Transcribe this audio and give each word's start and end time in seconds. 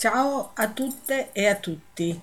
Ciao 0.00 0.52
a 0.54 0.68
tutte 0.70 1.28
e 1.32 1.46
a 1.46 1.56
tutti. 1.56 2.18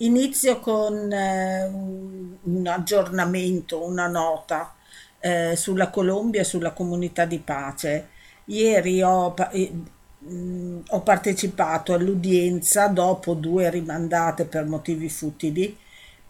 Inizio 0.00 0.60
con 0.60 1.10
eh, 1.10 1.64
un 1.64 2.66
aggiornamento, 2.66 3.82
una 3.82 4.08
nota 4.08 4.74
eh, 5.20 5.56
sulla 5.56 5.88
Colombia 5.88 6.42
e 6.42 6.44
sulla 6.44 6.72
comunità 6.72 7.24
di 7.24 7.38
pace. 7.38 8.08
Ieri 8.44 9.00
ho, 9.02 9.34
eh, 9.52 9.72
mh, 10.18 10.80
ho 10.88 11.00
partecipato 11.00 11.94
all'udienza 11.94 12.88
dopo 12.88 13.32
due 13.32 13.70
rimandate 13.70 14.44
per 14.44 14.66
motivi 14.66 15.08
futili 15.08 15.74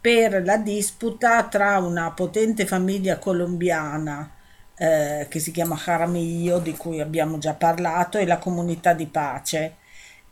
per 0.00 0.44
la 0.44 0.58
disputa 0.58 1.42
tra 1.48 1.78
una 1.78 2.12
potente 2.12 2.66
famiglia 2.66 3.18
colombiana 3.18 4.30
eh, 4.76 5.26
che 5.28 5.38
si 5.40 5.50
chiama 5.50 5.74
Jaramillo, 5.76 6.60
di 6.60 6.76
cui 6.76 7.00
abbiamo 7.00 7.38
già 7.38 7.54
parlato, 7.54 8.16
e 8.18 8.26
la 8.26 8.38
comunità 8.38 8.92
di 8.92 9.06
pace. 9.06 9.82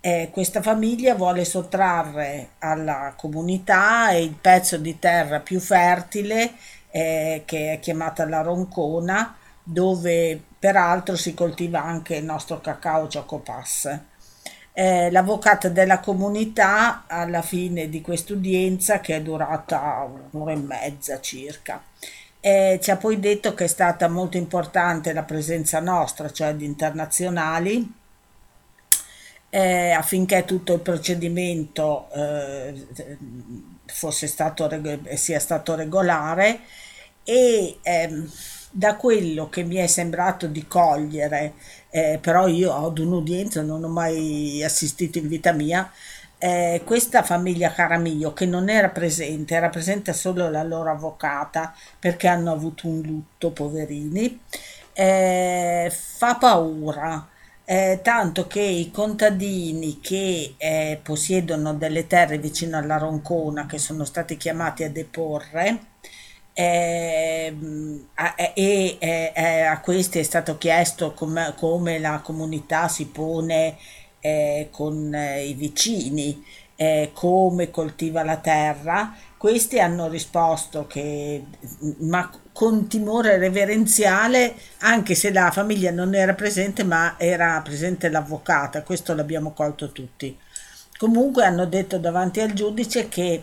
Eh, 0.05 0.31
questa 0.33 0.61
famiglia 0.61 1.15
vuole 1.15 1.45
sottrarre 1.45 2.55
alla 2.59 3.15
comunità 3.17 4.11
il 4.11 4.35
pezzo 4.35 4.77
di 4.77 4.99
terra 4.99 5.39
più 5.39 5.61
fertile, 5.61 6.55
eh, 6.91 7.45
che 7.47 7.75
è 7.75 7.79
chiamata 7.79 8.27
la 8.27 8.41
Roncona, 8.43 9.37
dove 9.63 10.43
peraltro 10.59 11.15
si 11.15 11.35
coltiva 11.35 11.85
anche 11.85 12.17
il 12.17 12.25
nostro 12.25 12.61
cacao 12.61 13.07
Chocopass. 13.07 13.97
Eh, 14.73 15.09
l'avvocata 15.13 15.69
della 15.69 16.01
comunità 16.01 17.05
alla 17.07 17.43
fine 17.43 17.89
di 17.89 18.01
quest'udienza, 18.01 18.99
che 18.99 19.15
è 19.15 19.23
durata 19.23 20.05
un'ora 20.33 20.51
e 20.51 20.57
mezza 20.57 21.21
circa, 21.21 21.81
eh, 22.41 22.81
ci 22.83 22.91
ha 22.91 22.97
poi 22.97 23.21
detto 23.21 23.55
che 23.55 23.65
è 23.65 23.69
stata 23.69 24.09
molto 24.09 24.37
importante 24.37 25.13
la 25.13 25.23
presenza 25.23 25.79
nostra, 25.79 26.29
cioè 26.33 26.57
di 26.57 26.65
internazionali, 26.65 28.01
eh, 29.55 29.91
affinché 29.91 30.47
tutto 30.47 30.73
il 30.73 30.81
procedimento 30.81 32.09
eh, 32.15 32.87
fosse 33.85 34.27
stato, 34.27 34.67
sia 35.15 35.39
stato 35.39 35.75
regolare 35.75 36.61
e 37.23 37.77
ehm, 37.83 38.31
da 38.71 38.97
quello 38.97 39.51
che 39.51 39.63
mi 39.63 39.77
è 39.77 39.87
sembrato 39.87 40.47
di 40.47 40.67
cogliere, 40.67 41.53
eh, 41.91 42.19
però 42.23 42.47
io 42.47 42.75
ad 42.75 42.99
un'udienza 42.99 43.61
non 43.61 43.85
ho 43.85 43.89
mai 43.89 44.65
assistito 44.65 45.19
in 45.19 45.29
vita 45.29 45.53
mia, 45.53 45.91
eh, 46.39 46.81
questa 46.87 47.23
famiglia 47.23 47.73
Caramillo 47.73 48.33
che 48.33 48.47
non 48.47 48.71
era 48.71 48.89
presente, 48.89 49.55
era 49.55 49.69
presente 49.69 50.15
solo 50.15 50.49
la 50.49 50.63
loro 50.63 50.91
avvocata 50.91 51.75
perché 51.99 52.27
hanno 52.27 52.51
avuto 52.53 52.89
un 52.89 53.03
lutto, 53.03 53.51
poverini, 53.51 54.41
eh, 54.95 55.93
fa 55.93 56.37
paura. 56.37 57.29
Eh, 57.65 58.01
tanto 58.03 58.47
che 58.47 58.61
i 58.61 58.91
contadini 58.91 60.01
che 60.01 60.55
eh, 60.57 61.01
possiedono 61.03 61.75
delle 61.75 62.07
terre 62.07 62.39
vicino 62.39 62.77
alla 62.77 62.99
Roncona, 62.99 63.67
che 63.67 63.79
sono 63.79 64.05
stati 64.05 64.37
chiamati 64.37 64.85
a 64.85 64.91
deporre, 64.91 65.81
ehm, 66.53 68.09
e 68.55 68.97
eh, 68.99 69.33
eh, 69.35 69.61
a 69.63 69.81
questi 69.81 70.19
è 70.19 70.23
stato 70.23 70.59
chiesto 70.59 71.13
come, 71.15 71.55
come 71.57 71.99
la 71.99 72.21
comunità 72.23 72.89
si 72.89 73.07
pone 73.07 73.77
eh, 74.21 74.69
con 74.71 75.15
eh, 75.15 75.45
i 75.47 75.55
vicini, 75.55 76.45
eh, 76.77 77.11
come 77.13 77.71
coltiva 77.71 78.23
la 78.25 78.37
terra. 78.39 79.15
Questi 79.37 79.79
hanno 79.81 80.09
risposto 80.09 80.87
che, 80.87 81.45
ma 82.01 82.31
con 82.53 82.87
timore 82.87 83.39
reverenziale, 83.39 84.55
anche 84.81 85.15
se 85.15 85.33
la 85.33 85.51
famiglia 85.51 85.91
non 85.91 86.15
era 86.15 86.35
presente, 86.35 86.85
ma 86.85 87.15
era 87.19 87.61
presente 87.65 88.09
l'avvocata, 88.09 88.83
questo 88.83 89.15
l'abbiamo 89.15 89.53
colto 89.53 89.91
tutti. 89.91 90.39
Comunque 90.97 91.45
hanno 91.45 91.67
detto 91.67 91.99
davanti 91.99 92.41
al 92.41 92.53
giudice 92.53 93.09
che 93.09 93.43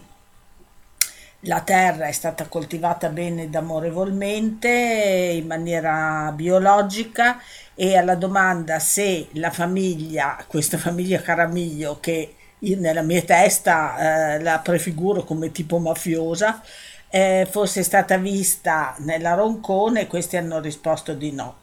la 1.44 1.62
terra 1.62 2.08
è 2.08 2.12
stata 2.12 2.48
coltivata 2.48 3.10
bene 3.10 3.44
ed 3.44 3.56
amorevolmente, 3.56 4.70
in 4.70 5.48
maniera 5.48 6.32
biologica 6.36 7.40
e 7.74 7.96
alla 7.98 8.16
domanda 8.16 8.80
se 8.80 9.28
la 9.34 9.52
famiglia, 9.52 10.44
questa 10.48 10.78
famiglia 10.78 11.22
Caramiglio, 11.22 12.00
che 12.00 12.36
io 12.60 12.78
nella 12.78 13.02
mia 13.02 13.22
testa 13.22 14.36
eh, 14.36 14.42
la 14.42 14.60
prefiguro 14.60 15.24
come 15.24 15.52
tipo 15.52 15.78
mafiosa, 15.80 16.62
eh, 17.10 17.48
fosse 17.50 17.84
stata 17.84 18.18
vista 18.18 18.96
nella 19.00 19.34
Roncone, 19.34 20.08
questi 20.08 20.38
hanno 20.38 20.60
risposto 20.60 21.14
di 21.14 21.32
no. 21.32 21.56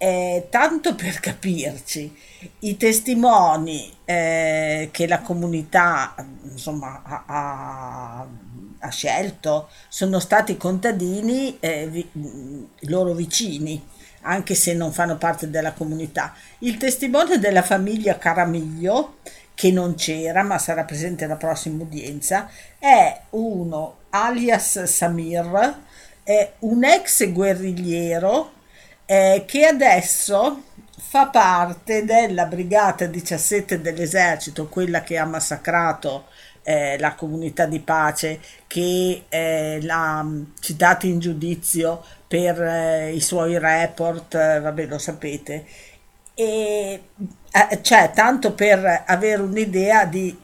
Eh, 0.00 0.46
tanto 0.48 0.94
per 0.94 1.18
capirci, 1.18 2.14
i 2.60 2.76
testimoni 2.76 3.92
eh, 4.04 4.90
che 4.92 5.06
la 5.08 5.20
comunità 5.20 6.14
insomma, 6.44 7.02
ha, 7.04 7.24
ha- 8.78 8.90
scelto 8.90 9.68
sono 9.88 10.20
stati 10.20 10.56
contadini 10.56 11.58
eh, 11.58 11.88
vi- 11.88 12.08
loro 12.82 13.12
vicini, 13.12 13.84
anche 14.22 14.54
se 14.54 14.72
non 14.74 14.92
fanno 14.92 15.16
parte 15.16 15.50
della 15.50 15.72
comunità. 15.72 16.32
Il 16.60 16.76
testimone 16.76 17.38
della 17.38 17.62
famiglia 17.62 18.18
Caramiglio, 18.18 19.16
che 19.54 19.72
non 19.72 19.96
c'era 19.96 20.42
ma 20.44 20.58
sarà 20.58 20.84
presente 20.84 21.24
alla 21.24 21.36
prossima 21.36 21.82
udienza, 21.82 22.48
è 22.78 23.20
uno 23.30 23.97
alias 24.10 24.84
Samir, 24.84 25.76
è 26.22 26.52
un 26.60 26.84
ex 26.84 27.30
guerrigliero 27.32 28.52
eh, 29.06 29.44
che 29.46 29.64
adesso 29.64 30.62
fa 30.98 31.28
parte 31.28 32.04
della 32.04 32.44
brigata 32.44 33.06
17 33.06 33.80
dell'esercito, 33.80 34.68
quella 34.68 35.02
che 35.02 35.16
ha 35.16 35.24
massacrato 35.24 36.26
eh, 36.62 36.98
la 36.98 37.14
comunità 37.14 37.64
di 37.64 37.80
pace, 37.80 38.40
che 38.66 39.24
eh, 39.28 39.78
l'ha 39.80 40.22
mh, 40.22 40.52
citato 40.60 41.06
in 41.06 41.18
giudizio 41.18 42.04
per 42.26 42.60
eh, 42.62 43.12
i 43.14 43.20
suoi 43.20 43.58
report, 43.58 44.34
eh, 44.34 44.60
vabbè 44.60 44.86
lo 44.86 44.98
sapete, 44.98 45.64
e 46.34 47.02
eh, 47.50 47.82
cioè 47.82 48.10
tanto 48.14 48.52
per 48.52 49.04
avere 49.06 49.42
un'idea 49.42 50.04
di, 50.04 50.36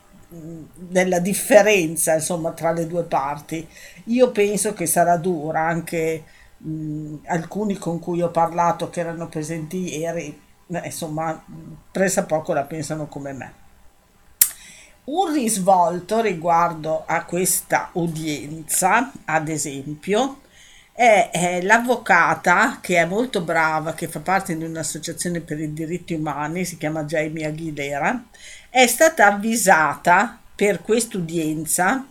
della 0.74 1.18
differenza 1.18 2.14
insomma 2.14 2.52
tra 2.52 2.72
le 2.72 2.86
due 2.86 3.04
parti. 3.04 3.66
Io 4.04 4.30
penso 4.30 4.72
che 4.74 4.86
sarà 4.86 5.16
dura 5.16 5.60
anche 5.60 6.24
mh, 6.58 7.16
alcuni 7.26 7.76
con 7.76 7.98
cui 7.98 8.22
ho 8.22 8.30
parlato 8.30 8.90
che 8.90 9.00
erano 9.00 9.28
presenti 9.28 9.98
ieri, 9.98 10.40
eh, 10.68 10.80
insomma, 10.84 11.32
mh, 11.32 11.76
pressappoco 11.90 12.52
la 12.52 12.64
pensano 12.64 13.06
come 13.06 13.32
me. 13.32 13.52
Un 15.04 15.32
risvolto 15.34 16.20
riguardo 16.22 17.04
a 17.06 17.24
questa 17.24 17.90
udienza, 17.92 19.12
ad 19.26 19.48
esempio, 19.48 20.40
è, 20.92 21.28
è 21.30 21.60
l'avvocata 21.60 22.78
che 22.80 22.96
è 22.96 23.04
molto 23.04 23.42
brava, 23.42 23.92
che 23.92 24.08
fa 24.08 24.20
parte 24.20 24.56
di 24.56 24.64
un'associazione 24.64 25.40
per 25.40 25.60
i 25.60 25.74
diritti 25.74 26.14
umani, 26.14 26.64
si 26.64 26.78
chiama 26.78 27.04
Jamie 27.04 27.46
Aguilera, 27.46 28.24
è 28.74 28.88
stata 28.88 29.26
avvisata 29.26 30.36
per 30.52 30.82
quest'udienza 30.82 32.04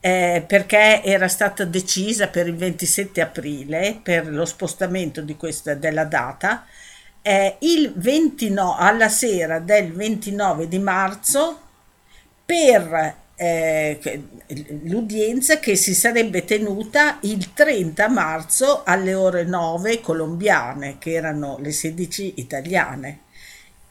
eh, 0.00 0.44
perché 0.44 1.00
era 1.04 1.28
stata 1.28 1.64
decisa 1.64 2.26
per 2.26 2.48
il 2.48 2.56
27 2.56 3.20
aprile 3.20 4.00
per 4.02 4.26
lo 4.26 4.44
spostamento 4.46 5.24
questa, 5.36 5.74
della 5.74 6.02
data 6.02 6.66
eh, 7.22 7.54
il 7.60 7.92
29, 7.94 8.82
alla 8.82 9.08
sera 9.08 9.60
del 9.60 9.92
29 9.92 10.66
di 10.66 10.80
marzo 10.80 11.60
per 12.44 13.14
eh, 13.36 14.22
l'udienza 14.86 15.60
che 15.60 15.76
si 15.76 15.94
sarebbe 15.94 16.44
tenuta 16.44 17.18
il 17.20 17.52
30 17.52 18.08
marzo 18.08 18.82
alle 18.82 19.14
ore 19.14 19.44
9 19.44 20.00
colombiane, 20.00 20.98
che 20.98 21.12
erano 21.12 21.58
le 21.60 21.70
16 21.70 22.34
italiane. 22.38 23.20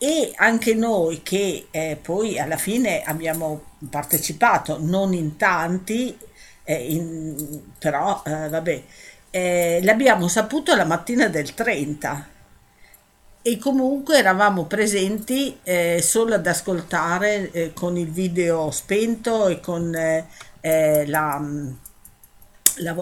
E 0.02 0.32
anche 0.38 0.74
noi 0.76 1.22
che 1.24 1.68
eh, 1.72 1.98
poi 2.02 2.40
alla 2.40 2.56
fine 2.58 3.04
abbiamo 3.04 3.64
partecipato, 3.90 4.78
non 4.80 5.14
in 5.14 5.36
tanti, 5.36 6.18
eh, 6.64 6.94
in- 6.94 7.62
però 7.78 8.24
eh, 8.26 8.48
vabbè, 8.48 8.84
eh, 9.32 9.80
l'abbiamo 9.84 10.28
saputo 10.30 10.74
la 10.76 10.86
mattina 10.86 11.28
del 11.28 11.54
30 11.54 12.28
e 13.42 13.58
comunque 13.58 14.18
eravamo 14.18 14.66
presenti 14.66 15.60
eh, 15.64 16.02
solo 16.02 16.36
ad 16.36 16.48
ascoltare 16.48 17.52
eh, 17.52 17.74
con 17.74 17.98
il 17.98 18.10
video 18.12 18.72
spento 18.72 19.48
e 19.48 19.60
con 19.60 19.92
la, 19.92 21.42
la- 22.78 22.96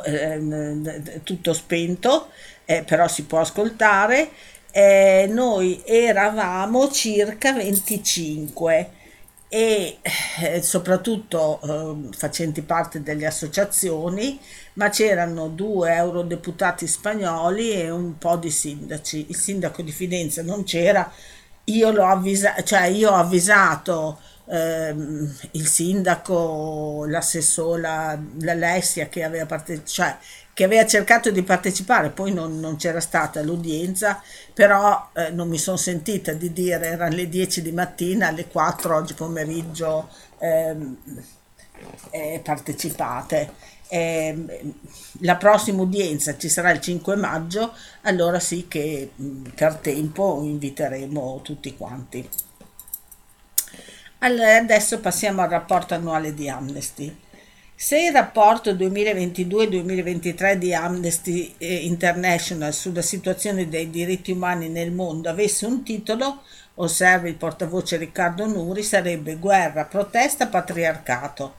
tutto 1.24 1.54
spento, 1.54 2.30
però 2.86 3.08
si 3.08 3.24
può 3.24 3.40
ascoltare. 3.40 4.30
Eh, 4.72 5.28
noi 5.30 5.82
eravamo 5.86 6.90
circa 6.92 7.54
25 7.54 8.92
e 9.50 9.98
eh, 10.42 10.62
soprattutto 10.62 11.60
eh, 11.64 12.16
facenti 12.16 12.62
parte 12.62 13.02
delle 13.02 13.26
associazioni, 13.26 14.40
ma 14.74 14.90
c'erano 14.90 15.48
due 15.48 15.94
eurodeputati 15.94 16.86
spagnoli 16.86 17.72
e 17.72 17.90
un 17.90 18.18
po' 18.18 18.36
di 18.38 18.52
sindaci. 18.52 19.28
Il 19.30 19.36
sindaco 19.36 19.82
di 19.82 19.92
Fidenza 19.92 20.44
non 20.44 20.64
c'era 20.64 21.12
io 21.70 21.92
l'ho 21.92 22.06
avvisato, 22.06 22.64
cioè 22.64 22.86
io 22.86 23.12
ho 23.12 23.16
avvisato 23.16 24.20
ehm, 24.50 25.36
il 25.52 25.68
sindaco, 25.68 27.06
l'assessore, 27.08 27.82
la, 27.82 28.20
l'Alessia 28.42 29.08
che 29.08 29.24
aveva, 29.24 29.46
parte- 29.46 29.84
cioè, 29.86 30.16
che 30.58 30.64
aveva 30.64 30.88
cercato 30.88 31.30
di 31.30 31.44
partecipare, 31.44 32.10
poi 32.10 32.34
non, 32.34 32.60
non 32.60 32.78
c'era 32.78 33.00
stata 33.00 33.44
l'udienza, 33.44 34.20
però 34.56 35.12
eh, 35.14 35.30
non 35.30 35.48
mi 35.48 35.60
sono 35.60 35.78
sentita 35.78 36.34
di 36.34 36.52
dire 36.52 36.84
erano 36.84 37.16
le 37.16 37.30
10 37.30 37.62
di 37.62 37.72
mattina, 37.72 38.30
alle 38.30 38.48
4 38.48 38.96
oggi 38.96 39.14
pomeriggio 39.14 40.10
ehm, 40.40 40.98
eh, 42.10 42.42
partecipate. 42.44 43.52
Eh, 43.88 44.74
la 45.20 45.36
prossima 45.36 45.84
udienza 45.84 46.36
ci 46.40 46.50
sarà 46.50 46.72
il 46.72 46.82
5 46.82 47.16
maggio, 47.16 47.76
allora 48.02 48.40
sì 48.40 48.68
che 48.68 49.12
per 49.54 49.76
tempo 49.76 50.42
inviteremo 50.42 51.40
tutti 51.44 51.78
quanti. 51.78 52.28
Allora, 54.22 54.56
adesso 54.56 55.00
passiamo 55.02 55.44
al 55.44 55.50
rapporto 55.50 55.94
annuale 55.94 56.34
di 56.34 56.50
Amnesty. 56.50 57.16
Se 57.80 57.96
il 57.96 58.12
rapporto 58.12 58.74
2022-2023 58.74 60.54
di 60.54 60.74
Amnesty 60.74 61.54
International 61.60 62.74
sulla 62.74 63.04
situazione 63.04 63.70
dei 63.70 63.92
diritti 63.92 64.32
umani 64.32 64.68
nel 64.68 64.92
mondo 64.92 65.30
avesse 65.30 65.68
un 65.68 65.84
titolo, 65.84 66.42
osserva 66.74 67.28
il 67.28 67.36
portavoce 67.36 67.98
Riccardo 67.98 68.48
Nuri, 68.48 68.82
sarebbe 68.82 69.36
Guerra, 69.36 69.86
protesta, 69.86 70.48
patriarcato. 70.48 71.54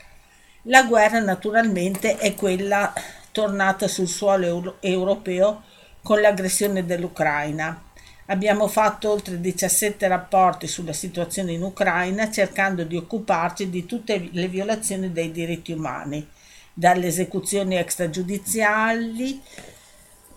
La 0.62 0.82
guerra 0.82 1.20
naturalmente 1.20 2.18
è 2.18 2.34
quella 2.34 2.92
tornata 3.30 3.86
sul 3.86 4.08
suolo 4.08 4.44
euro- 4.44 4.76
europeo 4.80 5.62
con 6.02 6.20
l'aggressione 6.20 6.84
dell'Ucraina 6.84 7.87
Abbiamo 8.30 8.68
fatto 8.68 9.10
oltre 9.10 9.40
17 9.40 10.06
rapporti 10.06 10.66
sulla 10.66 10.92
situazione 10.92 11.52
in 11.52 11.62
Ucraina 11.62 12.30
cercando 12.30 12.84
di 12.84 12.94
occuparci 12.94 13.70
di 13.70 13.86
tutte 13.86 14.28
le 14.30 14.48
violazioni 14.48 15.12
dei 15.12 15.32
diritti 15.32 15.72
umani, 15.72 16.28
dalle 16.74 17.06
esecuzioni 17.06 17.76
extragiudiziali 17.76 19.40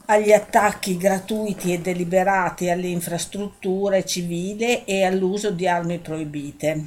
agli 0.05 0.31
attacchi 0.31 0.95
gratuiti 0.95 1.73
e 1.73 1.79
deliberati 1.79 2.69
alle 2.69 2.87
infrastrutture 2.87 4.05
civili 4.05 4.85
e 4.85 5.03
all'uso 5.03 5.51
di 5.51 5.67
armi 5.67 5.99
proibite, 5.99 6.85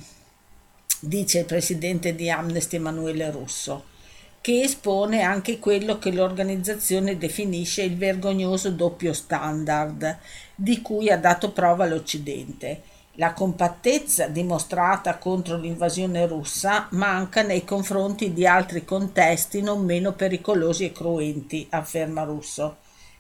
dice 1.01 1.41
il 1.41 1.45
presidente 1.45 2.15
di 2.15 2.31
Amnesty 2.31 2.77
Emanuele 2.77 3.31
Russo 3.31 3.93
che 4.45 4.61
espone 4.61 5.23
anche 5.23 5.59
quello 5.59 5.99
che 5.99 6.13
l'organizzazione 6.13 7.17
definisce 7.17 7.81
il 7.81 7.97
vergognoso 7.97 8.71
doppio 8.71 9.15
standard 9.15 10.19
di 10.55 10.83
cui 10.83 11.09
ha 11.09 11.17
dato 11.17 11.51
prova 11.51 11.87
l'Occidente. 11.87 12.83
La 13.13 13.33
compattezza 13.33 14.27
dimostrata 14.27 15.17
contro 15.17 15.57
l'invasione 15.57 16.27
russa 16.27 16.89
manca 16.91 17.41
nei 17.41 17.65
confronti 17.65 18.35
di 18.35 18.47
altri 18.47 18.85
contesti 18.85 19.63
non 19.63 19.83
meno 19.83 20.13
pericolosi 20.13 20.85
e 20.85 20.93
cruenti, 20.93 21.67
afferma 21.71 22.25
Russo. 22.25 22.77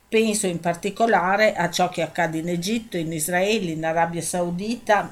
Penso 0.06 0.46
in 0.46 0.60
particolare 0.60 1.54
a 1.54 1.70
ciò 1.70 1.88
che 1.88 2.02
accade 2.02 2.36
in 2.36 2.50
Egitto, 2.50 2.98
in 2.98 3.10
Israele, 3.10 3.70
in 3.70 3.86
Arabia 3.86 4.20
Saudita 4.20 5.10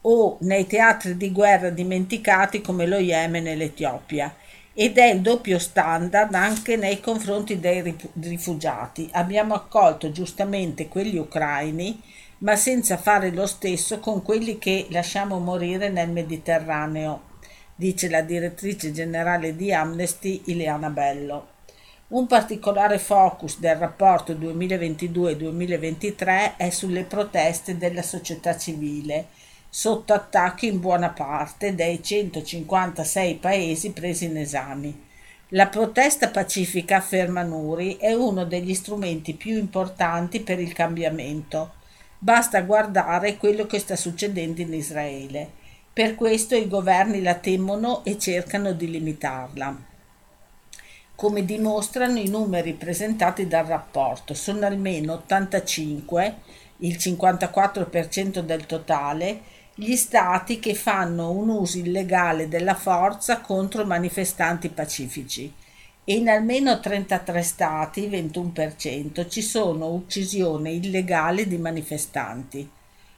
o 0.00 0.36
nei 0.40 0.66
teatri 0.66 1.16
di 1.16 1.30
guerra 1.30 1.70
dimenticati 1.70 2.60
come 2.60 2.86
lo 2.86 2.98
Yemen 2.98 3.46
e 3.46 3.54
l'Etiopia 3.54 4.34
ed 4.78 4.98
è 4.98 5.06
il 5.06 5.22
doppio 5.22 5.58
standard 5.58 6.34
anche 6.34 6.76
nei 6.76 7.00
confronti 7.00 7.58
dei 7.58 7.96
rifugiati. 8.20 9.08
Abbiamo 9.12 9.54
accolto 9.54 10.12
giustamente 10.12 10.86
quelli 10.86 11.16
ucraini, 11.16 11.98
ma 12.40 12.56
senza 12.56 12.98
fare 12.98 13.30
lo 13.30 13.46
stesso 13.46 14.00
con 14.00 14.20
quelli 14.20 14.58
che 14.58 14.86
lasciamo 14.90 15.38
morire 15.38 15.88
nel 15.88 16.10
Mediterraneo, 16.10 17.22
dice 17.74 18.10
la 18.10 18.20
direttrice 18.20 18.92
generale 18.92 19.56
di 19.56 19.72
Amnesty 19.72 20.42
Ileana 20.44 20.90
Bello. 20.90 21.54
Un 22.08 22.26
particolare 22.26 22.98
focus 22.98 23.58
del 23.58 23.76
rapporto 23.76 24.34
2022-2023 24.34 26.56
è 26.56 26.68
sulle 26.68 27.04
proteste 27.04 27.78
della 27.78 28.02
società 28.02 28.58
civile 28.58 29.28
sotto 29.78 30.14
attacco 30.14 30.64
in 30.64 30.80
buona 30.80 31.10
parte 31.10 31.74
dei 31.74 32.02
156 32.02 33.34
paesi 33.34 33.90
presi 33.90 34.24
in 34.24 34.38
esame. 34.38 34.94
La 35.48 35.66
protesta 35.66 36.30
pacifica, 36.30 36.96
afferma 36.96 37.42
Nuri, 37.42 37.98
è 37.98 38.14
uno 38.14 38.46
degli 38.46 38.72
strumenti 38.72 39.34
più 39.34 39.58
importanti 39.58 40.40
per 40.40 40.60
il 40.60 40.72
cambiamento. 40.72 41.74
Basta 42.18 42.62
guardare 42.62 43.36
quello 43.36 43.66
che 43.66 43.78
sta 43.78 43.96
succedendo 43.96 44.62
in 44.62 44.72
Israele. 44.72 45.50
Per 45.92 46.14
questo 46.14 46.54
i 46.54 46.68
governi 46.68 47.20
la 47.20 47.34
temono 47.34 48.02
e 48.02 48.18
cercano 48.18 48.72
di 48.72 48.90
limitarla. 48.90 49.76
Come 51.14 51.44
dimostrano 51.44 52.18
i 52.18 52.30
numeri 52.30 52.72
presentati 52.72 53.46
dal 53.46 53.66
rapporto, 53.66 54.32
sono 54.32 54.64
almeno 54.64 55.12
85, 55.12 56.34
il 56.78 56.96
54% 56.96 58.40
del 58.40 58.64
totale, 58.64 59.54
gli 59.78 59.94
stati 59.94 60.58
che 60.58 60.74
fanno 60.74 61.30
un 61.32 61.50
uso 61.50 61.76
illegale 61.76 62.48
della 62.48 62.74
forza 62.74 63.42
contro 63.42 63.84
manifestanti 63.84 64.70
pacifici 64.70 65.52
e 66.02 66.14
in 66.14 66.30
almeno 66.30 66.80
33 66.80 67.42
stati, 67.42 68.08
21%, 68.08 69.28
ci 69.28 69.42
sono 69.42 69.92
uccisioni 69.92 70.76
illegali 70.76 71.46
di 71.46 71.58
manifestanti. 71.58 72.66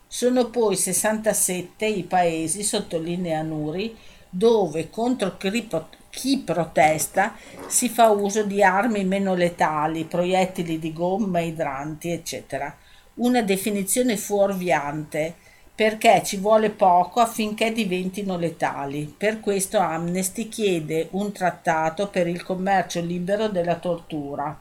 Sono 0.08 0.50
poi 0.50 0.75
67 0.75 1.87
i 1.87 2.02
paesi, 2.02 2.64
sottolinea 2.64 3.40
Nuri, 3.43 3.96
dove 4.28 4.90
contro 4.90 5.37
chi 5.37 6.38
protesta 6.38 7.37
si 7.69 7.88
fa 7.88 8.10
uso 8.10 8.43
di 8.43 8.64
armi 8.64 9.05
meno 9.05 9.34
letali, 9.34 10.06
proiettili 10.06 10.81
di 10.81 10.93
gomma, 10.93 11.38
idranti, 11.38 12.10
eccetera. 12.10 12.76
Una 13.14 13.43
definizione 13.43 14.16
fuorviante 14.16 15.46
perché 15.79 16.23
ci 16.25 16.39
vuole 16.39 16.71
poco 16.71 17.21
affinché 17.21 17.71
diventino 17.71 18.37
letali. 18.37 19.15
Per 19.17 19.39
questo 19.39 19.79
Amnesty 19.79 20.49
chiede 20.49 21.07
un 21.13 21.31
trattato 21.31 22.09
per 22.09 22.27
il 22.27 22.43
commercio 22.43 23.01
libero 23.01 23.47
della 23.47 23.77
tortura. 23.77 24.61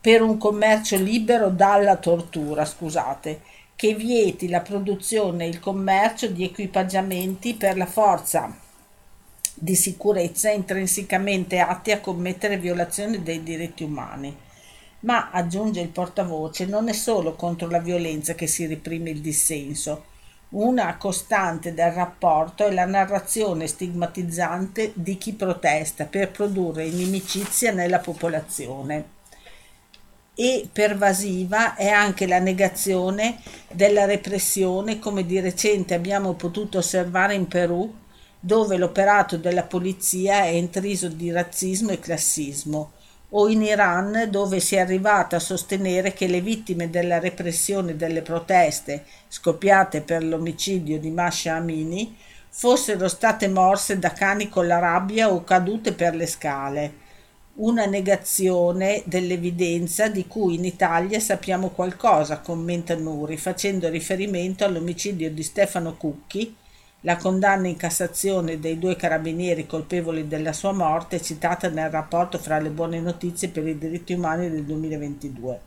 Per 0.00 0.22
un 0.22 0.38
commercio 0.38 0.96
libero 0.96 1.50
dalla 1.50 1.96
tortura, 1.96 2.64
scusate, 2.64 3.42
che 3.76 3.92
vieti 3.92 4.48
la 4.48 4.62
produzione 4.62 5.44
e 5.44 5.48
il 5.48 5.60
commercio 5.60 6.28
di 6.28 6.44
equipaggiamenti 6.44 7.52
per 7.52 7.76
la 7.76 7.84
forza 7.84 8.56
di 9.52 9.74
sicurezza 9.74 10.50
intrinsecamente 10.50 11.58
atti 11.58 11.92
a 11.92 12.00
commettere 12.00 12.56
violazioni 12.56 13.22
dei 13.22 13.42
diritti 13.42 13.82
umani 13.82 14.34
ma, 15.04 15.30
aggiunge 15.30 15.80
il 15.80 15.88
portavoce, 15.88 16.64
non 16.64 16.88
è 16.88 16.92
solo 16.92 17.34
contro 17.34 17.68
la 17.68 17.78
violenza 17.78 18.34
che 18.34 18.46
si 18.46 18.66
reprime 18.66 19.10
il 19.10 19.20
dissenso. 19.20 20.06
Una 20.50 20.96
costante 20.96 21.74
del 21.74 21.92
rapporto 21.92 22.66
è 22.66 22.72
la 22.72 22.86
narrazione 22.86 23.66
stigmatizzante 23.66 24.92
di 24.94 25.18
chi 25.18 25.32
protesta 25.34 26.04
per 26.06 26.30
produrre 26.30 26.86
inimicizia 26.86 27.72
nella 27.72 27.98
popolazione. 27.98 29.12
E 30.34 30.68
pervasiva 30.72 31.74
è 31.74 31.88
anche 31.88 32.26
la 32.26 32.38
negazione 32.38 33.38
della 33.70 34.06
repressione, 34.06 34.98
come 34.98 35.26
di 35.26 35.38
recente 35.38 35.94
abbiamo 35.94 36.32
potuto 36.32 36.78
osservare 36.78 37.34
in 37.34 37.46
Perù, 37.46 37.92
dove 38.40 38.76
l'operato 38.76 39.36
della 39.36 39.64
polizia 39.64 40.44
è 40.44 40.48
intriso 40.48 41.08
di 41.08 41.30
razzismo 41.30 41.90
e 41.90 41.98
classismo 41.98 42.92
o 43.36 43.48
in 43.48 43.62
Iran 43.62 44.28
dove 44.30 44.60
si 44.60 44.76
è 44.76 44.80
arrivata 44.80 45.36
a 45.36 45.40
sostenere 45.40 46.12
che 46.12 46.26
le 46.26 46.40
vittime 46.40 46.88
della 46.88 47.18
repressione 47.18 47.96
delle 47.96 48.22
proteste 48.22 49.04
scoppiate 49.28 50.02
per 50.02 50.22
l'omicidio 50.24 50.98
di 50.98 51.10
Masha 51.10 51.56
Amini 51.56 52.16
fossero 52.48 53.08
state 53.08 53.48
morse 53.48 53.98
da 53.98 54.12
cani 54.12 54.48
con 54.48 54.68
la 54.68 54.78
rabbia 54.78 55.32
o 55.32 55.42
cadute 55.42 55.92
per 55.92 56.14
le 56.14 56.26
scale. 56.26 57.02
Una 57.54 57.86
negazione 57.86 59.02
dell'evidenza 59.06 60.08
di 60.08 60.26
cui 60.28 60.54
in 60.54 60.64
Italia 60.64 61.18
sappiamo 61.18 61.70
qualcosa, 61.70 62.38
commenta 62.38 62.94
Nuri, 62.94 63.36
facendo 63.36 63.88
riferimento 63.88 64.64
all'omicidio 64.64 65.30
di 65.30 65.42
Stefano 65.42 65.96
Cucchi, 65.96 66.54
la 67.04 67.16
condanna 67.16 67.68
in 67.68 67.76
Cassazione 67.76 68.58
dei 68.58 68.78
due 68.78 68.96
carabinieri 68.96 69.66
colpevoli 69.66 70.26
della 70.26 70.54
sua 70.54 70.72
morte 70.72 71.16
è 71.16 71.20
citata 71.20 71.68
nel 71.68 71.90
rapporto 71.90 72.38
fra 72.38 72.58
le 72.58 72.70
buone 72.70 72.98
notizie 72.98 73.48
per 73.48 73.66
i 73.66 73.76
diritti 73.76 74.14
umani 74.14 74.48
del 74.50 74.64
2022. 74.64 75.60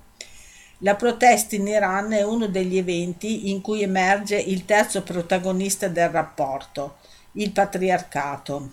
La 0.79 0.95
protesta 0.95 1.55
in 1.55 1.67
Iran 1.67 2.11
è 2.13 2.23
uno 2.23 2.47
degli 2.47 2.77
eventi 2.77 3.51
in 3.51 3.61
cui 3.61 3.83
emerge 3.83 4.35
il 4.35 4.65
terzo 4.65 5.03
protagonista 5.03 5.87
del 5.87 6.09
rapporto, 6.09 6.97
il 7.33 7.51
patriarcato, 7.51 8.69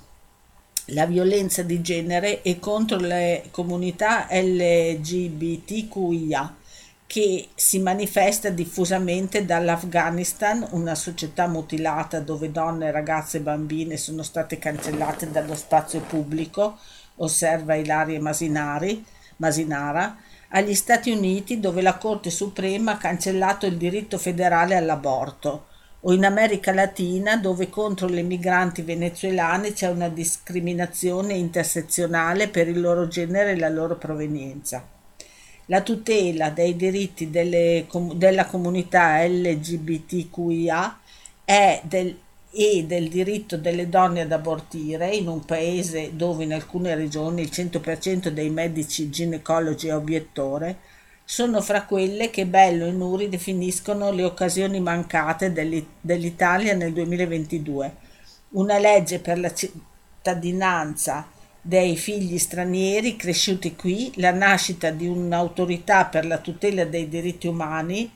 la 0.87 1.04
violenza 1.04 1.62
di 1.62 1.83
genere 1.83 2.40
e 2.40 2.59
contro 2.59 2.97
le 2.97 3.44
comunità 3.50 4.26
LGBTQIA 4.30 5.02
che 7.14 7.50
si 7.54 7.78
manifesta 7.78 8.50
diffusamente 8.50 9.44
dall'Afghanistan, 9.44 10.66
una 10.73 10.97
società 10.97 11.47
mutilata 11.47 12.18
dove 12.18 12.50
donne, 12.50 12.90
ragazze 12.90 13.37
e 13.37 13.40
bambine 13.40 13.97
sono 13.97 14.25
state 14.25 14.59
cancellate 14.59 15.30
dallo 15.30 15.54
spazio 15.54 16.00
pubblico, 16.00 16.76
osserva 17.18 17.76
Ilaria 17.76 18.21
Masinari, 18.21 19.04
Masinara, 19.37 20.16
agli 20.49 20.75
Stati 20.75 21.12
Uniti 21.12 21.61
dove 21.61 21.83
la 21.83 21.99
Corte 21.99 22.30
Suprema 22.30 22.94
ha 22.94 22.97
cancellato 22.97 23.64
il 23.66 23.76
diritto 23.76 24.18
federale 24.18 24.75
all'aborto, 24.75 25.66
o 26.00 26.12
in 26.12 26.25
America 26.25 26.73
Latina 26.73 27.37
dove 27.37 27.71
contro 27.71 28.09
le 28.09 28.23
migranti 28.23 28.83
venezuelane 28.83 29.73
c'è 29.73 29.87
una 29.87 30.09
discriminazione 30.09 31.35
intersezionale 31.35 32.49
per 32.49 32.66
il 32.66 32.80
loro 32.80 33.06
genere 33.06 33.52
e 33.52 33.56
la 33.56 33.68
loro 33.68 33.99
provenienza. 33.99 34.94
La 35.66 35.80
tutela 35.83 36.50
dei 36.50 36.76
diritti 36.76 37.30
delle, 37.30 37.87
della 38.14 38.47
comunità 38.47 39.25
LGBTQIA 39.25 40.99
del, 41.83 42.18
e 42.56 42.85
del 42.87 43.09
diritto 43.09 43.56
delle 43.56 43.88
donne 43.88 44.21
ad 44.21 44.33
abortire 44.33 45.14
in 45.14 45.26
un 45.26 45.44
paese 45.44 46.14
dove 46.14 46.44
in 46.44 46.52
alcune 46.52 46.94
regioni 46.94 47.42
il 47.42 47.50
100% 47.52 48.28
dei 48.28 48.49
medici 48.50 49.11
ginecologi 49.11 49.88
è 49.88 49.97
obiettore, 49.97 50.78
sono 51.25 51.61
fra 51.61 51.85
quelle 51.85 52.30
che 52.30 52.47
Bello 52.47 52.87
e 52.87 52.92
Nuri 52.92 53.28
definiscono 53.28 54.12
le 54.12 54.23
occasioni 54.23 54.78
mancate 54.78 55.52
dell'Italia 56.00 56.75
nel 56.75 56.92
2022. 56.92 57.97
Una 58.50 58.78
legge 58.78 59.18
per 59.18 59.38
la 59.38 59.52
cittadinanza 59.52 61.26
dei 61.66 61.97
figli 61.97 62.37
stranieri 62.37 63.16
cresciuti 63.16 63.75
qui, 63.75 64.12
la 64.16 64.33
nascita 64.33 64.90
di 64.90 65.06
un'autorità 65.06 66.04
per 66.04 66.26
la 66.26 66.37
tutela 66.37 66.85
dei 66.85 67.09
diritti 67.09 67.47
umani, 67.47 68.12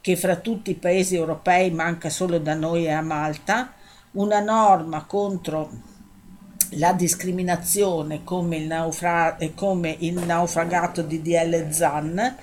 che 0.00 0.16
fra 0.16 0.36
tutti 0.36 0.70
i 0.70 0.76
paesi 0.76 1.14
europei 1.14 1.70
manca 1.70 2.08
solo 2.08 2.38
da 2.38 2.54
noi 2.54 2.86
e 2.86 2.92
a 2.92 3.02
Malta, 3.02 3.74
una 4.12 4.40
norma 4.40 5.04
contro 5.04 5.70
la 6.70 6.94
discriminazione 6.94 8.24
come 8.24 8.56
il, 8.56 8.66
naufra- 8.66 9.36
come 9.54 9.94
il 9.98 10.14
naufragato 10.14 11.02
di 11.02 11.20
DL 11.20 11.70
Zan 11.70 12.36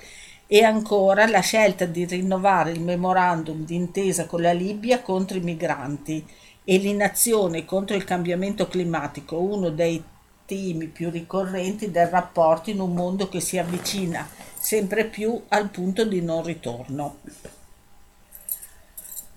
e 0.45 0.63
ancora 0.63 1.25
la 1.25 1.39
scelta 1.39 1.86
di 1.86 2.05
rinnovare 2.05 2.69
il 2.69 2.81
memorandum 2.81 3.65
d'intesa 3.65 4.27
con 4.27 4.43
la 4.43 4.53
Libia 4.53 5.01
contro 5.01 5.36
i 5.36 5.41
migranti 5.41 6.24
e 6.63 6.77
l'inazione 6.77 7.65
contro 7.65 7.95
il 7.95 8.03
cambiamento 8.03 8.67
climatico, 8.67 9.41
uno 9.41 9.69
dei 9.69 10.01
temi 10.46 10.88
più 10.88 11.10
ricorrenti 11.10 11.92
del 11.92 12.08
rapporto 12.08 12.70
in 12.70 12.80
un 12.80 12.94
mondo 12.94 13.30
che 13.30 13.40
si 13.40 13.58
avvicina 13.58 14.28
sempre 14.60 15.06
più 15.06 15.42
al 15.50 15.70
punto 15.70 16.06
di 16.06 16.22
non 16.22 16.44
ritorno. 16.44 17.18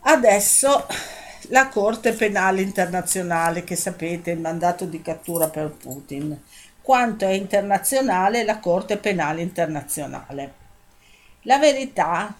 Adesso 0.00 0.86
la 1.48 1.68
Corte 1.68 2.12
Penale 2.12 2.62
Internazionale, 2.62 3.64
che 3.64 3.76
sapete 3.76 4.30
il 4.30 4.40
mandato 4.40 4.84
di 4.84 5.02
cattura 5.02 5.48
per 5.48 5.70
Putin, 5.70 6.40
quanto 6.80 7.24
è 7.24 7.32
internazionale 7.32 8.44
la 8.44 8.58
Corte 8.58 8.96
Penale 8.96 9.42
Internazionale. 9.42 10.54
La 11.42 11.58
verità 11.58 12.34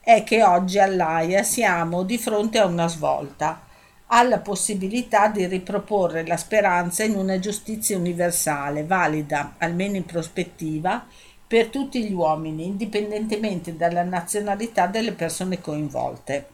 è 0.00 0.22
che 0.24 0.42
oggi 0.42 0.78
all'AIA 0.78 1.42
siamo 1.42 2.02
di 2.02 2.18
fronte 2.18 2.58
a 2.58 2.66
una 2.66 2.88
svolta, 2.88 3.68
alla 4.12 4.40
possibilità 4.40 5.28
di 5.28 5.46
riproporre 5.46 6.26
la 6.26 6.36
speranza 6.36 7.04
in 7.04 7.14
una 7.14 7.38
giustizia 7.38 7.96
universale, 7.96 8.84
valida, 8.84 9.54
almeno 9.58 9.96
in 9.96 10.04
prospettiva, 10.04 11.06
per 11.46 11.68
tutti 11.68 12.04
gli 12.04 12.12
uomini, 12.12 12.66
indipendentemente 12.66 13.76
dalla 13.76 14.02
nazionalità 14.02 14.86
delle 14.86 15.12
persone 15.12 15.60
coinvolte. 15.60 16.46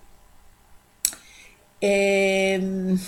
E, 1.79 2.57
ehm, 2.59 3.01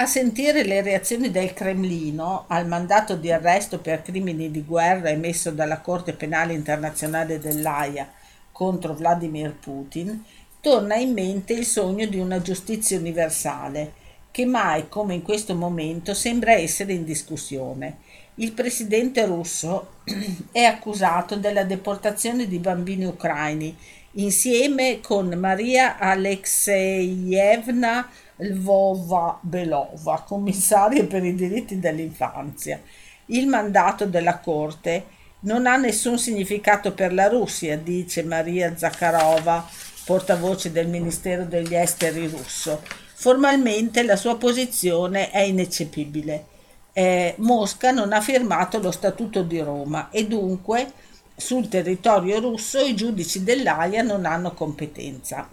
a 0.00 0.06
sentire 0.06 0.62
le 0.62 0.80
reazioni 0.80 1.30
del 1.30 1.52
Cremlino 1.52 2.44
al 2.46 2.68
mandato 2.68 3.16
di 3.16 3.32
arresto 3.32 3.80
per 3.80 4.02
crimini 4.02 4.50
di 4.50 4.64
guerra 4.64 5.10
emesso 5.10 5.50
dalla 5.50 5.80
Corte 5.80 6.12
Penale 6.12 6.52
Internazionale 6.52 7.40
dell'AIA 7.40 8.08
contro 8.52 8.94
Vladimir 8.94 9.54
Putin, 9.54 10.24
torna 10.60 10.96
in 10.96 11.12
mente 11.12 11.52
il 11.52 11.64
sogno 11.64 12.06
di 12.06 12.18
una 12.18 12.40
giustizia 12.40 12.98
universale, 12.98 14.06
che 14.30 14.44
mai 14.44 14.88
come 14.88 15.14
in 15.14 15.22
questo 15.22 15.54
momento 15.54 16.14
sembra 16.14 16.52
essere 16.52 16.92
in 16.92 17.04
discussione. 17.04 17.98
Il 18.36 18.52
presidente 18.52 19.24
russo 19.26 19.94
è 20.52 20.62
accusato 20.62 21.36
della 21.36 21.64
deportazione 21.64 22.46
di 22.46 22.58
bambini 22.58 23.04
ucraini 23.04 23.76
insieme 24.12 25.00
con 25.00 25.28
Maria 25.28 25.98
Alexeyevna 25.98 28.08
Lvova-Belova, 28.36 30.24
commissaria 30.26 31.04
per 31.04 31.24
i 31.24 31.34
diritti 31.34 31.78
dell'infanzia. 31.78 32.80
Il 33.26 33.46
mandato 33.46 34.06
della 34.06 34.38
Corte 34.38 35.16
non 35.40 35.66
ha 35.66 35.76
nessun 35.76 36.18
significato 36.18 36.94
per 36.94 37.12
la 37.12 37.28
Russia, 37.28 37.76
dice 37.76 38.22
Maria 38.22 38.76
Zakharova, 38.76 39.68
portavoce 40.08 40.72
del 40.72 40.88
Ministero 40.88 41.44
degli 41.44 41.74
Esteri 41.74 42.28
russo. 42.28 42.80
Formalmente 43.12 44.02
la 44.04 44.16
sua 44.16 44.38
posizione 44.38 45.30
è 45.30 45.40
ineccepibile. 45.40 46.46
Eh, 46.94 47.34
Mosca 47.36 47.90
non 47.90 48.14
ha 48.14 48.22
firmato 48.22 48.78
lo 48.78 48.90
Statuto 48.90 49.42
di 49.42 49.60
Roma 49.60 50.08
e 50.08 50.26
dunque 50.26 50.90
sul 51.36 51.68
territorio 51.68 52.40
russo 52.40 52.78
i 52.78 52.96
giudici 52.96 53.44
dell'AIA 53.44 54.00
non 54.00 54.24
hanno 54.24 54.54
competenza. 54.54 55.46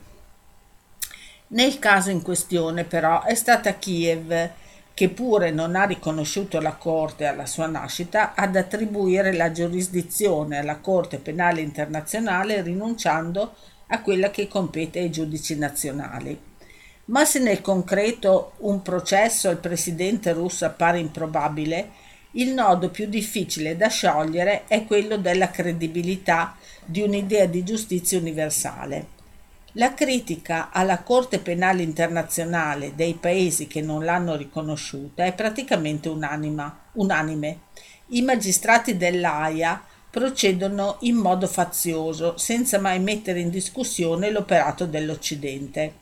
Nel 1.47 1.77
caso 1.77 2.09
in 2.09 2.21
questione 2.21 2.85
però 2.85 3.23
è 3.23 3.35
stata 3.35 3.73
Kiev 3.73 4.49
che 4.93 5.09
pure 5.09 5.51
non 5.51 5.75
ha 5.75 5.83
riconosciuto 5.83 6.61
la 6.61 6.75
Corte 6.75 7.25
alla 7.25 7.45
sua 7.45 7.67
nascita 7.67 8.33
ad 8.33 8.55
attribuire 8.55 9.33
la 9.33 9.51
giurisdizione 9.51 10.59
alla 10.59 10.77
Corte 10.77 11.17
Penale 11.17 11.59
Internazionale 11.59 12.61
rinunciando 12.61 13.53
a 13.87 14.01
quella 14.01 14.31
che 14.31 14.47
compete 14.47 14.99
ai 14.99 15.11
giudici 15.11 15.55
nazionali. 15.57 16.37
Ma 17.05 17.23
se 17.25 17.39
nel 17.39 17.61
concreto 17.61 18.53
un 18.59 18.81
processo 18.81 19.49
al 19.49 19.59
presidente 19.59 20.33
russo 20.33 20.65
appare 20.65 20.99
improbabile, 20.99 22.03
il 22.31 22.53
nodo 22.53 22.89
più 22.89 23.07
difficile 23.07 23.77
da 23.77 23.87
sciogliere 23.87 24.63
è 24.67 24.85
quello 24.85 25.17
della 25.17 25.51
credibilità 25.51 26.55
di 26.83 27.01
un'idea 27.01 27.45
di 27.45 27.63
giustizia 27.63 28.17
universale. 28.17 29.13
La 29.73 29.93
critica 29.93 30.69
alla 30.71 31.03
Corte 31.03 31.39
Penale 31.39 31.83
Internazionale 31.83 32.95
dei 32.95 33.13
paesi 33.13 33.67
che 33.67 33.81
non 33.81 34.03
l'hanno 34.03 34.35
riconosciuta 34.35 35.25
è 35.25 35.33
praticamente 35.33 36.09
unanima, 36.09 36.87
unanime. 36.93 37.59
I 38.07 38.21
magistrati 38.21 38.97
dell'AIA 38.97 39.83
procedono 40.15 40.95
in 41.01 41.17
modo 41.17 41.45
fazioso, 41.45 42.37
senza 42.37 42.79
mai 42.79 43.01
mettere 43.01 43.41
in 43.41 43.49
discussione 43.49 44.31
l'operato 44.31 44.85
dell'Occidente. 44.85 45.95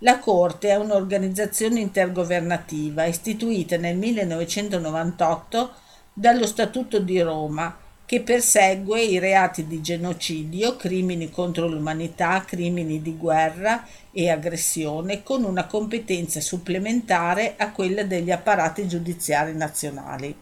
La 0.00 0.18
Corte 0.18 0.68
è 0.68 0.76
un'organizzazione 0.76 1.80
intergovernativa 1.80 3.06
istituita 3.06 3.78
nel 3.78 3.96
1998 3.96 5.72
dallo 6.12 6.44
Statuto 6.44 6.98
di 6.98 7.18
Roma 7.22 7.74
che 8.04 8.20
persegue 8.20 9.00
i 9.00 9.18
reati 9.18 9.66
di 9.66 9.80
genocidio, 9.80 10.76
crimini 10.76 11.30
contro 11.30 11.66
l'umanità, 11.66 12.44
crimini 12.46 13.00
di 13.00 13.16
guerra 13.16 13.82
e 14.12 14.28
aggressione 14.28 15.22
con 15.22 15.42
una 15.42 15.64
competenza 15.64 16.42
supplementare 16.42 17.54
a 17.56 17.72
quella 17.72 18.02
degli 18.02 18.30
apparati 18.30 18.86
giudiziari 18.86 19.54
nazionali. 19.54 20.36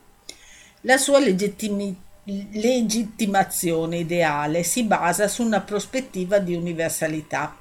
La 0.80 0.96
sua 0.96 1.20
legittimità 1.20 2.01
legittimazione 2.24 3.98
ideale 3.98 4.62
si 4.62 4.84
basa 4.84 5.26
su 5.28 5.42
una 5.42 5.60
prospettiva 5.60 6.38
di 6.38 6.54
universalità 6.54 7.56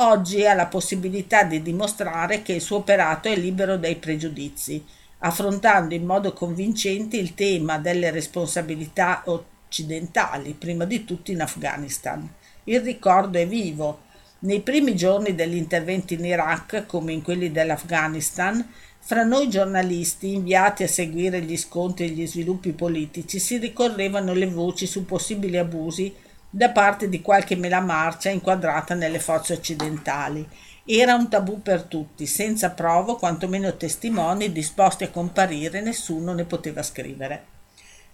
oggi 0.00 0.46
ha 0.46 0.54
la 0.54 0.66
possibilità 0.66 1.44
di 1.44 1.62
dimostrare 1.62 2.42
che 2.42 2.52
il 2.52 2.60
suo 2.60 2.78
operato 2.78 3.28
è 3.28 3.36
libero 3.36 3.76
dai 3.76 3.96
pregiudizi, 3.96 4.84
affrontando 5.20 5.94
in 5.94 6.04
modo 6.04 6.32
convincente 6.32 7.16
il 7.16 7.34
tema 7.34 7.78
delle 7.78 8.10
responsabilità 8.10 9.22
occidentali, 9.26 10.52
prima 10.52 10.84
di 10.84 11.04
tutto 11.04 11.30
in 11.30 11.40
Afghanistan. 11.40 12.28
Il 12.64 12.80
ricordo 12.80 13.38
è 13.38 13.46
vivo. 13.46 14.06
Nei 14.40 14.60
primi 14.60 14.94
giorni 14.94 15.34
degli 15.34 15.56
interventi 15.56 16.14
in 16.14 16.24
Iraq, 16.24 16.86
come 16.86 17.12
in 17.12 17.22
quelli 17.22 17.50
dell'Afghanistan, 17.50 18.64
fra 19.08 19.22
noi 19.22 19.48
giornalisti 19.48 20.34
inviati 20.34 20.82
a 20.82 20.86
seguire 20.86 21.40
gli 21.40 21.56
scontri 21.56 22.04
e 22.04 22.08
gli 22.10 22.26
sviluppi 22.26 22.72
politici 22.72 23.38
si 23.38 23.56
ricorrevano 23.56 24.34
le 24.34 24.44
voci 24.44 24.86
su 24.86 25.06
possibili 25.06 25.56
abusi 25.56 26.14
da 26.50 26.68
parte 26.72 27.08
di 27.08 27.22
qualche 27.22 27.56
melamarcia 27.56 28.28
inquadrata 28.28 28.92
nelle 28.92 29.18
forze 29.18 29.54
occidentali. 29.54 30.46
Era 30.84 31.14
un 31.14 31.30
tabù 31.30 31.62
per 31.62 31.84
tutti, 31.84 32.26
senza 32.26 32.68
prova 32.72 33.12
o 33.12 33.16
quantomeno 33.16 33.78
testimoni 33.78 34.52
disposti 34.52 35.04
a 35.04 35.10
comparire, 35.10 35.80
nessuno 35.80 36.34
ne 36.34 36.44
poteva 36.44 36.82
scrivere. 36.82 37.44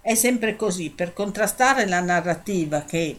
È 0.01 0.15
sempre 0.15 0.55
così, 0.55 0.91
per 0.91 1.13
contrastare 1.13 1.89
la 1.89 1.99
narrativa 1.99 2.85
che 2.85 3.19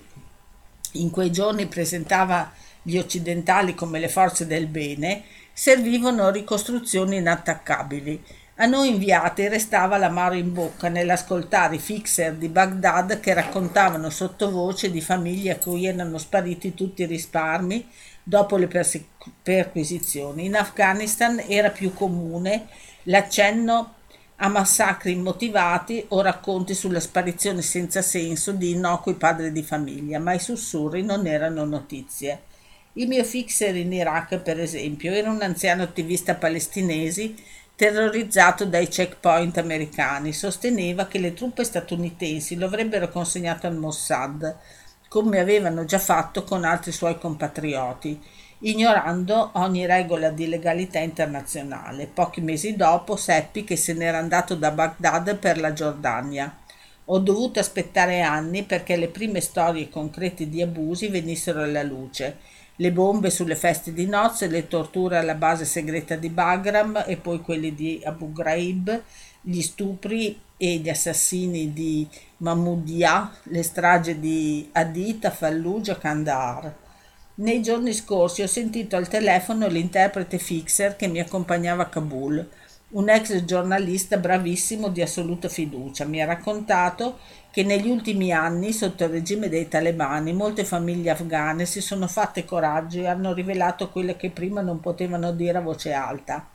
in 0.94 1.10
quei 1.10 1.29
giorni 1.29 1.65
presentava 1.65 2.53
gli 2.82 2.98
occidentali 2.98 3.75
come 3.75 4.00
le 4.00 4.08
forze 4.08 4.48
del 4.48 4.67
bene, 4.67 5.24
servivano 5.58 6.32
ricostruzioni 6.32 7.16
inattaccabili. 7.16 8.22
A 8.56 8.66
noi 8.66 8.90
inviati 8.90 9.48
restava 9.48 9.98
l'amaro 9.98 10.36
in 10.36 10.52
bocca 10.52 10.90
nell'ascoltare 10.90 11.76
i 11.76 11.80
fixer 11.80 12.34
di 12.36 12.50
Baghdad 12.50 13.22
che 13.22 13.34
raccontavano 13.34 14.10
sottovoce 14.10 14.92
di 14.92 15.00
famiglie 15.00 15.52
a 15.52 15.58
cui 15.58 15.86
erano 15.86 16.18
spariti 16.18 16.74
tutti 16.74 17.04
i 17.04 17.06
risparmi 17.06 17.88
dopo 18.22 18.58
le 18.58 18.68
perse- 18.68 19.06
perquisizioni. 19.42 20.44
In 20.44 20.58
Afghanistan 20.58 21.42
era 21.48 21.70
più 21.70 21.94
comune 21.94 22.68
l'accenno 23.04 23.94
a 24.38 24.50
massacri 24.50 25.14
immotivati 25.14 26.04
o 26.10 26.22
racconti 26.22 26.74
sulla 26.74 27.00
sparizione 27.00 27.62
senza 27.62 28.02
senso 28.02 28.52
di 28.52 28.72
innocui 28.72 29.14
padri 29.14 29.54
di 29.54 29.64
famiglia, 29.64 30.20
ma 30.20 30.34
i 30.34 30.40
sussurri 30.40 31.02
non 31.02 31.26
erano 31.26 31.64
notizie. 31.64 32.42
Il 32.98 33.08
mio 33.08 33.24
fixer 33.24 33.75
in 33.75 33.92
Iraq, 33.92 34.38
per 34.40 34.60
esempio, 34.60 35.12
era 35.12 35.30
un 35.30 35.42
anziano 35.42 35.84
attivista 35.84 36.36
palestinese 36.36 37.34
terrorizzato 37.75 38.66
dai 38.66 38.88
checkpoint 38.88 39.58
americani. 39.58 40.32
Sosteneva 40.32 41.06
che 41.08 41.20
le 41.20 41.34
truppe 41.34 41.66
statunitensi 41.66 42.56
lo 42.56 42.68
avrebbero 42.68 43.10
consegnato 43.10 43.68
al 43.68 43.75
Mossad, 43.75 44.56
come 45.10 45.40
avevano 45.40 45.84
già 45.84 46.00
fatto 46.00 46.46
con 46.46 46.64
altri 46.64 46.92
suoi 46.94 47.18
compatrioti 47.18 48.20
ignorando 48.60 49.52
ogni 49.56 49.86
regola 49.86 50.30
di 50.30 50.48
legalità 50.48 51.00
internazionale. 51.00 52.08
Pochi 52.08 52.42
mesi 52.42 52.75
dopo 52.75 53.16
seppi 53.16 53.64
che 53.64 53.75
se 53.75 53.94
n'era 53.94 54.18
andato 54.18 54.56
da 54.56 54.72
Baghdad 54.72 55.36
per 55.36 55.60
la 55.60 55.74
Giordania. 55.74 56.58
Ho 57.06 57.20
dovuto 57.20 57.60
aspettare 57.60 58.22
anni 58.22 58.64
perché 58.64 58.96
le 58.96 59.10
prime 59.10 59.42
storie 59.42 59.90
concrete 59.90 60.50
di 60.50 60.62
abusi 60.62 61.10
venissero 61.10 61.62
alla 61.62 61.84
luce. 61.84 62.38
Le 62.77 62.91
bombe 62.91 63.29
sulle 63.29 63.55
feste 63.55 63.94
di 63.94 64.05
nozze, 64.05 64.48
le 64.48 64.67
torture 64.67 65.17
alla 65.17 65.36
base 65.36 65.63
segreta 65.63 66.15
di 66.17 66.29
Bagram 66.29 67.05
e 67.08 67.15
poi 67.15 67.39
quelli 67.39 67.74
di 67.74 68.01
Abu 68.03 68.34
Ghraib, 68.34 69.01
gli 69.39 69.62
stupri 69.62 70.38
e 70.58 70.77
gli 70.77 70.89
assassini 70.89 71.72
di 71.72 72.08
Mahmoudia, 72.38 73.32
le 73.44 73.63
stragi 73.63 74.20
di 74.20 74.67
Adita, 74.74 75.32
Fallujah, 75.32 75.98
Kandahar. 75.98 76.75
Nei 77.36 77.62
giorni 77.62 77.94
scorsi 77.94 78.41
ho 78.41 78.48
sentito 78.48 78.96
al 78.96 79.08
telefono 79.08 79.67
l'interprete 79.67 80.38
fixer 80.38 80.96
che 80.96 81.08
mi 81.08 81.20
accompagnava 81.20 81.84
a 81.84 81.89
Kabul, 81.89 82.50
un 82.88 83.10
ex 83.10 83.44
giornalista 83.44 84.17
bravissimo 84.17 84.88
di 84.89 85.01
assoluta 85.01 85.50
fiducia. 85.50 86.05
Mi 86.05 86.22
ha 86.22 86.25
raccontato 86.25 87.20
che 87.56 87.64
negli 87.64 87.88
ultimi 87.88 88.34
anni, 88.34 88.74
sotto 88.74 89.06
il 89.06 89.12
regime 89.12 89.48
dei 89.48 89.70
talebani, 89.70 90.34
molte 90.34 90.66
famiglie 90.66 91.12
afghane 91.12 91.66
si 91.66 91.80
sono 91.80 92.06
fatte 92.06 92.44
coraggio 92.44 93.00
e 93.00 93.08
hanno 93.08 93.32
rivelato 93.32 93.90
quelle 93.92 94.18
che 94.18 94.30
prima 94.30 94.60
non 94.60 94.82
potevano 94.82 95.32
dire 95.32 95.60
a 95.60 95.62
voce 95.62 95.94
alta. 95.94 96.46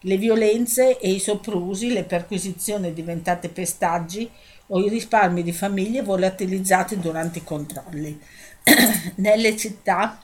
Le 0.00 0.16
violenze 0.18 0.98
e 0.98 1.10
i 1.10 1.20
soprusi, 1.20 1.90
le 1.90 2.04
perquisizioni 2.04 2.92
diventate 2.92 3.48
pestaggi 3.48 4.30
o 4.66 4.78
i 4.78 4.90
risparmi 4.90 5.42
di 5.42 5.52
famiglie 5.52 6.02
volatilizzati 6.02 7.00
durante 7.00 7.38
i 7.38 7.44
controlli. 7.44 8.20
nelle 9.16 9.56
città 9.56 10.20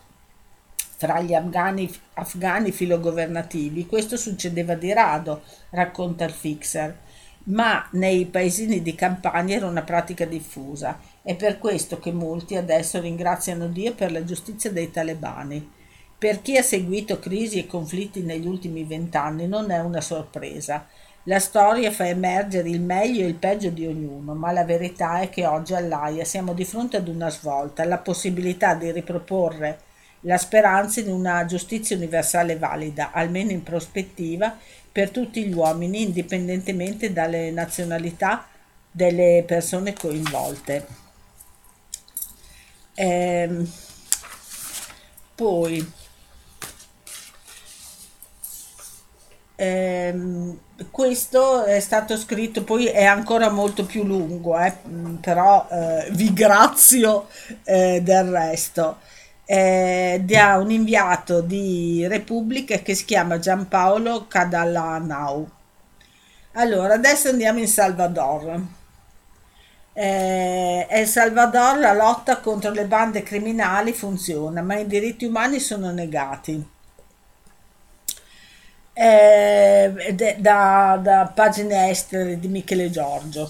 fra 0.76 1.22
gli 1.22 1.32
afghani, 1.32 1.90
afghani 2.12 2.70
filogovernativi 2.70 3.86
questo 3.86 4.18
succedeva 4.18 4.74
di 4.74 4.92
rado, 4.92 5.40
racconta 5.70 6.26
il 6.26 6.32
fixer, 6.32 6.98
ma 7.44 7.88
nei 7.92 8.26
paesini 8.26 8.82
di 8.82 8.94
campagna 8.94 9.56
era 9.56 9.66
una 9.66 9.82
pratica 9.82 10.24
diffusa. 10.24 10.98
È 11.22 11.34
per 11.34 11.58
questo 11.58 11.98
che 11.98 12.12
molti 12.12 12.56
adesso 12.56 13.00
ringraziano 13.00 13.66
Dio 13.68 13.94
per 13.94 14.12
la 14.12 14.24
giustizia 14.24 14.70
dei 14.70 14.90
talebani. 14.90 15.70
Per 16.18 16.40
chi 16.40 16.56
ha 16.56 16.62
seguito 16.62 17.18
crisi 17.18 17.58
e 17.58 17.66
conflitti 17.66 18.22
negli 18.22 18.46
ultimi 18.46 18.84
vent'anni 18.84 19.48
non 19.48 19.70
è 19.70 19.80
una 19.80 20.00
sorpresa. 20.00 20.86
La 21.24 21.38
storia 21.38 21.90
fa 21.90 22.06
emergere 22.08 22.68
il 22.68 22.80
meglio 22.80 23.22
e 23.22 23.28
il 23.28 23.34
peggio 23.34 23.70
di 23.70 23.86
ognuno, 23.86 24.34
ma 24.34 24.50
la 24.52 24.64
verità 24.64 25.20
è 25.20 25.30
che 25.30 25.46
oggi 25.46 25.74
all'AIA 25.74 26.24
siamo 26.24 26.52
di 26.52 26.64
fronte 26.64 26.96
ad 26.96 27.08
una 27.08 27.30
svolta, 27.30 27.84
la 27.84 27.98
possibilità 27.98 28.74
di 28.74 28.90
riproporre 28.90 29.78
la 30.22 30.36
speranza 30.38 31.00
in 31.00 31.08
una 31.10 31.44
giustizia 31.46 31.96
universale 31.96 32.56
valida, 32.56 33.10
almeno 33.12 33.50
in 33.50 33.62
prospettiva, 33.62 34.56
per 34.90 35.10
tutti 35.10 35.44
gli 35.44 35.52
uomini, 35.54 36.02
indipendentemente 36.02 37.12
dalle 37.12 37.50
nazionalità 37.50 38.46
delle 38.90 39.42
persone 39.46 39.94
coinvolte. 39.94 40.86
Ehm, 42.96 43.66
poi 45.36 45.84
Ehm, 49.56 50.58
questo 50.90 51.64
è 51.64 51.78
stato 51.80 52.16
scritto, 52.16 52.64
poi 52.64 52.86
è 52.86 53.04
ancora 53.04 53.50
molto 53.50 53.84
più 53.84 54.04
lungo, 54.04 54.58
eh, 54.58 54.72
però 55.20 55.66
eh, 55.70 56.08
vi 56.12 56.32
grazio 56.32 57.28
eh, 57.64 58.00
del 58.02 58.24
resto. 58.30 58.98
Eh, 59.44 60.22
da 60.24 60.56
un 60.56 60.70
inviato 60.70 61.40
di 61.40 62.06
Repubblica 62.06 62.78
che 62.78 62.94
si 62.94 63.04
chiama 63.04 63.38
Giampaolo 63.38 64.26
Cadalanau. 64.26 65.48
Allora, 66.52 66.94
adesso 66.94 67.28
andiamo 67.28 67.58
in 67.58 67.68
Salvador. 67.68 68.60
Eh, 69.94 70.86
El 70.88 71.06
Salvador 71.06 71.78
la 71.78 71.92
lotta 71.92 72.38
contro 72.40 72.70
le 72.70 72.86
bande 72.86 73.22
criminali 73.22 73.92
funziona, 73.92 74.62
ma 74.62 74.78
i 74.78 74.86
diritti 74.86 75.26
umani 75.26 75.60
sono 75.60 75.90
negati 75.90 76.72
eh, 78.94 80.14
da, 80.38 80.98
da, 81.02 81.32
pagine 81.34 81.90
estere 81.90 82.38
di 82.38 82.48
Michele 82.48 82.90
Giorgio. 82.90 83.48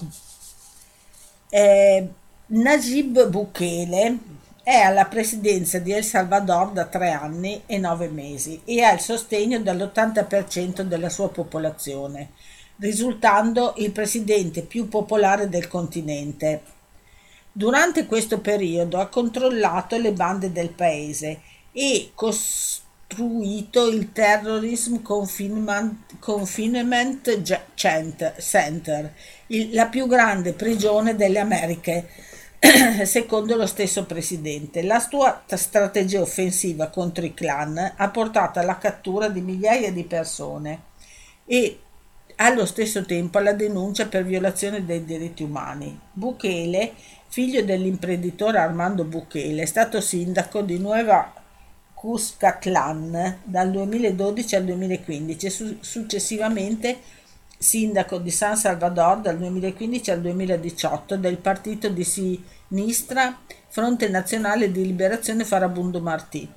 Eh, 1.49 2.07
Najib 2.47 3.27
Bukele 3.27 4.17
è 4.63 4.79
alla 4.79 5.05
presidenza 5.05 5.77
di 5.79 5.91
El 5.91 6.05
Salvador 6.05 6.71
da 6.71 6.85
tre 6.85 7.11
anni 7.11 7.63
e 7.65 7.77
nove 7.77 8.07
mesi 8.07 8.61
e 8.63 8.81
ha 8.81 8.93
il 8.93 9.01
sostegno 9.01 9.59
dell'80% 9.59 10.83
della 10.83 11.09
sua 11.09 11.29
popolazione, 11.29 12.29
risultando 12.77 13.73
il 13.77 13.91
presidente 13.91 14.61
più 14.61 14.87
popolare 14.87 15.49
del 15.49 15.67
continente. 15.67 16.61
Durante 17.51 18.05
questo 18.05 18.39
periodo 18.39 18.99
ha 18.99 19.07
controllato 19.07 19.97
le 19.97 20.13
bande 20.13 20.53
del 20.53 20.69
paese 20.69 21.41
e 21.73 22.11
costruito 22.15 23.87
il 23.87 24.13
Terrorism 24.13 25.01
Confinement, 25.01 26.21
Center, 27.75 29.13
la 29.71 29.87
più 29.87 30.07
grande 30.07 30.53
prigione 30.53 31.17
delle 31.17 31.39
Americhe, 31.39 32.31
secondo 33.03 33.55
lo 33.55 33.65
stesso 33.65 34.05
presidente. 34.05 34.83
La 34.83 34.99
sua 34.99 35.43
strategia 35.47 36.21
offensiva 36.21 36.87
contro 36.87 37.25
i 37.25 37.33
clan 37.33 37.93
ha 37.95 38.09
portato 38.09 38.59
alla 38.59 38.77
cattura 38.77 39.27
di 39.27 39.41
migliaia 39.41 39.91
di 39.91 40.03
persone 40.03 40.91
e 41.45 41.79
allo 42.37 42.65
stesso 42.65 43.05
tempo 43.05 43.37
alla 43.37 43.53
denuncia 43.53 44.07
per 44.07 44.23
violazione 44.23 44.85
dei 44.85 45.03
diritti 45.03 45.43
umani. 45.43 45.99
Bukele, 46.11 46.93
figlio 47.27 47.63
dell'imprenditore 47.63 48.57
Armando 48.57 49.03
Bukele, 49.03 49.63
è 49.63 49.65
stato 49.65 49.99
sindaco 49.99 50.61
di 50.61 50.79
Nueva 50.79 51.33
Cuscatlan 51.93 53.39
dal 53.43 53.71
2012 53.71 54.55
al 54.55 54.63
2015 54.63 55.45
e 55.45 55.77
successivamente 55.81 56.97
sindaco 57.63 58.17
di 58.17 58.29
San 58.29 58.57
Salvador 58.57 59.21
dal 59.21 59.37
2015 59.37 60.11
al 60.11 60.21
2018 60.21 61.15
del 61.15 61.37
partito 61.37 61.87
di 61.87 62.03
sinistra 62.03 63.39
Fronte 63.69 64.09
Nazionale 64.09 64.69
di 64.69 64.85
Liberazione 64.85 65.45
Farabundo 65.45 66.01
Martì, 66.01 66.47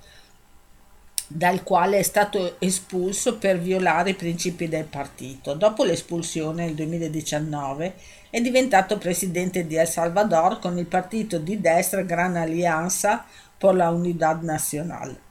dal 1.28 1.62
quale 1.62 1.98
è 1.98 2.02
stato 2.02 2.56
espulso 2.58 3.38
per 3.38 3.60
violare 3.60 4.10
i 4.10 4.14
principi 4.14 4.68
del 4.68 4.84
partito. 4.84 5.54
Dopo 5.54 5.84
l'espulsione 5.84 6.64
nel 6.64 6.74
2019 6.74 7.94
è 8.28 8.40
diventato 8.40 8.98
presidente 8.98 9.64
di 9.64 9.76
El 9.76 9.86
Salvador 9.86 10.58
con 10.58 10.76
il 10.76 10.86
partito 10.86 11.38
di 11.38 11.60
destra 11.60 12.02
Gran 12.02 12.34
Alianza 12.34 13.24
por 13.56 13.76
la 13.76 13.90
Unidad 13.90 14.42
Nacional. 14.42 15.25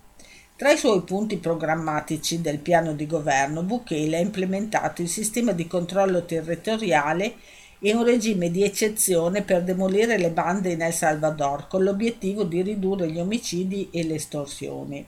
Tra 0.58 0.72
i 0.72 0.78
suoi 0.78 1.02
punti 1.02 1.36
programmatici 1.36 2.39
del 2.39 2.60
piano 2.60 2.94
di 2.94 3.06
governo, 3.06 3.62
Bukele 3.62 4.15
ha 4.15 4.22
implementato 4.22 5.02
il 5.02 5.10
sistema 5.10 5.52
di 5.52 5.68
controllo 5.68 6.24
territoriale 6.24 7.36
e 7.80 7.94
un 7.94 8.06
regime 8.06 8.50
di 8.50 8.63
eccezione 8.63 9.41
per 9.41 9.63
demolire 9.63 10.18
le 10.18 10.30
bande 10.30 10.72
in 10.72 10.82
El 10.82 10.94
Salvador, 10.94 11.68
con 11.68 11.84
l'obiettivo 11.84 12.46
di 12.46 12.62
ridurre 12.62 13.12
gli 13.12 13.20
omicidi 13.20 13.89
e 13.91 14.06
le 14.06 14.15
estorsioni. 14.15 15.06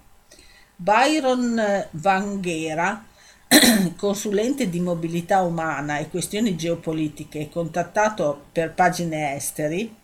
Byron 0.76 1.88
Vanghera, 1.92 3.06
consulente 3.96 4.70
di 4.70 4.82
mobilità 4.82 5.44
umana 5.44 6.00
e 6.00 6.10
questioni 6.10 6.58
geopolitiche, 6.58 7.48
contattato 7.50 8.48
per 8.52 8.74
pagine 8.74 9.34
esteri, 9.38 9.96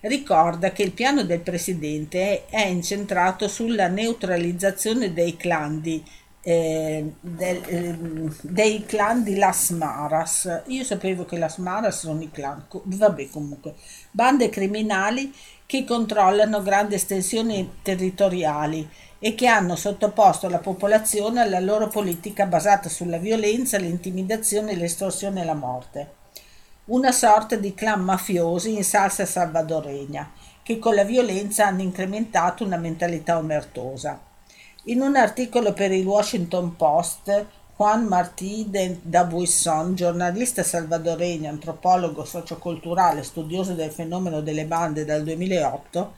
ricorda 0.00 0.72
che 0.72 0.82
il 0.82 0.92
piano 0.92 1.24
del 1.24 1.40
presidente 1.40 2.46
è 2.46 2.66
incentrato 2.66 3.48
sulla 3.48 3.88
neutralizzazione 3.88 5.12
dei 5.12 5.36
clan 5.36 5.80
di, 5.80 6.02
eh, 6.42 7.12
del, 7.20 7.60
eh, 7.66 7.98
dei 8.42 8.84
clan 8.86 9.22
di 9.22 9.36
Las 9.36 9.70
Maras. 9.70 10.62
Io 10.66 10.84
sapevo 10.84 11.24
che 11.24 11.38
Las 11.38 11.58
Maras 11.58 12.00
sono 12.00 12.22
i 12.22 12.30
clan, 12.30 12.64
vabbè 12.70 13.28
comunque, 13.28 13.74
bande 14.10 14.48
criminali 14.48 15.32
che 15.66 15.84
controllano 15.84 16.62
grandi 16.62 16.94
estensioni 16.94 17.74
territoriali 17.82 18.88
e 19.18 19.34
che 19.34 19.46
hanno 19.46 19.76
sottoposto 19.76 20.48
la 20.48 20.58
popolazione 20.58 21.40
alla 21.40 21.60
loro 21.60 21.88
politica 21.88 22.46
basata 22.46 22.88
sulla 22.88 23.18
violenza, 23.18 23.76
l'intimidazione, 23.76 24.74
l'estorsione 24.74 25.42
e 25.42 25.44
la 25.44 25.54
morte 25.54 26.18
una 26.90 27.12
sorta 27.12 27.54
di 27.54 27.72
clan 27.72 28.00
mafiosi 28.00 28.74
in 28.74 28.84
salsa 28.84 29.24
salvadoregna, 29.24 30.32
che 30.62 30.78
con 30.78 30.94
la 30.94 31.04
violenza 31.04 31.66
hanno 31.66 31.82
incrementato 31.82 32.64
una 32.64 32.76
mentalità 32.76 33.38
omertosa. 33.38 34.20
In 34.84 35.00
un 35.00 35.14
articolo 35.14 35.72
per 35.72 35.92
il 35.92 36.04
Washington 36.04 36.74
Post, 36.74 37.46
Juan 37.76 38.06
Martí 38.06 38.66
de 38.68 38.98
Dabuisson, 39.02 39.94
giornalista 39.94 40.64
salvadoregno, 40.64 41.48
antropologo 41.48 42.24
socioculturale, 42.24 43.22
studioso 43.22 43.74
del 43.74 43.92
fenomeno 43.92 44.40
delle 44.40 44.64
bande 44.64 45.04
dal 45.04 45.22
2008, 45.22 46.14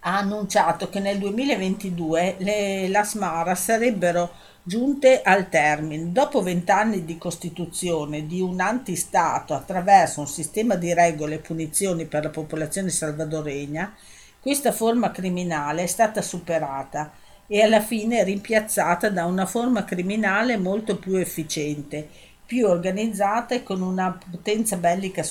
ha 0.00 0.18
annunciato 0.18 0.88
che 0.88 1.00
nel 1.00 1.18
2022 1.18 2.36
le 2.38 2.88
Las 2.88 3.14
Maras 3.14 3.64
sarebbero 3.64 4.30
giunte 4.66 5.22
al 5.22 5.48
termine. 5.48 6.10
Dopo 6.10 6.42
vent'anni 6.42 7.04
di 7.04 7.16
costituzione 7.18 8.26
di 8.26 8.40
un 8.40 8.58
antistato 8.58 9.54
attraverso 9.54 10.18
un 10.18 10.26
sistema 10.26 10.74
di 10.74 10.92
regole 10.92 11.36
e 11.36 11.38
punizioni 11.38 12.04
per 12.06 12.24
la 12.24 12.30
popolazione 12.30 12.90
salvadoregna, 12.90 13.94
questa 14.40 14.72
forma 14.72 15.12
criminale 15.12 15.84
è 15.84 15.86
stata 15.86 16.20
superata 16.20 17.12
e 17.46 17.62
alla 17.62 17.80
fine 17.80 18.24
rimpiazzata 18.24 19.08
da 19.08 19.24
una 19.24 19.46
forma 19.46 19.84
criminale 19.84 20.56
molto 20.56 20.98
più 20.98 21.14
efficiente, 21.14 22.08
più 22.44 22.66
organizzata 22.66 23.54
e 23.54 23.62
con 23.62 23.82
una 23.82 24.18
potenza 24.30 24.76
bellica 24.76 25.22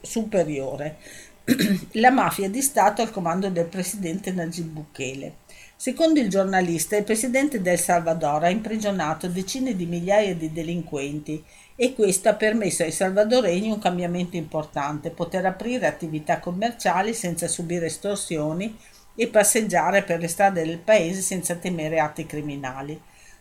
superiore. 0.00 0.96
la 1.92 2.10
mafia 2.10 2.48
di 2.48 2.60
Stato 2.60 3.02
al 3.02 3.10
comando 3.10 3.48
del 3.50 3.66
presidente 3.66 4.32
Najib 4.32 4.66
Bukele. 4.66 5.34
Secondo 5.80 6.20
il 6.20 6.28
giornalista, 6.28 6.98
il 6.98 7.04
presidente 7.04 7.62
del 7.62 7.78
Salvador 7.78 8.44
ha 8.44 8.50
imprigionato 8.50 9.28
decine 9.28 9.74
di 9.74 9.86
migliaia 9.86 10.34
di 10.34 10.52
delinquenti 10.52 11.42
e 11.74 11.94
questo 11.94 12.28
ha 12.28 12.34
permesso 12.34 12.82
ai 12.82 12.92
salvadoregni 12.92 13.70
un 13.70 13.78
cambiamento 13.78 14.36
importante, 14.36 15.08
poter 15.08 15.46
aprire 15.46 15.86
attività 15.86 16.38
commerciali 16.38 17.14
senza 17.14 17.48
subire 17.48 17.86
estorsioni 17.86 18.76
e 19.14 19.28
passeggiare 19.28 20.02
per 20.02 20.20
le 20.20 20.28
strade 20.28 20.66
del 20.66 20.80
paese 20.80 21.22
senza 21.22 21.54
temere 21.54 21.98
atti 21.98 22.26
criminali. 22.26 23.00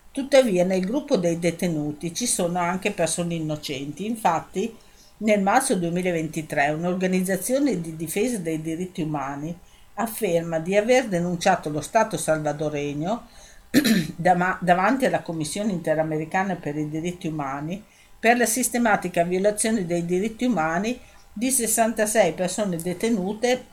Tuttavia 0.09 0.63
nel 0.63 0.85
gruppo 0.85 1.17
dei 1.17 1.39
detenuti 1.39 2.13
ci 2.13 2.25
sono 2.25 2.59
anche 2.59 2.91
persone 2.91 3.33
innocenti, 3.33 4.05
infatti 4.05 4.73
nel 5.17 5.41
marzo 5.41 5.75
2023 5.75 6.69
un'organizzazione 6.69 7.81
di 7.81 7.97
difesa 7.97 8.37
dei 8.37 8.61
diritti 8.61 9.01
umani 9.01 9.53
afferma 9.99 10.59
di 10.59 10.75
aver 10.75 11.07
denunciato 11.07 11.69
lo 11.69 11.81
Stato 11.81 12.17
salvadoregno 12.17 13.27
davanti 14.15 15.05
alla 15.05 15.21
Commissione 15.21 15.71
interamericana 15.71 16.55
per 16.55 16.75
i 16.77 16.89
diritti 16.89 17.27
umani 17.27 17.83
per 18.19 18.37
la 18.37 18.45
sistematica 18.45 19.23
violazione 19.23 19.85
dei 19.85 20.05
diritti 20.05 20.45
umani 20.45 20.99
di 21.31 21.51
66 21.51 22.33
persone 22.33 22.77
detenute 22.77 23.65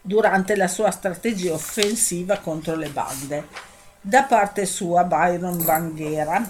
durante 0.00 0.56
la 0.56 0.68
sua 0.68 0.90
strategia 0.90 1.52
offensiva 1.52 2.38
contro 2.38 2.76
le 2.76 2.88
bande. 2.88 3.46
Da 4.00 4.22
parte 4.22 4.64
sua 4.64 5.04
Byron 5.04 5.62
Banghera 5.62 6.48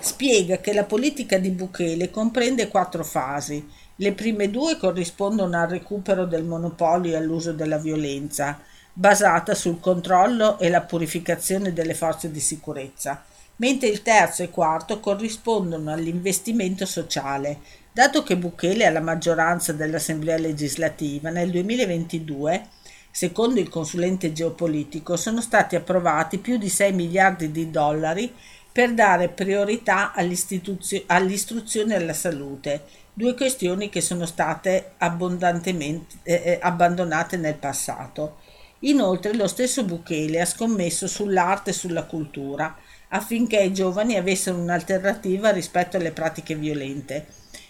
spiega 0.00 0.56
che 0.56 0.72
la 0.72 0.84
politica 0.84 1.38
di 1.38 1.50
Bukele 1.50 2.10
comprende 2.10 2.66
quattro 2.66 3.04
fasi 3.04 3.64
le 4.00 4.12
prime 4.12 4.50
due 4.50 4.78
corrispondono 4.78 5.60
al 5.60 5.68
recupero 5.68 6.24
del 6.24 6.42
monopolio 6.42 7.12
e 7.12 7.16
all'uso 7.16 7.52
della 7.52 7.76
violenza, 7.76 8.58
basata 8.92 9.54
sul 9.54 9.78
controllo 9.78 10.58
e 10.58 10.70
la 10.70 10.80
purificazione 10.80 11.74
delle 11.74 11.92
forze 11.92 12.30
di 12.30 12.40
sicurezza, 12.40 13.22
mentre 13.56 13.88
il 13.88 14.00
terzo 14.00 14.42
e 14.42 14.48
quarto 14.48 15.00
corrispondono 15.00 15.92
all'investimento 15.92 16.86
sociale. 16.86 17.58
Dato 17.92 18.22
che 18.22 18.38
Bukele 18.38 18.86
ha 18.86 18.90
la 18.90 19.00
maggioranza 19.00 19.74
dell'Assemblea 19.74 20.38
legislativa, 20.38 21.28
nel 21.28 21.50
2022 21.50 22.68
Secondo 23.12 23.58
il 23.58 23.68
consulente 23.68 24.32
geopolitico 24.32 25.16
sono 25.16 25.40
stati 25.40 25.74
approvati 25.74 26.38
più 26.38 26.58
di 26.58 26.68
6 26.68 26.92
miliardi 26.92 27.50
di 27.50 27.68
dollari 27.68 28.32
per 28.72 28.94
dare 28.94 29.28
priorità 29.28 30.12
all'istruzione 30.12 31.94
e 31.94 31.96
alla 31.96 32.12
salute, 32.12 32.84
due 33.20 33.34
questioni 33.34 33.90
che 33.90 34.00
sono 34.00 34.24
state 34.24 34.92
abbondantemente 34.96 36.16
eh, 36.22 36.42
eh, 36.44 36.58
abbandonate 36.62 37.36
nel 37.36 37.54
passato. 37.54 38.38
Inoltre 38.80 39.34
lo 39.34 39.46
stesso 39.46 39.84
Bukele 39.84 40.40
ha 40.40 40.46
scommesso 40.46 41.06
sull'arte 41.06 41.70
e 41.70 41.74
sulla 41.74 42.04
cultura 42.04 42.74
affinché 43.08 43.60
i 43.60 43.74
giovani 43.74 44.16
avessero 44.16 44.56
un'alternativa 44.56 45.50
rispetto 45.50 45.98
alle 45.98 46.12
pratiche 46.12 46.54
violente. 46.54 47.26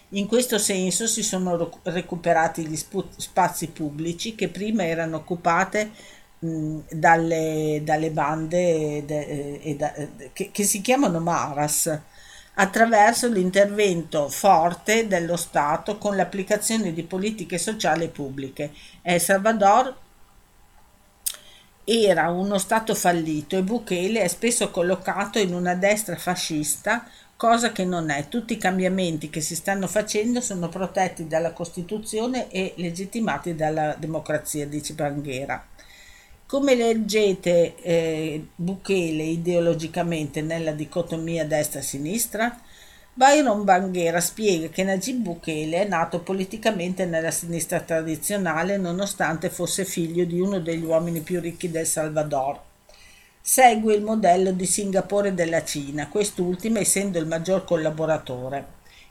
In 0.09 0.27
questo 0.27 0.57
senso 0.57 1.05
si 1.05 1.21
sono 1.21 1.69
recuperati 1.83 2.65
gli 2.65 2.77
spazi 3.17 3.67
pubblici 3.67 4.35
che 4.35 4.47
prima 4.47 4.85
erano 4.85 5.17
occupate 5.17 5.91
mh, 6.39 6.77
dalle, 6.91 7.81
dalle, 7.83 8.11
bande 8.11 9.03
de, 9.05 9.59
eh, 9.61 9.75
da, 9.75 9.93
che, 10.31 10.51
che 10.51 10.63
si 10.63 10.81
chiamano 10.81 11.19
Maras 11.19 11.99
attraverso 12.55 13.27
l'intervento 13.27 14.27
forte 14.29 15.07
dello 15.07 15.37
Stato 15.37 15.97
con 15.97 16.15
l'applicazione 16.15 16.93
di 16.93 17.03
politiche 17.03 17.57
sociali 17.57 18.09
pubbliche. 18.09 18.71
El 19.01 19.21
Salvador 19.21 19.97
era 21.83 22.29
uno 22.29 22.57
Stato 22.57 22.93
fallito 22.93 23.57
e 23.57 23.63
Bukele 23.63 24.21
è 24.21 24.27
spesso 24.27 24.69
collocato 24.69 25.39
in 25.39 25.53
una 25.53 25.75
destra 25.75 26.15
fascista, 26.15 27.05
cosa 27.35 27.71
che 27.71 27.85
non 27.85 28.09
è. 28.09 28.27
Tutti 28.27 28.53
i 28.53 28.57
cambiamenti 28.57 29.29
che 29.29 29.41
si 29.41 29.55
stanno 29.55 29.87
facendo 29.87 30.41
sono 30.41 30.69
protetti 30.69 31.27
dalla 31.27 31.53
Costituzione 31.53 32.51
e 32.51 32.73
legittimati 32.77 33.55
dalla 33.55 33.95
democrazia, 33.97 34.67
dice 34.67 34.93
Banghera. 34.93 35.65
Come 36.51 36.75
leggete 36.75 37.75
eh, 37.77 38.45
Bukele 38.53 39.23
ideologicamente 39.23 40.41
nella 40.41 40.73
dicotomia 40.73 41.45
destra-sinistra? 41.45 42.59
Byron 43.13 43.63
Banghera 43.63 44.19
spiega 44.19 44.67
che 44.67 44.83
Najib 44.83 45.21
Bukele 45.21 45.83
è 45.83 45.87
nato 45.87 46.19
politicamente 46.19 47.05
nella 47.05 47.31
sinistra 47.31 47.79
tradizionale 47.79 48.75
nonostante 48.75 49.49
fosse 49.49 49.85
figlio 49.85 50.25
di 50.25 50.41
uno 50.41 50.59
degli 50.59 50.83
uomini 50.83 51.21
più 51.21 51.39
ricchi 51.39 51.71
del 51.71 51.87
Salvador. 51.87 52.59
Segue 53.39 53.93
il 53.93 54.03
modello 54.03 54.51
di 54.51 54.65
Singapore 54.65 55.29
e 55.29 55.33
della 55.33 55.63
Cina, 55.63 56.09
quest'ultima 56.09 56.79
essendo 56.79 57.17
il 57.17 57.27
maggior 57.27 57.63
collaboratore. 57.63 58.65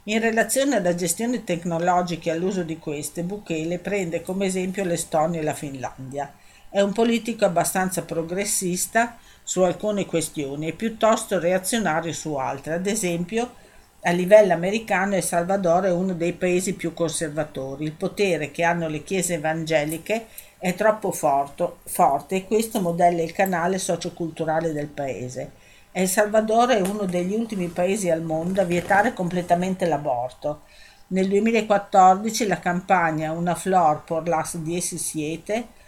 In 0.05 0.20
relazione 0.20 0.76
alla 0.76 0.94
gestione 0.94 1.42
tecnologica 1.42 2.29
e 2.29 2.35
all'uso 2.35 2.64
di 2.64 2.76
queste, 2.76 3.22
Bukele 3.22 3.79
prende 3.79 4.20
come 4.20 4.44
esempio 4.44 4.85
l'Estonia 4.85 5.40
e 5.40 5.42
la 5.42 5.55
Finlandia. 5.55 6.35
È 6.72 6.80
un 6.80 6.92
politico 6.92 7.44
abbastanza 7.44 8.02
progressista 8.02 9.16
su 9.42 9.61
alcune 9.62 10.06
questioni 10.06 10.68
e 10.68 10.72
piuttosto 10.72 11.40
reazionario 11.40 12.12
su 12.12 12.37
altre. 12.37 12.74
Ad 12.74 12.87
esempio, 12.87 13.54
a 14.02 14.12
livello 14.12 14.52
americano 14.52 15.16
El 15.16 15.24
Salvador 15.24 15.87
è 15.87 15.90
uno 15.90 16.14
dei 16.14 16.33
paesi 16.33 16.74
più 16.74 16.94
conservatori. 16.94 17.83
Il 17.83 17.94
potere 17.94 18.52
che 18.52 18.62
hanno 18.62 18.87
le 18.87 19.02
chiese 19.02 19.35
evangeliche 19.35 20.26
è 20.59 20.72
troppo 20.76 21.11
forte, 21.11 21.72
forte 21.87 22.37
e 22.37 22.46
questo 22.46 22.80
modella 22.80 23.20
il 23.20 23.33
canale 23.33 23.78
socioculturale 23.78 24.72
del 24.72 24.87
paese. 24.87 25.50
El 25.90 26.06
Salvador 26.06 26.68
è 26.68 26.80
uno 26.80 27.04
degli 27.04 27.35
ultimi 27.35 27.66
paesi 27.66 28.11
al 28.11 28.22
mondo 28.22 28.61
a 28.61 28.64
vietare 28.64 29.12
completamente 29.12 29.87
l'aborto. 29.87 30.61
Nel 31.09 31.26
2014 31.26 32.46
la 32.46 32.61
campagna 32.61 33.33
Una 33.33 33.56
flor 33.56 34.04
por 34.04 34.28
las 34.28 34.56
17 34.56 35.78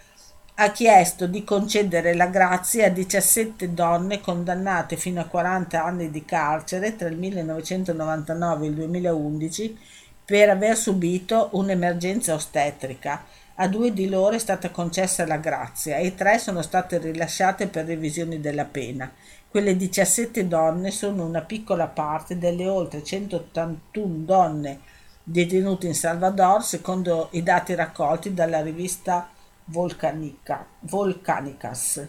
ha 0.55 0.71
chiesto 0.71 1.25
di 1.25 1.43
concedere 1.43 2.13
la 2.13 2.27
grazia 2.27 2.85
a 2.85 2.89
17 2.89 3.73
donne 3.73 4.21
condannate 4.21 4.97
fino 4.97 5.19
a 5.19 5.25
40 5.25 5.83
anni 5.83 6.11
di 6.11 6.23
carcere 6.25 6.95
tra 6.95 7.07
il 7.07 7.17
1999 7.17 8.65
e 8.65 8.69
il 8.69 8.75
2011 8.75 9.77
per 10.23 10.49
aver 10.49 10.77
subito 10.77 11.49
un'emergenza 11.53 12.35
ostetrica. 12.35 13.25
A 13.55 13.67
due 13.67 13.93
di 13.93 14.07
loro 14.07 14.35
è 14.35 14.39
stata 14.39 14.69
concessa 14.69 15.25
la 15.25 15.37
grazia 15.37 15.97
e 15.97 16.13
tre 16.13 16.37
sono 16.37 16.61
state 16.61 16.99
rilasciate 16.99 17.67
per 17.67 17.85
revisioni 17.85 18.39
della 18.39 18.65
pena. 18.65 19.11
Quelle 19.49 19.75
17 19.75 20.47
donne 20.47 20.91
sono 20.91 21.25
una 21.25 21.41
piccola 21.41 21.87
parte 21.87 22.37
delle 22.37 22.67
oltre 22.67 23.03
181 23.03 24.23
donne 24.23 24.79
detenuti 25.23 25.87
in 25.87 25.95
Salvador 25.95 26.63
secondo 26.63 27.29
i 27.31 27.41
dati 27.43 27.73
raccolti 27.73 28.33
dalla 28.33 28.61
rivista 28.61 29.29
Volcanica, 29.65 30.65
Volcanicas. 30.81 32.05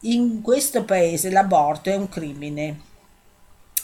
In 0.00 0.42
questo 0.42 0.84
paese 0.84 1.30
l'aborto 1.30 1.90
è 1.90 1.96
un 1.96 2.08
crimine 2.08 2.80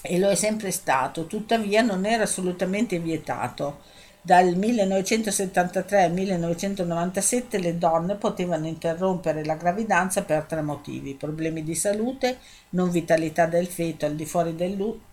e 0.02 0.18
lo 0.18 0.28
è 0.28 0.34
sempre 0.34 0.70
stato, 0.70 1.26
tuttavia 1.26 1.82
non 1.82 2.04
era 2.04 2.22
assolutamente 2.22 2.98
vietato. 2.98 3.80
Dal 4.22 4.54
1973 4.54 6.02
al 6.04 6.12
1997 6.12 7.58
le 7.58 7.78
donne 7.78 8.16
potevano 8.16 8.66
interrompere 8.66 9.44
la 9.44 9.54
gravidanza 9.54 10.22
per 10.22 10.44
tre 10.44 10.60
motivi: 10.60 11.14
problemi 11.14 11.62
di 11.62 11.74
salute, 11.74 12.38
non 12.70 12.90
vitalità 12.90 13.46
del 13.46 13.66
feto 13.66 14.04
al 14.06 14.14
di 14.14 14.26
fuori 14.26 14.54
dell'utero 14.54 15.08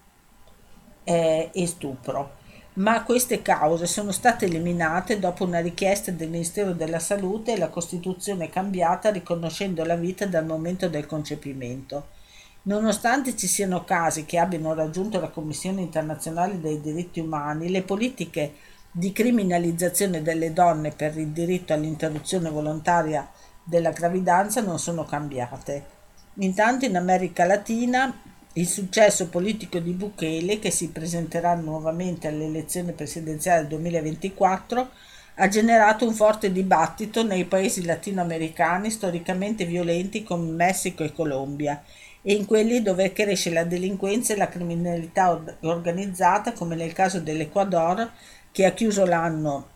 eh, 1.06 1.49
e 1.53 1.67
stupro. 1.67 2.45
Ma 2.77 3.01
queste 3.03 3.41
cause 3.41 3.87
sono 3.87 4.11
state 4.11 4.45
eliminate 4.45 5.17
dopo 5.17 5.43
una 5.43 5.59
richiesta 5.59 6.11
del 6.11 6.29
Ministero 6.29 6.73
della 6.73 6.99
Salute 6.99 7.53
e 7.53 7.57
la 7.57 7.69
Costituzione 7.69 8.49
cambiata 8.49 9.09
riconoscendo 9.09 9.83
la 9.83 9.95
vita 9.95 10.27
dal 10.27 10.45
momento 10.45 10.87
del 10.87 11.07
concepimento. 11.07 12.09
Nonostante 12.63 13.35
ci 13.35 13.47
siano 13.47 13.83
casi 13.83 14.25
che 14.25 14.37
abbiano 14.37 14.75
raggiunto 14.75 15.19
la 15.19 15.29
Commissione 15.29 15.81
internazionale 15.81 16.59
dei 16.59 16.79
diritti 16.79 17.19
umani, 17.19 17.71
le 17.71 17.81
politiche 17.81 18.53
di 18.91 19.11
criminalizzazione 19.11 20.21
delle 20.21 20.53
donne 20.53 20.91
per 20.91 21.17
il 21.17 21.29
diritto 21.29 21.73
all'interruzione 21.73 22.51
volontaria 22.51 23.27
della 23.63 23.91
gravidanza 23.91 24.61
non 24.61 24.77
sono 24.77 25.03
cambiate. 25.03 25.85
Intanto 26.35 26.85
in 26.85 26.95
America 26.95 27.43
Latina 27.43 28.35
il 28.58 28.67
successo 28.67 29.30
politico 29.30 29.78
di 29.78 29.91
Bukele, 29.91 30.58
che 30.58 30.72
si 30.72 30.89
presenterà 30.89 31.54
nuovamente 31.54 32.28
alle 32.28 32.46
elezioni 32.46 32.91
presidenziali 32.91 33.62
del 33.62 33.80
2024, 33.80 34.89
ha 35.36 35.48
generato 35.48 36.06
un 36.08 36.13
forte 36.13 36.52
dibattito 36.52 37.22
nei 37.22 37.46
paesi 37.46 37.86
latinoamericani 37.86 38.89
storicamente 38.89 39.65
violenti 39.65 40.24
come 40.24 40.50
Messico 40.50 41.04
e 41.04 41.13
Colombia 41.13 41.84
e 42.24 42.34
in 42.34 42.46
quelli 42.46 42.82
dove 42.82 43.13
cresce 43.13 43.52
la 43.52 43.63
delinquenza 43.63 44.34
e 44.34 44.38
la 44.38 44.50
criminalità 44.50 45.39
organizzata 45.62 46.54
come 46.54 46.76
nel 46.76 46.93
caso 46.93 47.20
dell'Ecuador 47.20 48.12
che 48.52 48.65
ha 48.65 48.72
chiuso 48.72 49.06
l'anno 49.06 49.67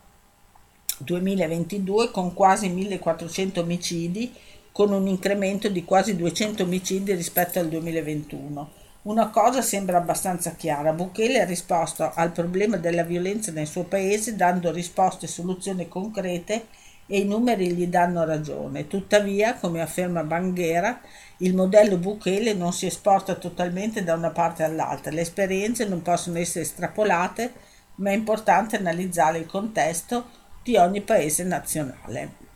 2022 0.98 2.10
con 2.10 2.34
quasi 2.34 2.68
1400 2.68 3.60
omicidi, 3.60 4.34
con 4.72 4.92
un 4.92 5.06
incremento 5.06 5.68
di 5.68 5.84
quasi 5.84 6.16
200 6.16 6.62
omicidi 6.64 7.14
rispetto 7.14 7.58
al 7.58 7.68
2021. 7.68 8.70
Una 9.02 9.28
cosa 9.30 9.62
sembra 9.62 9.98
abbastanza 9.98 10.52
chiara, 10.52 10.92
Bukele 10.92 11.40
ha 11.40 11.44
risposto 11.44 12.10
al 12.14 12.32
problema 12.32 12.76
della 12.76 13.02
violenza 13.02 13.52
nel 13.52 13.66
suo 13.66 13.84
paese 13.84 14.36
dando 14.36 14.70
risposte 14.70 15.26
e 15.26 15.28
soluzioni 15.28 15.88
concrete 15.88 16.66
e 17.06 17.18
i 17.18 17.24
numeri 17.24 17.72
gli 17.72 17.86
danno 17.88 18.24
ragione. 18.24 18.86
Tuttavia, 18.86 19.54
come 19.54 19.80
afferma 19.80 20.22
Banghera, 20.22 21.00
il 21.38 21.54
modello 21.54 21.98
Bukele 21.98 22.54
non 22.54 22.72
si 22.72 22.86
esporta 22.86 23.34
totalmente 23.34 24.04
da 24.04 24.14
una 24.14 24.30
parte 24.30 24.62
all'altra, 24.62 25.10
le 25.10 25.20
esperienze 25.22 25.84
non 25.84 26.02
possono 26.02 26.38
essere 26.38 26.64
estrapolate 26.64 27.70
ma 27.96 28.10
è 28.10 28.14
importante 28.14 28.76
analizzare 28.76 29.38
il 29.38 29.46
contesto 29.46 30.26
di 30.62 30.76
ogni 30.76 31.00
paese 31.02 31.44
nazionale. 31.44 32.50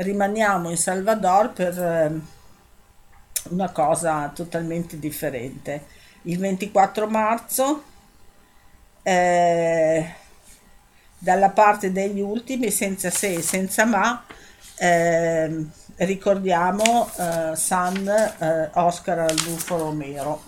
Rimaniamo 0.00 0.70
in 0.70 0.76
Salvador 0.76 1.52
per 1.52 1.76
eh, 1.76 2.20
una 3.50 3.70
cosa 3.70 4.30
totalmente 4.32 4.96
differente. 4.96 5.86
Il 6.22 6.38
24 6.38 7.08
marzo, 7.08 7.82
eh, 9.02 10.14
dalla 11.18 11.50
parte 11.50 11.90
degli 11.90 12.20
ultimi, 12.20 12.70
senza 12.70 13.10
se 13.10 13.34
e 13.34 13.42
senza 13.42 13.86
ma, 13.86 14.24
eh, 14.76 15.64
ricordiamo 15.96 17.10
eh, 17.16 17.56
San 17.56 18.06
eh, 18.06 18.70
Oscar 18.74 19.18
Aldufo 19.18 19.78
Romero 19.78 20.47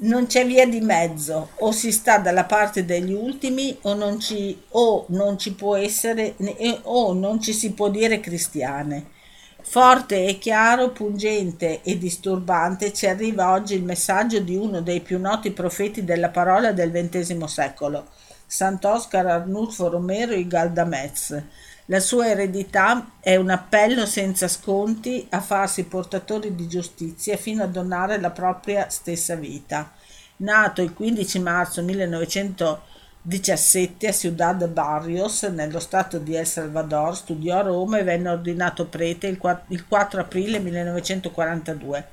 non 0.00 0.26
c'è 0.26 0.46
via 0.46 0.66
di 0.66 0.80
mezzo, 0.80 1.50
o 1.58 1.72
si 1.72 1.90
sta 1.90 2.18
dalla 2.18 2.44
parte 2.44 2.84
degli 2.84 3.12
ultimi 3.12 3.76
o 3.82 3.94
non 3.94 4.20
ci, 4.20 4.56
o 4.70 5.06
non 5.08 5.38
ci 5.38 5.54
può 5.54 5.74
essere 5.74 6.34
o 6.82 7.12
non 7.14 7.40
ci 7.40 7.52
si 7.52 7.72
può 7.72 7.88
dire 7.88 8.20
cristiane. 8.20 9.16
Forte 9.60 10.24
e 10.24 10.38
chiaro, 10.38 10.92
pungente 10.92 11.82
e 11.82 11.98
disturbante 11.98 12.92
ci 12.92 13.06
arriva 13.06 13.52
oggi 13.52 13.74
il 13.74 13.82
messaggio 13.82 14.40
di 14.40 14.56
uno 14.56 14.80
dei 14.80 15.00
più 15.00 15.18
noti 15.18 15.50
profeti 15.50 16.04
della 16.04 16.30
parola 16.30 16.72
del 16.72 16.90
XX 16.90 17.44
secolo, 17.44 18.06
Sant'Oscar 18.46 19.26
Arnulfo 19.26 19.88
Romero 19.88 20.32
y 20.32 20.46
Galdamez. 20.46 21.42
La 21.90 22.00
sua 22.00 22.28
eredità 22.28 23.12
è 23.18 23.36
un 23.36 23.48
appello 23.48 24.04
senza 24.04 24.46
sconti 24.46 25.26
a 25.30 25.40
farsi 25.40 25.84
portatori 25.84 26.54
di 26.54 26.68
giustizia 26.68 27.38
fino 27.38 27.62
a 27.62 27.66
donare 27.66 28.20
la 28.20 28.30
propria 28.30 28.90
stessa 28.90 29.36
vita. 29.36 29.90
Nato 30.36 30.82
il 30.82 30.92
15 30.92 31.38
marzo 31.38 31.82
1917 31.82 34.06
a 34.06 34.12
Ciudad 34.12 34.68
Barrios, 34.68 35.44
nello 35.44 35.80
stato 35.80 36.18
di 36.18 36.34
El 36.34 36.44
Salvador, 36.44 37.16
studiò 37.16 37.56
a 37.56 37.62
Roma 37.62 37.96
e 37.96 38.02
venne 38.02 38.28
ordinato 38.28 38.84
prete 38.84 39.26
il 39.26 39.86
4 39.88 40.20
aprile 40.20 40.58
1942. 40.58 42.06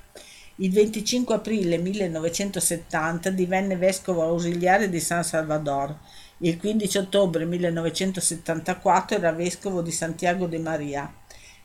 Il 0.56 0.72
25 0.72 1.36
aprile 1.36 1.78
1970 1.80 3.30
divenne 3.32 3.76
vescovo 3.76 4.24
ausiliare 4.24 4.88
di 4.88 5.02
San 5.02 5.26
Salvador 5.26 5.98
il 6.40 6.58
15 6.58 6.98
ottobre 6.98 7.46
1974 7.46 9.16
era 9.16 9.32
vescovo 9.32 9.82
di 9.82 9.92
Santiago 9.92 10.48
de 10.48 10.60
Maria. 10.60 11.14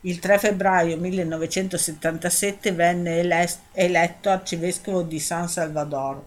Il 0.03 0.21
3 0.21 0.39
febbraio 0.39 0.97
1977 0.97 2.71
venne 2.71 3.19
eletto 3.73 4.31
arcivescovo 4.31 5.03
di 5.03 5.19
San 5.19 5.49
Salvador. 5.49 6.23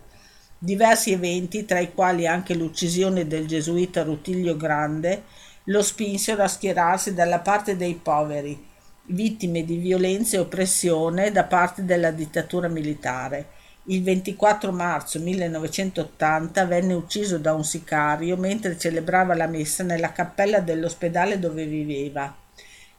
Diversi 0.57 1.13
eventi, 1.13 1.63
tra 1.63 1.79
i 1.79 1.93
quali 1.93 2.27
anche 2.27 2.53
l'uccisione 2.53 3.27
del 3.27 3.47
gesuita 3.47 4.03
Rutilio 4.03 4.57
Grande, 4.57 5.23
lo 5.65 5.81
spinsero 5.81 6.43
a 6.43 6.47
schierarsi 6.49 7.13
dalla 7.13 7.39
parte 7.39 7.77
dei 7.77 7.95
poveri, 7.95 8.61
vittime 9.05 9.63
di 9.63 9.77
violenza 9.77 10.35
e 10.35 10.39
oppressione 10.39 11.31
da 11.31 11.45
parte 11.45 11.85
della 11.85 12.11
dittatura 12.11 12.67
militare 12.67 13.61
il 13.87 14.01
24 14.01 14.71
marzo 14.71 15.19
1980 15.19 16.65
venne 16.65 16.93
ucciso 16.93 17.37
da 17.37 17.53
un 17.53 17.65
sicario 17.65 18.37
mentre 18.37 18.77
celebrava 18.77 19.35
la 19.35 19.47
messa 19.47 19.83
nella 19.83 20.13
cappella 20.13 20.61
dell'ospedale 20.61 21.37
dove 21.37 21.65
viveva. 21.65 22.33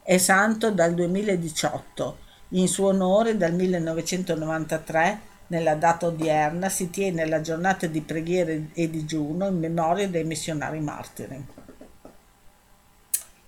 È 0.03 0.19
santo 0.19 0.71
dal 0.71 0.93
2018. 0.93 2.19
In 2.51 2.69
suo 2.69 2.89
onore 2.89 3.39
dal 3.39 3.55
1993, 3.55 5.21
nella 5.47 5.75
data 5.75 6.07
odierna, 6.07 6.69
si 6.69 6.91
tiene 6.91 7.27
la 7.27 7.41
giornata 7.41 7.87
di 7.87 8.03
preghiera 8.03 8.53
e 8.75 8.91
digiuno 8.91 9.49
in 9.49 9.59
memoria 9.59 10.07
dei 10.07 10.25
missionari 10.25 10.81
martiri. 10.81 11.47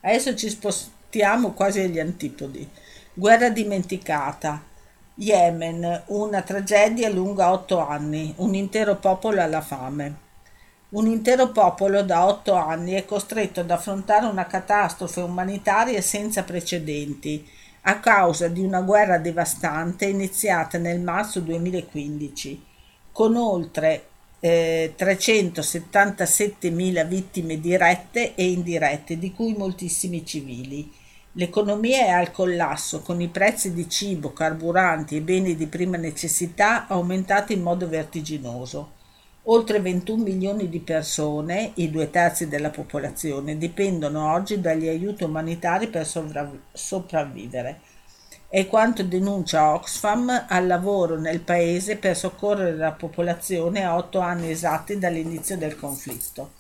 Adesso 0.00 0.34
ci 0.34 0.48
spostiamo 0.48 1.52
quasi 1.52 1.80
agli 1.80 2.00
antipodi. 2.00 2.66
Guerra 3.12 3.50
dimenticata 3.50 4.74
Yemen, 5.18 6.02
una 6.08 6.42
tragedia 6.42 7.08
lunga 7.08 7.50
otto 7.50 7.78
anni, 7.78 8.34
un 8.36 8.54
intero 8.54 8.96
popolo 8.96 9.40
alla 9.40 9.62
fame. 9.62 10.24
Un 10.90 11.06
intero 11.06 11.52
popolo 11.52 12.02
da 12.02 12.26
otto 12.26 12.52
anni 12.52 12.92
è 12.92 13.06
costretto 13.06 13.60
ad 13.60 13.70
affrontare 13.70 14.26
una 14.26 14.44
catastrofe 14.44 15.20
umanitaria 15.20 16.02
senza 16.02 16.42
precedenti 16.42 17.48
a 17.82 17.98
causa 17.98 18.48
di 18.48 18.60
una 18.60 18.82
guerra 18.82 19.16
devastante 19.16 20.04
iniziata 20.04 20.76
nel 20.76 21.00
marzo 21.00 21.40
2015, 21.40 22.62
con 23.10 23.36
oltre 23.36 24.08
eh, 24.40 24.92
377.000 24.98 27.08
vittime 27.08 27.58
dirette 27.58 28.34
e 28.34 28.50
indirette, 28.50 29.18
di 29.18 29.32
cui 29.32 29.54
moltissimi 29.56 30.26
civili 30.26 30.92
L'economia 31.38 31.98
è 31.98 32.08
al 32.08 32.30
collasso, 32.30 33.02
con 33.02 33.20
i 33.20 33.28
prezzi 33.28 33.74
di 33.74 33.90
cibo, 33.90 34.32
carburanti 34.32 35.16
e 35.16 35.20
beni 35.20 35.54
di 35.54 35.66
prima 35.66 35.98
necessità 35.98 36.86
aumentati 36.86 37.52
in 37.52 37.60
modo 37.60 37.86
vertiginoso. 37.86 38.92
Oltre 39.42 39.78
21 39.80 40.22
milioni 40.22 40.70
di 40.70 40.80
persone, 40.80 41.72
i 41.74 41.90
due 41.90 42.08
terzi 42.08 42.48
della 42.48 42.70
popolazione, 42.70 43.58
dipendono 43.58 44.32
oggi 44.32 44.62
dagli 44.62 44.88
aiuti 44.88 45.24
umanitari 45.24 45.88
per 45.88 46.06
sovrav- 46.06 46.56
sopravvivere. 46.72 47.80
È 48.48 48.66
quanto 48.66 49.02
denuncia 49.02 49.74
Oxfam 49.74 50.46
al 50.48 50.66
lavoro 50.66 51.18
nel 51.18 51.40
paese 51.40 51.98
per 51.98 52.16
soccorrere 52.16 52.74
la 52.76 52.92
popolazione 52.92 53.84
a 53.84 53.94
otto 53.94 54.20
anni 54.20 54.50
esatti 54.50 54.98
dall'inizio 54.98 55.58
del 55.58 55.76
conflitto. 55.76 56.52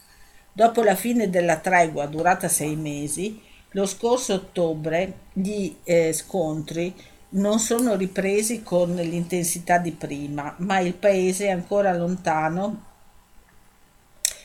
Dopo 0.52 0.82
la 0.82 0.94
fine 0.94 1.30
della 1.30 1.56
tregua 1.56 2.04
durata 2.04 2.48
sei 2.48 2.76
mesi, 2.76 3.45
lo 3.76 3.84
scorso 3.84 4.32
ottobre 4.32 5.18
gli 5.34 5.76
eh, 5.84 6.14
scontri 6.14 6.94
non 7.30 7.58
sono 7.58 7.94
ripresi 7.94 8.62
con 8.62 8.94
l'intensità 8.94 9.76
di 9.76 9.92
prima, 9.92 10.54
ma 10.58 10.78
il 10.78 10.94
paese 10.94 11.46
è 11.46 11.50
ancora 11.50 11.94
lontano 11.94 12.84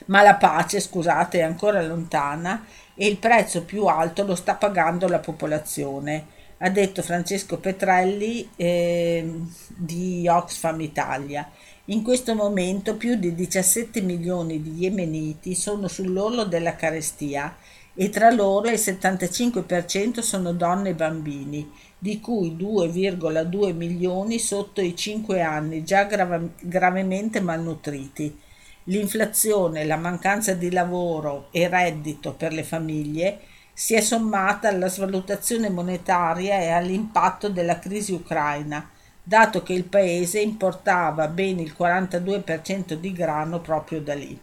ma 0.07 0.21
la 0.21 0.35
pace, 0.35 0.81
scusate, 0.81 1.39
è 1.39 1.43
ancora 1.43 1.81
lontana 1.81 2.65
e 2.95 3.07
il 3.07 3.17
prezzo 3.17 3.63
più 3.63 3.85
alto 3.85 4.25
lo 4.25 4.35
sta 4.35 4.55
pagando 4.55 5.07
la 5.07 5.19
popolazione, 5.19 6.25
ha 6.57 6.69
detto 6.69 7.01
Francesco 7.01 7.59
Petrelli 7.59 8.49
eh, 8.57 9.31
di 9.67 10.27
Oxfam 10.27 10.81
Italia. 10.81 11.49
In 11.85 12.03
questo 12.03 12.35
momento 12.35 12.95
più 12.95 13.15
di 13.15 13.33
17 13.33 14.01
milioni 14.01 14.61
di 14.61 14.79
yemeniti 14.79 15.55
sono 15.55 15.87
sull'orlo 15.87 16.43
della 16.43 16.75
carestia 16.75 17.55
e 17.93 18.09
tra 18.09 18.31
loro 18.31 18.69
il 18.69 18.75
75% 18.75 20.19
sono 20.19 20.53
donne 20.53 20.89
e 20.89 20.95
bambini, 20.95 21.69
di 21.97 22.19
cui 22.19 22.55
2,2 22.55 23.73
milioni 23.73 24.39
sotto 24.39 24.81
i 24.81 24.95
5 24.95 25.41
anni, 25.41 25.83
già 25.83 26.05
grave, 26.05 26.53
gravemente 26.61 27.41
malnutriti. 27.41 28.39
L'inflazione, 28.85 29.85
la 29.85 29.97
mancanza 29.97 30.53
di 30.53 30.71
lavoro 30.71 31.49
e 31.51 31.67
reddito 31.67 32.33
per 32.33 32.53
le 32.53 32.63
famiglie 32.63 33.39
si 33.73 33.93
è 33.93 34.01
sommata 34.01 34.69
alla 34.69 34.87
svalutazione 34.87 35.69
monetaria 35.69 36.59
e 36.59 36.69
all'impatto 36.69 37.49
della 37.49 37.77
crisi 37.77 38.11
ucraina, 38.13 38.89
dato 39.21 39.61
che 39.61 39.73
il 39.73 39.85
paese 39.85 40.39
importava 40.39 41.27
ben 41.27 41.59
il 41.59 41.75
42% 41.77 42.93
di 42.93 43.11
grano 43.13 43.59
proprio 43.59 44.01
da 44.01 44.15
lì. 44.15 44.39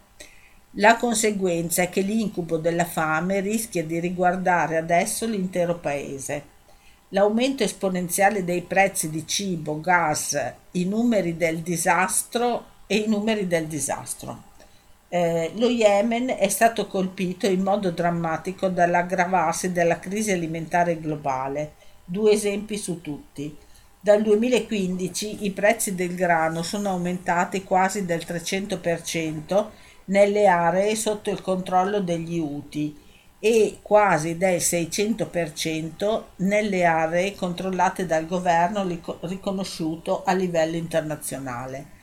La 0.80 0.96
conseguenza 0.96 1.82
è 1.82 1.88
che 1.88 2.02
l'incubo 2.02 2.56
della 2.56 2.84
fame 2.84 3.40
rischia 3.40 3.82
di 3.82 3.98
riguardare 3.98 4.76
adesso 4.76 5.26
l'intero 5.26 5.78
paese. 5.78 6.56
L'aumento 7.08 7.64
esponenziale 7.64 8.44
dei 8.44 8.62
prezzi 8.62 9.10
di 9.10 9.26
cibo, 9.26 9.80
gas, 9.80 10.40
i 10.72 10.84
numeri 10.84 11.36
del 11.36 11.62
disastro 11.62 12.64
e 12.86 12.98
i 12.98 13.08
numeri 13.08 13.48
del 13.48 13.66
disastro. 13.66 14.44
Eh, 15.08 15.50
lo 15.56 15.68
Yemen 15.68 16.28
è 16.28 16.48
stato 16.48 16.86
colpito 16.86 17.48
in 17.48 17.62
modo 17.62 17.90
drammatico 17.90 18.68
dall'aggravarsi 18.68 19.72
della 19.72 19.98
crisi 19.98 20.30
alimentare 20.30 21.00
globale. 21.00 21.72
Due 22.04 22.30
esempi 22.30 22.76
su 22.76 23.00
tutti. 23.00 23.56
Dal 23.98 24.22
2015 24.22 25.44
i 25.44 25.50
prezzi 25.50 25.96
del 25.96 26.14
grano 26.14 26.62
sono 26.62 26.90
aumentati 26.90 27.64
quasi 27.64 28.04
del 28.04 28.22
300% 28.24 29.66
nelle 30.08 30.46
aree 30.46 30.94
sotto 30.94 31.30
il 31.30 31.40
controllo 31.40 32.00
degli 32.00 32.38
UTI 32.38 33.06
e 33.40 33.78
quasi 33.82 34.36
del 34.36 34.56
600% 34.56 36.22
nelle 36.36 36.84
aree 36.84 37.34
controllate 37.34 38.04
dal 38.04 38.26
governo 38.26 38.86
riconosciuto 39.22 40.24
a 40.24 40.32
livello 40.32 40.76
internazionale. 40.76 41.96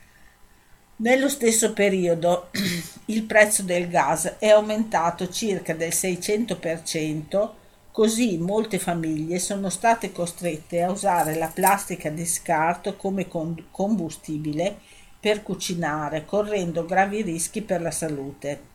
Nello 0.98 1.28
stesso 1.28 1.74
periodo 1.74 2.48
il 3.06 3.24
prezzo 3.24 3.62
del 3.62 3.88
gas 3.88 4.36
è 4.38 4.48
aumentato 4.48 5.28
circa 5.28 5.74
del 5.74 5.90
600%, 5.90 7.50
così 7.92 8.38
molte 8.38 8.78
famiglie 8.78 9.38
sono 9.38 9.68
state 9.68 10.12
costrette 10.12 10.82
a 10.82 10.90
usare 10.90 11.34
la 11.34 11.48
plastica 11.48 12.08
di 12.08 12.24
scarto 12.24 12.96
come 12.96 13.28
combustibile 13.70 14.78
per 15.18 15.42
cucinare, 15.42 16.24
correndo 16.24 16.84
gravi 16.84 17.22
rischi 17.22 17.62
per 17.62 17.80
la 17.80 17.90
salute. 17.90 18.74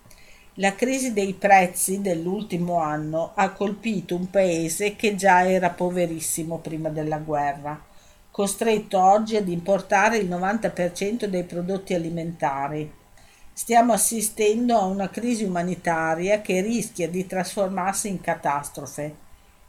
La 0.56 0.75
crisi 0.75 1.13
dei 1.13 1.34
prezzi 1.34 2.01
dell'ultimo 2.01 2.80
anno 2.80 3.32
ha 3.36 3.51
colpito 3.51 4.15
un 4.15 4.30
paese 4.30 4.97
che 4.97 5.15
già 5.15 5.49
era 5.49 5.69
poverissimo 5.69 6.58
prima 6.58 6.89
della 6.89 7.19
guerra, 7.19 7.82
costretto 8.30 8.99
oggi 8.99 9.38
ad 9.38 9.47
importare 9.47 10.17
il 10.17 10.30
90% 10.30 11.25
dei 11.25 11.43
prodotti 11.45 11.93
alimentari. 11.93 12.91
Stiamo 13.54 13.93
assistendo 13.93 14.77
a 14.77 14.86
una 14.86 15.10
crisi 15.10 15.45
umanitaria 15.45 16.41
che 16.41 16.62
rischia 16.62 17.08
di 17.08 17.25
trasformarsi 17.25 18.10
in 18.10 18.19
catastrofe. 18.19 19.15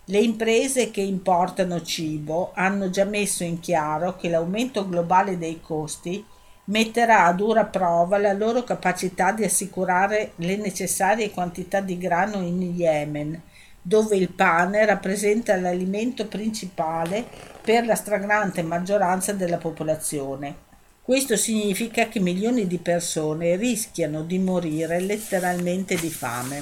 Le 0.06 0.18
imprese 0.18 0.90
che 0.90 1.00
importano 1.00 1.80
cibo 1.82 2.50
hanno 2.54 2.90
già 2.90 3.04
messo 3.04 3.44
in 3.44 3.60
chiaro 3.60 4.16
che 4.16 4.28
l'aumento 4.28 4.88
globale 4.88 5.38
dei 5.38 5.60
costi 5.60 6.24
metterà 6.64 7.26
a 7.26 7.32
dura 7.32 7.64
prova 7.64 8.18
la 8.18 8.32
loro 8.32 8.62
capacità 8.62 9.32
di 9.32 9.44
assicurare 9.44 10.32
le 10.36 10.56
necessarie 10.56 11.30
quantità 11.30 11.80
di 11.80 11.98
grano 11.98 12.40
in 12.40 12.62
Yemen, 12.62 13.42
dove 13.82 14.16
il 14.16 14.28
pane 14.30 14.86
rappresenta 14.86 15.56
l'alimento 15.56 16.26
principale 16.26 17.24
per 17.60 17.84
la 17.84 17.96
stragrande 17.96 18.62
maggioranza 18.62 19.32
della 19.32 19.58
popolazione. 19.58 20.70
Questo 21.02 21.36
significa 21.36 22.06
che 22.06 22.20
milioni 22.20 22.68
di 22.68 22.78
persone 22.78 23.56
rischiano 23.56 24.22
di 24.22 24.38
morire 24.38 25.00
letteralmente 25.00 25.96
di 25.96 26.10
fame. 26.10 26.60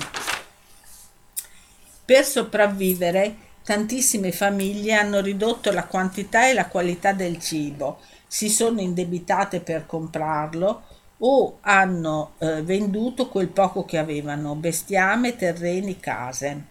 Per 2.06 2.24
sopravvivere, 2.24 3.36
tantissime 3.62 4.32
famiglie 4.32 4.94
hanno 4.94 5.20
ridotto 5.20 5.70
la 5.70 5.84
quantità 5.84 6.48
e 6.48 6.54
la 6.54 6.66
qualità 6.68 7.12
del 7.12 7.38
cibo, 7.38 8.00
si 8.32 8.48
sono 8.48 8.80
indebitate 8.80 9.58
per 9.58 9.86
comprarlo 9.86 10.82
o 11.18 11.58
hanno 11.62 12.34
eh, 12.38 12.62
venduto 12.62 13.28
quel 13.28 13.48
poco 13.48 13.84
che 13.84 13.98
avevano, 13.98 14.54
bestiame, 14.54 15.34
terreni, 15.34 15.98
case. 15.98 16.64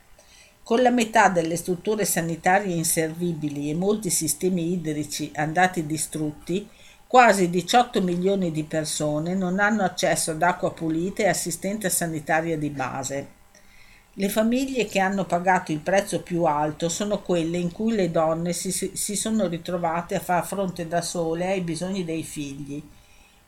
Con 0.64 0.82
la 0.82 0.90
metà 0.90 1.28
delle 1.28 1.58
strutture 1.58 2.06
sanitarie 2.06 2.74
inservibili 2.74 3.70
e 3.70 3.76
molti 3.76 4.10
sistemi 4.10 4.72
idrici 4.72 5.32
andati 5.36 5.86
distrutti, 5.86 6.66
quasi 7.06 7.50
18 7.50 8.02
milioni 8.04 8.52
di 8.52 8.64
persone 8.64 9.36
non 9.36 9.60
hanno 9.60 9.84
accesso 9.84 10.32
ad 10.32 10.42
acqua 10.42 10.72
pulita 10.72 11.24
e 11.24 11.28
assistenza 11.28 11.90
sanitaria 11.90 12.58
di 12.58 12.70
base. 12.70 13.39
Le 14.14 14.28
famiglie 14.28 14.86
che 14.86 15.00
hanno 15.00 15.26
pagato 15.26 15.72
il 15.72 15.80
prezzo 15.80 16.22
più 16.22 16.44
alto 16.44 16.90
sono 16.90 17.22
quelle 17.22 17.58
in 17.58 17.72
cui 17.72 17.94
le 17.94 18.10
donne 18.10 18.54
si, 18.54 18.72
si 18.72 19.16
sono 19.16 19.48
ritrovate 19.48 20.16
a 20.16 20.20
far 20.20 20.46
fronte 20.46 20.88
da 20.88 21.02
sole 21.02 21.48
ai 21.48 21.62
bisogni 21.62 22.04
dei 22.04 22.24
figli. 22.24 22.84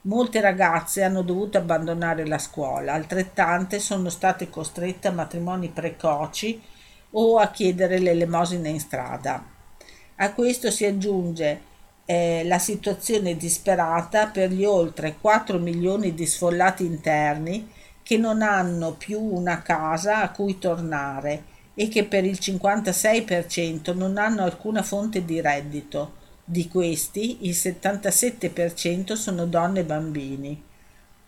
Molte 0.04 0.39
ragazze 0.39 1.04
hanno 1.04 1.24
dovuto 1.24 1.58
abbandonare 1.58 2.26
la 2.26 2.38
scuola, 2.38 2.93
altrettante 2.93 3.80
sono 3.80 4.10
state 4.10 4.50
costrette 4.50 5.08
a 5.08 5.12
matrimoni 5.12 5.69
precoci 5.69 6.62
o 7.12 7.38
a 7.38 7.50
chiedere 7.50 8.00
l'elemosina 8.00 8.67
in 8.67 8.80
strada. 8.80 9.43
A 10.15 10.34
questo 10.34 10.71
si 10.71 10.86
aggiunge 10.86 11.62
eh, 12.06 12.43
la 12.45 12.60
situazione 12.60 13.36
disperata 13.36 14.28
per 14.28 14.52
gli 14.52 14.63
oltre 14.63 15.17
4 15.19 15.60
milioni 15.60 16.13
di 16.13 16.26
sfollati 16.26 16.86
interni 16.86 17.67
che 18.04 18.18
non 18.18 18.42
hanno 18.42 18.94
più 18.94 19.20
una 19.20 19.62
casa 19.62 20.22
a 20.22 20.32
cui 20.32 20.58
tornare 20.58 21.44
e 21.74 21.88
che 21.88 22.06
per 22.06 22.26
il 22.26 22.38
56% 22.40 23.96
non 23.96 24.18
hanno 24.18 24.44
alcuna 24.44 24.84
fonte 24.84 25.24
di 25.26 25.40
reddito. 25.42 26.20
Di 26.44 26.68
questi 26.68 27.46
il 27.48 27.52
77% 27.52 29.14
sono 29.14 29.46
donne 29.46 29.80
e 29.82 29.86
bambini. 29.86 30.64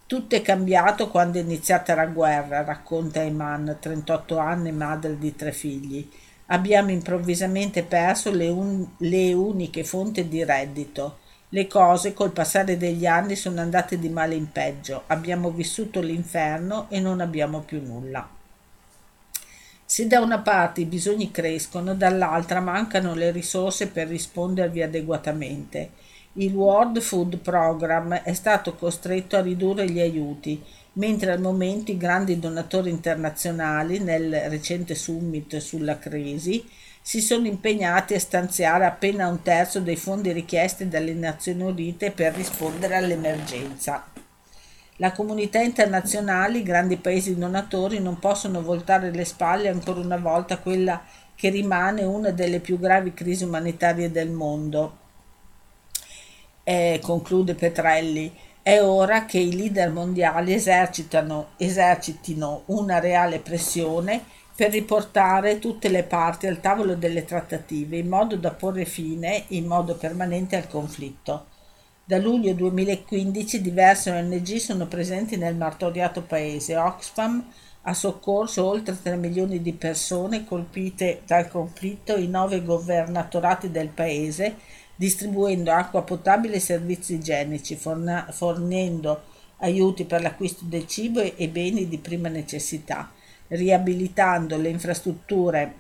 Tutto 0.06 0.36
è 0.36 0.42
cambiato 0.42 1.10
quando 1.10 1.38
è 1.38 1.42
iniziata 1.42 1.96
la 1.96 2.06
guerra, 2.08 2.64
racconta 2.64 3.22
Iman, 3.22 3.78
38 3.80 4.38
anni, 4.38 4.72
madre 4.72 5.18
di 5.18 5.36
tre 5.36 5.52
figli. 5.52 6.08
Abbiamo 6.48 6.92
improvvisamente 6.92 7.84
perso 7.84 8.30
le, 8.32 8.50
un- 8.50 8.86
le 8.98 9.34
uniche 9.34 9.84
fonti 9.84 10.28
di 10.28 10.44
reddito 10.44 11.20
le 11.54 11.68
cose 11.68 12.14
col 12.14 12.32
passare 12.32 12.78
degli 12.78 13.06
anni 13.06 13.36
sono 13.36 13.62
andate 13.62 14.00
di 14.00 14.10
male 14.10 14.34
in 14.34 14.52
peggio, 14.52 15.04
abbiamo 15.06 15.52
vissuto 15.52 16.02
l'inferno 16.02 16.88
e 16.90 17.00
non 17.00 17.22
abbiamo 17.22 17.60
più 17.60 17.80
nulla. 17.80 18.28
Se 19.86 20.08
da 20.08 20.20
una 20.20 20.40
parte 20.40 20.82
i 20.82 20.86
bisogni 20.86 21.30
crescono, 21.30 21.94
dall'altra 21.94 22.60
mancano 22.60 23.14
le 23.14 23.30
risorse 23.30 23.90
per 23.90 24.08
rispondervi 24.08 24.82
adeguatamente. 24.82 25.92
Il 26.34 26.56
World 26.56 27.00
Food 27.00 27.38
Program 27.38 28.16
è 28.16 28.34
stato 28.34 28.74
costretto 28.74 29.36
a 29.36 29.42
ridurre 29.42 29.88
gli 29.88 30.00
aiuti, 30.00 30.60
mentre 30.94 31.32
al 31.34 31.40
momento 31.40 31.92
i 31.92 31.98
grandi 31.98 32.40
donatori 32.40 32.90
internazionali, 32.90 34.00
nel 34.00 34.34
recente 34.50 34.96
summit 34.96 35.58
sulla 35.58 36.00
crisi, 36.00 36.68
si 37.06 37.20
sono 37.20 37.48
impegnati 37.48 38.14
a 38.14 38.20
stanziare 38.20 38.86
appena 38.86 39.28
un 39.28 39.42
terzo 39.42 39.82
dei 39.82 39.98
fondi 39.98 40.32
richiesti 40.32 40.88
dalle 40.88 41.14
Nazioni 41.14 41.62
Unite 41.62 42.12
per 42.12 42.34
rispondere 42.34 42.96
all'emergenza. 42.96 44.06
La 44.98 45.12
comunità 45.12 45.60
internazionale, 45.60 46.60
i 46.60 46.64
grandi 46.64 46.96
paesi 46.96 47.38
donatori 47.38 48.00
non 48.00 48.20
possono 48.20 48.62
voltare 48.62 49.12
le 49.12 49.26
spalle 49.26 49.68
ancora 49.68 50.00
una 50.00 50.16
volta 50.16 50.54
a 50.54 50.60
quella 50.60 51.04
che 51.36 51.50
rimane 51.50 52.04
una 52.04 52.32
delle 52.32 52.62
più 52.62 52.80
gravi 52.80 53.14
crisi 53.14 53.44
umanitarie 53.44 54.10
del 54.10 54.30
mondo. 54.30 55.00
E, 56.64 57.02
conclude 57.04 57.56
Petrelli, 57.56 58.34
è 58.62 58.82
ora 58.82 59.26
che 59.26 59.40
i 59.40 59.54
leader 59.54 59.92
mondiali 59.92 60.54
esercitino 60.54 61.50
una 62.68 63.00
reale 63.00 63.40
pressione 63.40 64.24
per 64.56 64.72
riportare 64.72 65.58
tutte 65.60 65.90
le 65.90 66.04
parti 66.04 66.48
al 66.48 66.60
tavolo 66.60 66.96
delle 66.96 67.26
trattative 67.26 67.98
in 67.98 68.08
modo 68.08 68.36
da 68.36 68.52
porre 68.52 68.86
fine 68.86 69.46
in 69.50 69.66
modo 69.66 69.96
permanente 69.96 70.56
al 70.56 70.68
conflitto. 70.68 71.48
Da 72.06 72.18
luglio 72.18 72.54
2015 72.54 73.62
diverse 73.62 74.12
ONG 74.12 74.56
sono 74.58 74.88
presenti 74.88 75.38
nel 75.38 75.56
martoriato 75.56 76.22
paese. 76.22 76.76
Oxfam 76.76 77.44
ha 77.84 77.94
soccorso 77.94 78.66
oltre 78.66 78.98
3 79.02 79.16
milioni 79.16 79.62
di 79.62 79.74
persone 79.74 80.46
colpite 80.46 81.22
dal 81.26 81.48
conflitto 81.48 82.16
in 82.16 82.32
nove 82.32 82.62
governatorati 82.62 83.72
del 83.72 83.90
paese, 83.90 84.56
distribuendo 84.96 85.72
acqua 85.72 86.04
potabile 86.04 86.56
e 86.56 86.60
servizi 86.60 87.16
igienici, 87.16 87.76
fornendo 87.76 89.24
aiuti 89.58 90.06
per 90.06 90.22
l'acquisto 90.22 90.66
del 90.66 90.88
cibo 90.88 91.22
e 91.22 91.48
beni 91.48 91.88
di 91.88 91.98
prima 91.98 92.30
necessità, 92.30 93.10
riabilitando 93.54 94.58
le 94.58 94.70
infrastrutture 94.70 95.74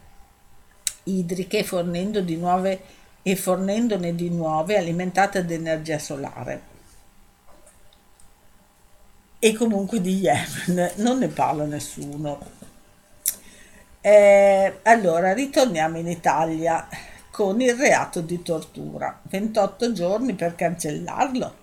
idriche 1.03 1.63
fornendo 1.63 2.21
di 2.21 2.37
nuove, 2.37 2.81
e 3.21 3.35
fornendone 3.35 4.15
di 4.15 4.29
nuove 4.29 4.77
alimentate 4.77 5.39
ad 5.39 5.49
energia 5.49 5.97
solare. 5.97 6.71
E 9.39 9.53
comunque 9.53 10.01
di 10.01 10.19
Yemen 10.19 10.91
non 10.97 11.19
ne 11.19 11.27
parla 11.27 11.65
nessuno. 11.65 12.39
Eh, 14.01 14.79
allora, 14.83 15.33
ritorniamo 15.33 15.97
in 15.97 16.07
Italia 16.07 16.87
con 17.31 17.59
il 17.61 17.75
reato 17.75 18.21
di 18.21 18.41
tortura. 18.41 19.21
28 19.23 19.93
giorni 19.93 20.33
per 20.33 20.55
cancellarlo 20.55 21.55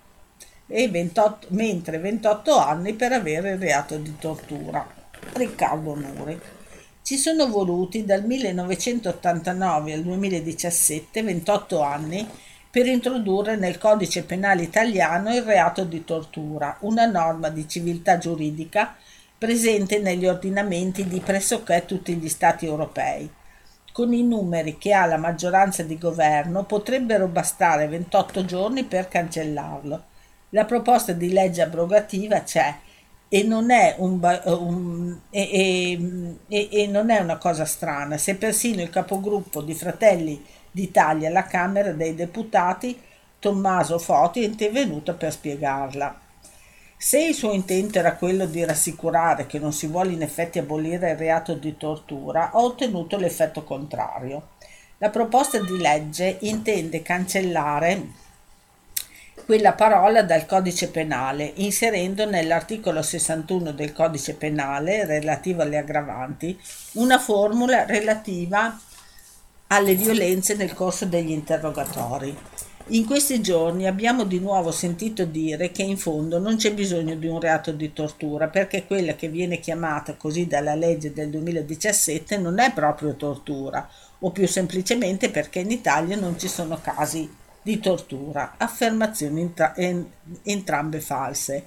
e 0.66 0.88
28, 0.88 1.48
mentre 1.50 1.98
28 1.98 2.56
anni 2.56 2.94
per 2.94 3.12
avere 3.12 3.52
il 3.52 3.58
reato 3.58 3.96
di 3.96 4.16
tortura. 4.18 4.99
Riccardo 5.32 5.94
Nuri. 5.94 6.40
Ci 7.02 7.16
sono 7.16 7.48
voluti 7.48 8.04
dal 8.04 8.24
1989 8.24 9.92
al 9.92 10.02
2017 10.02 11.22
28 11.22 11.80
anni 11.80 12.28
per 12.70 12.86
introdurre 12.86 13.56
nel 13.56 13.78
codice 13.78 14.22
penale 14.22 14.62
italiano 14.62 15.34
il 15.34 15.42
reato 15.42 15.84
di 15.84 16.04
tortura, 16.04 16.76
una 16.80 17.06
norma 17.06 17.48
di 17.48 17.68
civiltà 17.68 18.18
giuridica 18.18 18.94
presente 19.36 19.98
negli 19.98 20.26
ordinamenti 20.26 21.08
di 21.08 21.18
pressoché 21.20 21.84
tutti 21.86 22.14
gli 22.14 22.28
Stati 22.28 22.66
europei. 22.66 23.28
Con 23.92 24.12
i 24.12 24.22
numeri 24.22 24.78
che 24.78 24.92
ha 24.92 25.06
la 25.06 25.16
maggioranza 25.16 25.82
di 25.82 25.98
governo 25.98 26.64
potrebbero 26.64 27.26
bastare 27.26 27.88
28 27.88 28.44
giorni 28.44 28.84
per 28.84 29.08
cancellarlo. 29.08 30.04
La 30.50 30.64
proposta 30.64 31.12
di 31.12 31.32
legge 31.32 31.62
abrogativa 31.62 32.42
c'è 32.42 32.72
e 33.32 33.44
non 33.44 33.70
è, 33.70 33.94
un, 33.98 34.18
un 34.44 35.20
e, 35.30 36.36
e, 36.48 36.68
e 36.72 36.86
non 36.88 37.10
è 37.10 37.20
una 37.20 37.36
cosa 37.36 37.64
strana 37.64 38.18
se 38.18 38.34
persino 38.34 38.82
il 38.82 38.90
capogruppo 38.90 39.62
di 39.62 39.72
Fratelli 39.72 40.44
d'Italia 40.68 41.28
alla 41.28 41.44
Camera 41.44 41.92
dei 41.92 42.16
Deputati, 42.16 43.00
Tommaso 43.38 44.00
Foti, 44.00 44.42
è 44.42 44.46
intervenuto 44.46 45.14
per 45.14 45.30
spiegarla. 45.30 46.18
Se 46.96 47.22
il 47.22 47.34
suo 47.34 47.52
intento 47.52 48.00
era 48.00 48.16
quello 48.16 48.46
di 48.46 48.64
rassicurare 48.64 49.46
che 49.46 49.60
non 49.60 49.72
si 49.72 49.86
vuole 49.86 50.12
in 50.12 50.22
effetti 50.22 50.58
abolire 50.58 51.12
il 51.12 51.16
reato 51.16 51.54
di 51.54 51.76
tortura, 51.76 52.50
ha 52.50 52.58
ottenuto 52.58 53.16
l'effetto 53.16 53.62
contrario. 53.62 54.48
La 54.98 55.08
proposta 55.08 55.60
di 55.60 55.78
legge 55.78 56.38
intende 56.40 57.00
cancellare 57.00 58.08
quella 59.44 59.72
parola 59.72 60.22
dal 60.22 60.46
codice 60.46 60.88
penale, 60.88 61.52
inserendo 61.56 62.24
nell'articolo 62.24 63.02
61 63.02 63.72
del 63.72 63.92
codice 63.92 64.34
penale 64.34 65.04
relativo 65.04 65.62
alle 65.62 65.78
aggravanti 65.78 66.58
una 66.94 67.18
formula 67.18 67.84
relativa 67.84 68.78
alle 69.68 69.94
violenze 69.94 70.54
nel 70.54 70.74
corso 70.74 71.06
degli 71.06 71.30
interrogatori. 71.30 72.36
In 72.92 73.06
questi 73.06 73.40
giorni 73.40 73.86
abbiamo 73.86 74.24
di 74.24 74.40
nuovo 74.40 74.72
sentito 74.72 75.24
dire 75.24 75.70
che 75.70 75.82
in 75.82 75.96
fondo 75.96 76.40
non 76.40 76.56
c'è 76.56 76.72
bisogno 76.74 77.14
di 77.14 77.28
un 77.28 77.38
reato 77.38 77.70
di 77.70 77.92
tortura 77.92 78.48
perché 78.48 78.84
quella 78.84 79.14
che 79.14 79.28
viene 79.28 79.60
chiamata 79.60 80.14
così 80.16 80.48
dalla 80.48 80.74
legge 80.74 81.12
del 81.12 81.30
2017 81.30 82.36
non 82.38 82.58
è 82.58 82.72
proprio 82.72 83.14
tortura 83.14 83.88
o 84.18 84.32
più 84.32 84.48
semplicemente 84.48 85.30
perché 85.30 85.60
in 85.60 85.70
Italia 85.70 86.16
non 86.16 86.36
ci 86.36 86.48
sono 86.48 86.80
casi 86.82 87.39
di 87.62 87.78
tortura, 87.78 88.54
affermazioni 88.56 89.42
entra- 89.42 89.74
entrambe 90.42 91.00
false. 91.00 91.66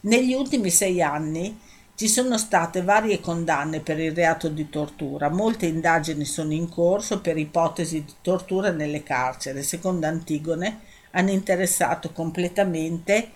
Negli 0.00 0.32
ultimi 0.34 0.70
sei 0.70 1.00
anni 1.00 1.58
ci 1.94 2.08
sono 2.08 2.36
state 2.36 2.82
varie 2.82 3.20
condanne 3.20 3.80
per 3.80 4.00
il 4.00 4.12
reato 4.12 4.48
di 4.48 4.68
tortura, 4.68 5.28
molte 5.28 5.66
indagini 5.66 6.24
sono 6.24 6.52
in 6.52 6.68
corso 6.68 7.20
per 7.20 7.38
ipotesi 7.38 8.04
di 8.04 8.12
tortura 8.20 8.70
nelle 8.70 9.02
carceri. 9.02 9.62
Secondo 9.62 10.06
Antigone 10.06 10.80
hanno 11.12 11.30
interessato 11.30 12.10
completamente 12.10 13.30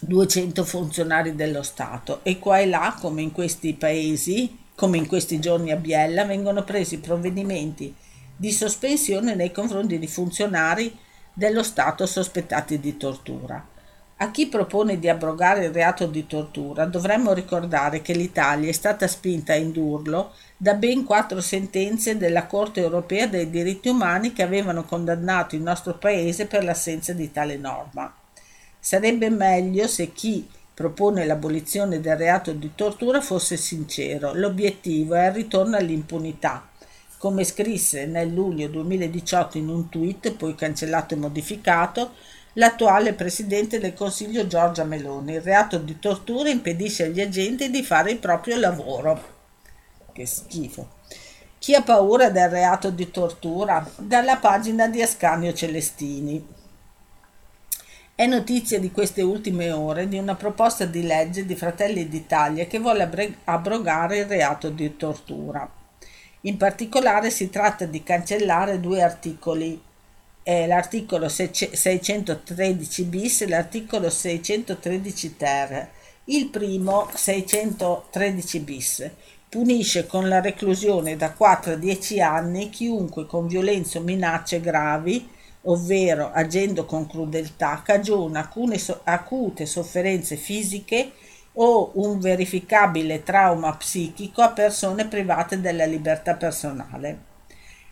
200 0.00 0.64
funzionari 0.64 1.34
dello 1.34 1.62
Stato 1.62 2.20
e 2.22 2.38
qua 2.38 2.60
e 2.60 2.66
là, 2.66 2.96
come 3.00 3.22
in 3.22 3.32
questi 3.32 3.74
paesi, 3.74 4.58
come 4.74 4.98
in 4.98 5.06
questi 5.06 5.40
giorni 5.40 5.72
a 5.72 5.76
Biella, 5.76 6.24
vengono 6.24 6.62
presi 6.62 6.98
provvedimenti 6.98 7.94
di 8.36 8.50
sospensione 8.50 9.34
nei 9.34 9.52
confronti 9.52 9.98
di 9.98 10.08
funzionari 10.08 10.96
dello 11.32 11.62
Stato 11.62 12.06
sospettati 12.06 12.80
di 12.80 12.96
tortura. 12.96 13.72
A 14.18 14.30
chi 14.30 14.46
propone 14.46 14.98
di 14.98 15.08
abrogare 15.08 15.64
il 15.64 15.72
reato 15.72 16.06
di 16.06 16.26
tortura 16.26 16.84
dovremmo 16.84 17.32
ricordare 17.32 18.00
che 18.00 18.12
l'Italia 18.12 18.68
è 18.68 18.72
stata 18.72 19.08
spinta 19.08 19.52
a 19.52 19.56
indurlo 19.56 20.32
da 20.56 20.74
ben 20.74 21.04
quattro 21.04 21.40
sentenze 21.40 22.16
della 22.16 22.46
Corte 22.46 22.80
europea 22.80 23.26
dei 23.26 23.50
diritti 23.50 23.88
umani 23.88 24.32
che 24.32 24.44
avevano 24.44 24.84
condannato 24.84 25.56
il 25.56 25.62
nostro 25.62 25.98
Paese 25.98 26.46
per 26.46 26.62
l'assenza 26.62 27.12
di 27.12 27.32
tale 27.32 27.56
norma. 27.56 28.14
Sarebbe 28.78 29.30
meglio 29.30 29.88
se 29.88 30.12
chi 30.12 30.48
propone 30.72 31.24
l'abolizione 31.24 32.00
del 32.00 32.16
reato 32.16 32.52
di 32.52 32.70
tortura 32.74 33.20
fosse 33.20 33.56
sincero. 33.56 34.32
L'obiettivo 34.32 35.14
è 35.14 35.26
il 35.26 35.32
ritorno 35.32 35.76
all'impunità 35.76 36.68
come 37.24 37.44
scrisse 37.44 38.04
nel 38.04 38.30
luglio 38.30 38.68
2018 38.68 39.56
in 39.56 39.68
un 39.70 39.88
tweet, 39.88 40.32
poi 40.34 40.54
cancellato 40.54 41.14
e 41.14 41.16
modificato, 41.16 42.12
l'attuale 42.52 43.14
presidente 43.14 43.78
del 43.78 43.94
Consiglio 43.94 44.46
Giorgia 44.46 44.84
Meloni. 44.84 45.32
Il 45.32 45.40
reato 45.40 45.78
di 45.78 45.98
tortura 45.98 46.50
impedisce 46.50 47.04
agli 47.04 47.22
agenti 47.22 47.70
di 47.70 47.82
fare 47.82 48.10
il 48.10 48.18
proprio 48.18 48.58
lavoro. 48.58 49.36
Che 50.12 50.26
schifo. 50.26 50.96
Chi 51.58 51.74
ha 51.74 51.80
paura 51.80 52.28
del 52.28 52.50
reato 52.50 52.90
di 52.90 53.10
tortura? 53.10 53.90
Dalla 53.96 54.36
pagina 54.36 54.86
di 54.88 55.00
Ascanio 55.00 55.54
Celestini. 55.54 56.46
È 58.14 58.26
notizia 58.26 58.78
di 58.78 58.90
queste 58.90 59.22
ultime 59.22 59.70
ore 59.70 60.08
di 60.08 60.18
una 60.18 60.34
proposta 60.34 60.84
di 60.84 61.02
legge 61.02 61.46
di 61.46 61.56
Fratelli 61.56 62.06
d'Italia 62.06 62.66
che 62.66 62.78
vuole 62.78 63.38
abrogare 63.44 64.18
il 64.18 64.26
reato 64.26 64.68
di 64.68 64.94
tortura. 64.98 65.82
In 66.46 66.58
particolare 66.58 67.30
si 67.30 67.48
tratta 67.48 67.86
di 67.86 68.02
cancellare 68.02 68.78
due 68.78 69.02
articoli, 69.02 69.80
eh, 70.42 70.66
l'articolo 70.66 71.30
613 71.30 73.04
bis 73.04 73.40
e 73.40 73.48
l'articolo 73.48 74.10
613 74.10 75.36
ter. 75.38 75.88
Il 76.24 76.48
primo 76.48 77.08
613 77.14 78.60
bis 78.60 79.10
punisce 79.48 80.06
con 80.06 80.28
la 80.28 80.42
reclusione 80.42 81.16
da 81.16 81.32
4 81.32 81.72
a 81.72 81.76
10 81.76 82.20
anni 82.20 82.68
chiunque 82.68 83.24
con 83.24 83.46
violenze 83.46 83.96
o 83.96 84.02
minacce 84.02 84.60
gravi, 84.60 85.26
ovvero 85.62 86.30
agendo 86.30 86.84
con 86.84 87.06
crudeltà, 87.06 87.80
cagiona 87.82 88.50
acute 89.04 89.64
sofferenze 89.64 90.36
fisiche 90.36 91.12
o 91.54 91.92
un 91.94 92.18
verificabile 92.18 93.22
trauma 93.22 93.74
psichico 93.76 94.42
a 94.42 94.50
persone 94.50 95.06
private 95.06 95.60
della 95.60 95.84
libertà 95.84 96.34
personale. 96.34 97.32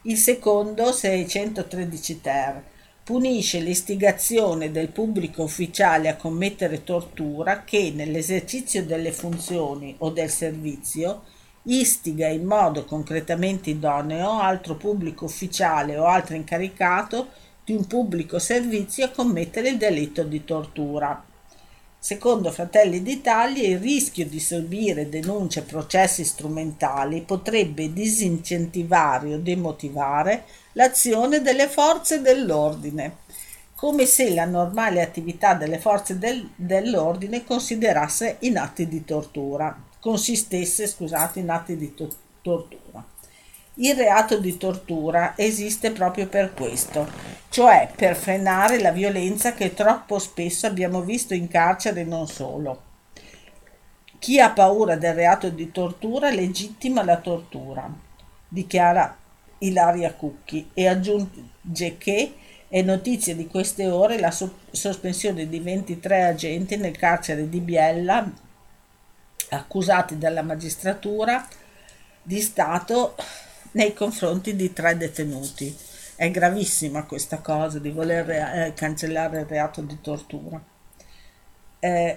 Il 0.02 0.16
secondo, 0.16 0.90
613 0.90 2.20
ter, 2.20 2.62
punisce 3.04 3.58
l'istigazione 3.58 4.70
del 4.70 4.88
pubblico 4.88 5.42
ufficiale 5.42 6.08
a 6.08 6.16
commettere 6.16 6.84
tortura 6.84 7.62
che 7.64 7.92
nell'esercizio 7.94 8.84
delle 8.84 9.12
funzioni 9.12 9.94
o 9.98 10.10
del 10.10 10.30
servizio 10.30 11.22
istiga 11.64 12.26
in 12.28 12.44
modo 12.44 12.84
concretamente 12.84 13.70
idoneo 13.70 14.40
altro 14.40 14.76
pubblico 14.76 15.24
ufficiale 15.24 15.96
o 15.96 16.06
altro 16.06 16.34
incaricato 16.34 17.28
di 17.64 17.72
un 17.72 17.86
pubblico 17.86 18.38
servizio 18.38 19.04
a 19.04 19.10
commettere 19.10 19.68
il 19.68 19.76
delitto 19.76 20.24
di 20.24 20.44
tortura. 20.44 21.24
Secondo 22.04 22.50
Fratelli 22.50 23.00
d'Italia 23.00 23.62
il 23.62 23.78
rischio 23.78 24.26
di 24.26 24.40
subire 24.40 25.08
denunce 25.08 25.60
e 25.60 25.62
processi 25.62 26.24
strumentali 26.24 27.20
potrebbe 27.20 27.92
disincentivare 27.92 29.34
o 29.34 29.38
demotivare 29.38 30.42
l'azione 30.72 31.42
delle 31.42 31.68
forze 31.68 32.20
dell'ordine, 32.20 33.18
come 33.76 34.04
se 34.04 34.34
la 34.34 34.46
normale 34.46 35.00
attività 35.00 35.54
delle 35.54 35.78
forze 35.78 36.18
del, 36.18 36.50
dell'ordine 36.56 37.44
considerasse 37.44 38.38
in 38.40 38.58
atti 38.58 38.88
di 38.88 39.04
tortura, 39.04 39.72
consistesse 40.00 40.88
scusate, 40.88 41.38
in 41.38 41.50
atti 41.50 41.76
di 41.76 41.94
to- 41.94 42.12
tortura. 42.42 43.11
Il 43.76 43.94
reato 43.94 44.38
di 44.38 44.58
tortura 44.58 45.32
esiste 45.34 45.92
proprio 45.92 46.28
per 46.28 46.52
questo, 46.52 47.08
cioè 47.48 47.90
per 47.96 48.14
frenare 48.16 48.78
la 48.78 48.90
violenza 48.90 49.54
che 49.54 49.72
troppo 49.72 50.18
spesso 50.18 50.66
abbiamo 50.66 51.00
visto 51.00 51.32
in 51.32 51.48
carcere 51.48 52.02
e 52.02 52.04
non 52.04 52.28
solo. 52.28 52.82
Chi 54.18 54.38
ha 54.38 54.50
paura 54.50 54.96
del 54.96 55.14
reato 55.14 55.48
di 55.48 55.72
tortura 55.72 56.30
legittima 56.30 57.02
la 57.02 57.16
tortura, 57.16 57.90
dichiara 58.46 59.16
Ilaria 59.58 60.12
Cucchi 60.12 60.68
e 60.74 60.86
aggiunge 60.86 61.96
che 61.96 62.34
è 62.68 62.82
notizia 62.82 63.34
di 63.34 63.46
queste 63.46 63.88
ore 63.88 64.18
la 64.18 64.30
so- 64.30 64.58
sospensione 64.70 65.48
di 65.48 65.60
23 65.60 66.24
agenti 66.24 66.76
nel 66.76 66.96
carcere 66.96 67.48
di 67.48 67.60
Biella 67.60 68.30
accusati 69.48 70.18
dalla 70.18 70.42
magistratura 70.42 71.46
di 72.22 72.40
Stato 72.40 73.16
nei 73.72 73.94
confronti 73.94 74.56
di 74.56 74.72
tre 74.72 74.96
detenuti. 74.96 75.74
È 76.14 76.30
gravissima 76.30 77.04
questa 77.04 77.38
cosa 77.38 77.78
di 77.78 77.90
voler 77.90 78.30
eh, 78.30 78.72
cancellare 78.74 79.40
il 79.40 79.46
reato 79.46 79.80
di 79.80 80.00
tortura. 80.00 80.62
Eh, 81.80 82.16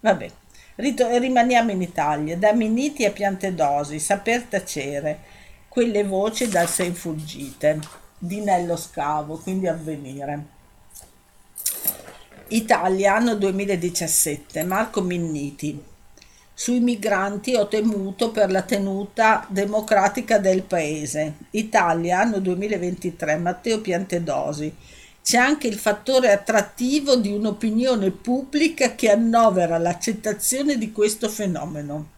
vabbè, 0.00 0.30
Rito- 0.80 1.08
rimaniamo 1.18 1.72
in 1.72 1.82
Italia, 1.82 2.36
da 2.36 2.52
Miniti 2.52 3.04
a 3.04 3.10
Piantedosi, 3.10 3.98
saper 3.98 4.44
tacere, 4.44 5.18
quelle 5.66 6.04
voci 6.04 6.46
dal 6.46 6.68
sé 6.68 6.84
infuggite, 6.84 7.80
di 8.16 8.40
Nello 8.40 8.76
Scavo, 8.76 9.38
quindi 9.38 9.66
avvenire. 9.66 10.44
Italia, 12.50 13.16
anno 13.16 13.34
2017, 13.34 14.62
Marco 14.62 15.00
Minniti. 15.00 15.82
Sui 16.60 16.80
migranti 16.80 17.54
ho 17.54 17.68
temuto 17.68 18.32
per 18.32 18.50
la 18.50 18.62
tenuta 18.62 19.46
democratica 19.48 20.38
del 20.38 20.64
paese. 20.64 21.34
Italia, 21.52 22.18
anno 22.18 22.40
2023, 22.40 23.36
Matteo 23.36 23.80
Piantedosi. 23.80 24.74
C'è 25.22 25.36
anche 25.36 25.68
il 25.68 25.78
fattore 25.78 26.32
attrattivo 26.32 27.14
di 27.14 27.30
un'opinione 27.30 28.10
pubblica 28.10 28.96
che 28.96 29.08
annovera 29.08 29.78
l'accettazione 29.78 30.78
di 30.78 30.90
questo 30.90 31.28
fenomeno. 31.28 32.08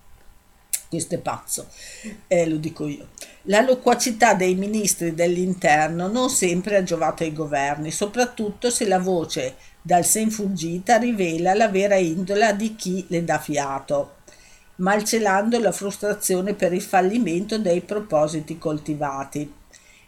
Questo 0.89 1.17
è 1.17 1.19
pazzo, 1.19 1.69
eh, 2.27 2.49
lo 2.49 2.57
dico 2.57 2.87
io. 2.87 3.09
La 3.43 3.61
loquacità 3.61 4.33
dei 4.33 4.55
ministri 4.55 5.15
dell'interno 5.15 6.09
non 6.09 6.31
sempre 6.31 6.79
ha 6.79 6.83
giovato 6.83 7.25
ai 7.25 7.35
governi, 7.35 7.91
soprattutto 7.91 8.71
se 8.71 8.87
la 8.87 8.99
voce 8.99 9.57
dal 9.83 10.07
sen 10.07 10.31
fuggita 10.31 10.97
rivela 10.97 11.53
la 11.53 11.69
vera 11.69 11.97
indola 11.97 12.53
di 12.53 12.75
chi 12.75 13.05
le 13.09 13.23
dà 13.23 13.39
fiato 13.39 14.15
malcelando 14.81 15.59
la 15.59 15.73
frustrazione 15.73 16.55
per 16.55 16.73
il 16.73 16.83
fallimento 16.83 17.59
dei 17.59 17.81
propositi 17.83 18.59
coltivati. 18.59 19.53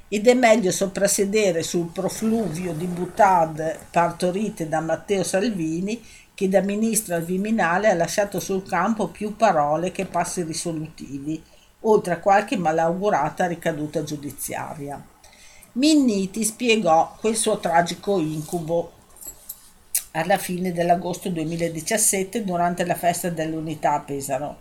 Ed 0.09 0.27
è 0.27 0.35
meglio 0.35 0.71
soprassedere 0.71 1.63
sul 1.63 1.91
profluvio 1.91 2.73
di 2.75 2.87
butade 2.87 3.79
partorite 3.91 4.69
da 4.69 4.81
Matteo 4.81 5.23
Salvini 5.23 6.03
che 6.35 6.49
da 6.49 6.61
ministro 6.61 7.15
al 7.15 7.25
Viminale 7.25 7.91
ha 7.91 7.95
lasciato 7.95 8.41
sul 8.41 8.67
campo 8.67 9.09
più 9.09 9.37
parole 9.37 9.93
che 9.93 10.07
passi 10.07 10.43
risolutivi, 10.43 11.43
oltre 11.81 12.15
a 12.15 12.19
qualche 12.19 12.57
malaugurata 12.57 13.47
ricaduta 13.47 14.03
giudiziaria. 14.03 15.03
Minniti 15.73 16.45
spiegò 16.45 17.17
quel 17.19 17.37
suo 17.37 17.59
tragico 17.59 18.19
incubo 18.19 18.93
alla 20.13 20.39
fine 20.39 20.73
dell'agosto 20.73 21.29
2017 21.31 22.45
durante 22.45 22.85
la 22.85 22.95
festa 22.95 23.31
dell'unità 23.31 23.95
a 23.95 24.01
Pesaro. 24.01 24.57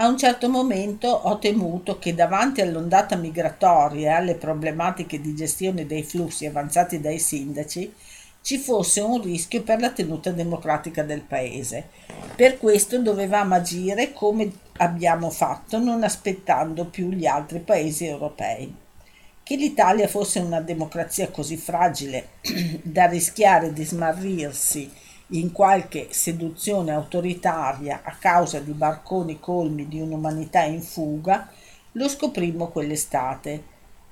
A 0.00 0.06
un 0.06 0.16
certo 0.16 0.48
momento 0.48 1.08
ho 1.08 1.38
temuto 1.38 1.98
che 1.98 2.14
davanti 2.14 2.60
all'ondata 2.60 3.16
migratoria 3.16 4.10
e 4.10 4.14
alle 4.14 4.34
problematiche 4.36 5.20
di 5.20 5.34
gestione 5.34 5.86
dei 5.86 6.04
flussi 6.04 6.46
avanzati 6.46 7.00
dai 7.00 7.18
sindaci 7.18 7.92
ci 8.40 8.58
fosse 8.58 9.00
un 9.00 9.20
rischio 9.20 9.62
per 9.62 9.80
la 9.80 9.90
tenuta 9.90 10.30
democratica 10.30 11.02
del 11.02 11.22
paese. 11.22 11.88
Per 12.36 12.58
questo 12.58 13.00
dovevamo 13.00 13.56
agire 13.56 14.12
come 14.12 14.50
abbiamo 14.78 15.30
fatto 15.30 15.78
non 15.78 16.04
aspettando 16.04 16.86
più 16.86 17.10
gli 17.10 17.26
altri 17.26 17.58
paesi 17.58 18.06
europei. 18.06 18.72
Che 19.48 19.56
l'Italia 19.56 20.08
fosse 20.08 20.40
una 20.40 20.60
democrazia 20.60 21.30
così 21.30 21.56
fragile 21.56 22.32
da 22.84 23.06
rischiare 23.06 23.72
di 23.72 23.82
smarrirsi 23.82 24.92
in 25.28 25.52
qualche 25.52 26.08
seduzione 26.10 26.92
autoritaria 26.92 28.02
a 28.02 28.14
causa 28.20 28.60
di 28.60 28.72
barconi 28.72 29.40
colmi 29.40 29.88
di 29.88 30.02
un'umanità 30.02 30.64
in 30.64 30.82
fuga, 30.82 31.48
lo 31.92 32.08
scoprimmo 32.10 32.68
quell'estate. 32.68 33.62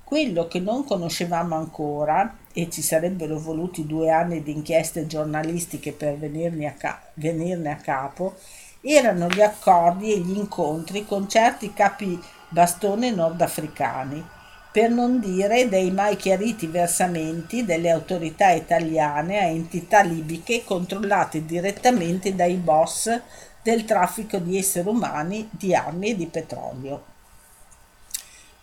Quello 0.05 0.49
che 0.49 0.59
non 0.59 0.87
conoscevamo 0.87 1.55
ancora, 1.55 2.39
e 2.55 2.71
ci 2.71 2.81
sarebbero 2.81 3.39
voluti 3.39 3.85
due 3.85 4.11
anni 4.11 4.43
di 4.43 4.53
inchieste 4.53 5.07
giornalistiche 5.07 5.93
per 5.93 6.17
venirne 6.17 6.67
a, 6.67 6.73
ca- 6.73 7.03
venirne 7.13 7.73
a 7.73 7.77
capo, 7.77 8.37
erano 8.81 9.29
gli 9.29 9.43
accordi 9.43 10.15
e 10.15 10.19
gli 10.19 10.35
incontri 10.35 11.05
con 11.05 11.29
certi 11.29 11.75
capi 11.75 12.19
bastone 12.49 13.11
nordafricani 13.11 14.36
per 14.77 14.91
non 14.91 15.21
dire 15.21 15.71
dei 15.71 15.91
mai 15.91 16.17
chiariti 16.17 16.67
versamenti 16.67 17.65
delle 17.65 17.89
autorità 17.89 18.51
italiane 18.51 19.39
a 19.39 19.45
entità 19.45 20.03
libiche 20.03 20.65
controllate 20.65 21.47
direttamente 21.47 22.35
dai 22.35 22.57
boss 22.57 23.19
del 23.63 23.87
traffico 23.87 24.37
di 24.37 24.59
esseri 24.59 24.87
umani, 24.87 25.49
di 25.51 25.75
armi 25.75 26.11
e 26.11 26.17
di 26.17 26.27
petrolio. 26.27 27.05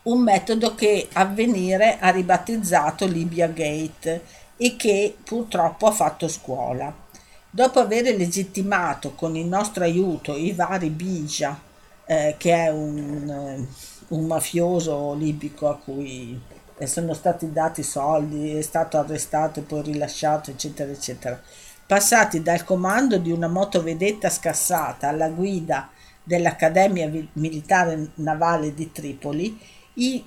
Un 0.04 0.22
metodo 0.22 0.76
che 0.76 1.08
Avvenire 1.14 1.98
ha 2.00 2.12
ribattezzato 2.12 3.08
Libya 3.08 3.48
Gate 3.48 4.24
e 4.56 4.76
che 4.76 5.18
purtroppo 5.24 5.88
ha 5.88 5.92
fatto 5.92 6.28
scuola. 6.28 6.94
Dopo 7.50 7.80
aver 7.80 8.16
legittimato 8.16 9.14
con 9.16 9.36
il 9.36 9.48
nostro 9.48 9.84
aiuto 9.84 10.38
i 10.38 10.52
vari 10.52 10.90
Bija, 10.92 11.60
eh, 12.06 12.36
che 12.38 12.54
è 12.54 12.70
un 12.70 13.66
un 14.14 14.26
mafioso 14.26 15.14
libico 15.14 15.68
a 15.70 15.78
cui 15.78 16.40
sono 16.86 17.14
stati 17.14 17.52
dati 17.52 17.84
soldi, 17.84 18.56
è 18.56 18.62
stato 18.62 18.98
arrestato 18.98 19.60
e 19.60 19.64
poi 19.64 19.84
rilasciato, 19.84 20.52
eccetera, 20.52 20.92
eccetera. 20.92 21.40
Passati 21.86 22.42
dal 22.42 22.64
comando 22.64 23.18
di 23.18 23.32
una 23.32 23.48
motovedetta 23.48 24.30
scassata 24.30 25.10
alla 25.10 25.30
guida 25.30 25.90
dell'Accademia 26.24 27.10
Militare 27.34 28.10
Navale 28.16 28.74
di 28.74 28.92
Tripoli, 28.92 29.60
i, 29.96 30.24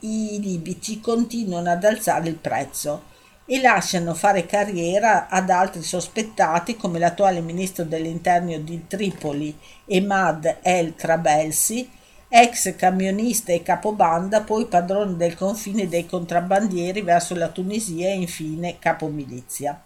i 0.00 0.38
libici 0.40 1.00
continuano 1.00 1.70
ad 1.70 1.84
alzare 1.84 2.28
il 2.28 2.36
prezzo 2.36 3.10
e 3.44 3.60
lasciano 3.60 4.14
fare 4.14 4.46
carriera 4.46 5.28
ad 5.28 5.50
altri 5.50 5.82
sospettati 5.82 6.76
come 6.76 6.98
l'attuale 6.98 7.40
ministro 7.40 7.84
dell'interno 7.84 8.56
di 8.58 8.86
Tripoli, 8.86 9.56
Emad 9.84 10.58
El 10.62 10.94
Trabelsi, 10.94 11.88
ex 12.34 12.74
camionista 12.76 13.52
e 13.52 13.62
capobanda, 13.62 14.40
poi 14.40 14.64
padrone 14.64 15.16
del 15.16 15.36
confine 15.36 15.86
dei 15.86 16.06
contrabbandieri 16.06 17.02
verso 17.02 17.34
la 17.34 17.48
Tunisia 17.48 18.08
e 18.08 18.14
infine 18.14 18.78
capomilizia. 18.78 19.78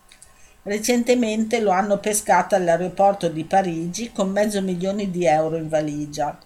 Recentemente 0.62 1.59
lo 1.59 1.72
hanno 1.72 1.99
pescato 1.99 2.55
all'aeroporto 2.55 3.28
di 3.28 3.42
Parigi 3.42 4.12
con 4.12 4.30
mezzo 4.30 4.62
milione 4.62 5.11
di 5.11 5.26
euro 5.26 5.57
in 5.57 5.68
valigia. 5.68 6.38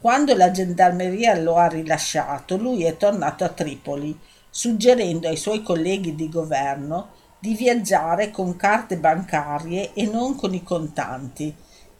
Quando 0.00 0.34
la 0.34 0.50
gendarmeria 0.50 1.38
lo 1.38 1.54
ha 1.54 1.68
rilasciato, 1.68 2.56
lui 2.56 2.82
è 2.82 2.96
tornato 2.96 3.44
a 3.44 3.48
Tripoli, 3.48 4.18
suggerendo 4.50 5.28
ai 5.28 5.36
suoi 5.36 5.62
colleghi 5.62 6.16
di 6.16 6.28
governo 6.28 7.10
di 7.38 7.54
viaggiare 7.54 8.32
con 8.32 8.56
carte 8.56 8.96
bancarie 8.96 9.92
e 9.94 10.06
non 10.06 10.34
con 10.34 10.52
i 10.52 10.64
contanti, 10.64 11.54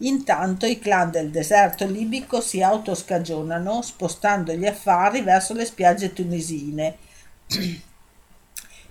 Intanto 0.05 0.67
i 0.67 0.79
clan 0.79 1.11
del 1.11 1.31
deserto 1.31 1.87
libico 1.87 2.43
si 2.43 2.63
autoscagionano 2.63 3.81
spostando 3.81 4.53
gli 4.53 4.67
affari 4.67 5.23
verso 5.23 5.55
le 5.55 5.65
spiagge 5.65 6.13
tunisine, 6.13 6.97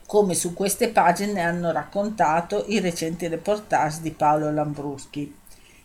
come 0.07 0.33
su 0.33 0.55
queste 0.55 0.89
pagine 0.89 1.41
hanno 1.41 1.71
raccontato 1.71 2.65
i 2.67 2.79
recenti 2.79 3.27
reportage 3.27 4.01
di 4.01 4.09
Paolo 4.09 4.51
Lambruschi. 4.51 5.35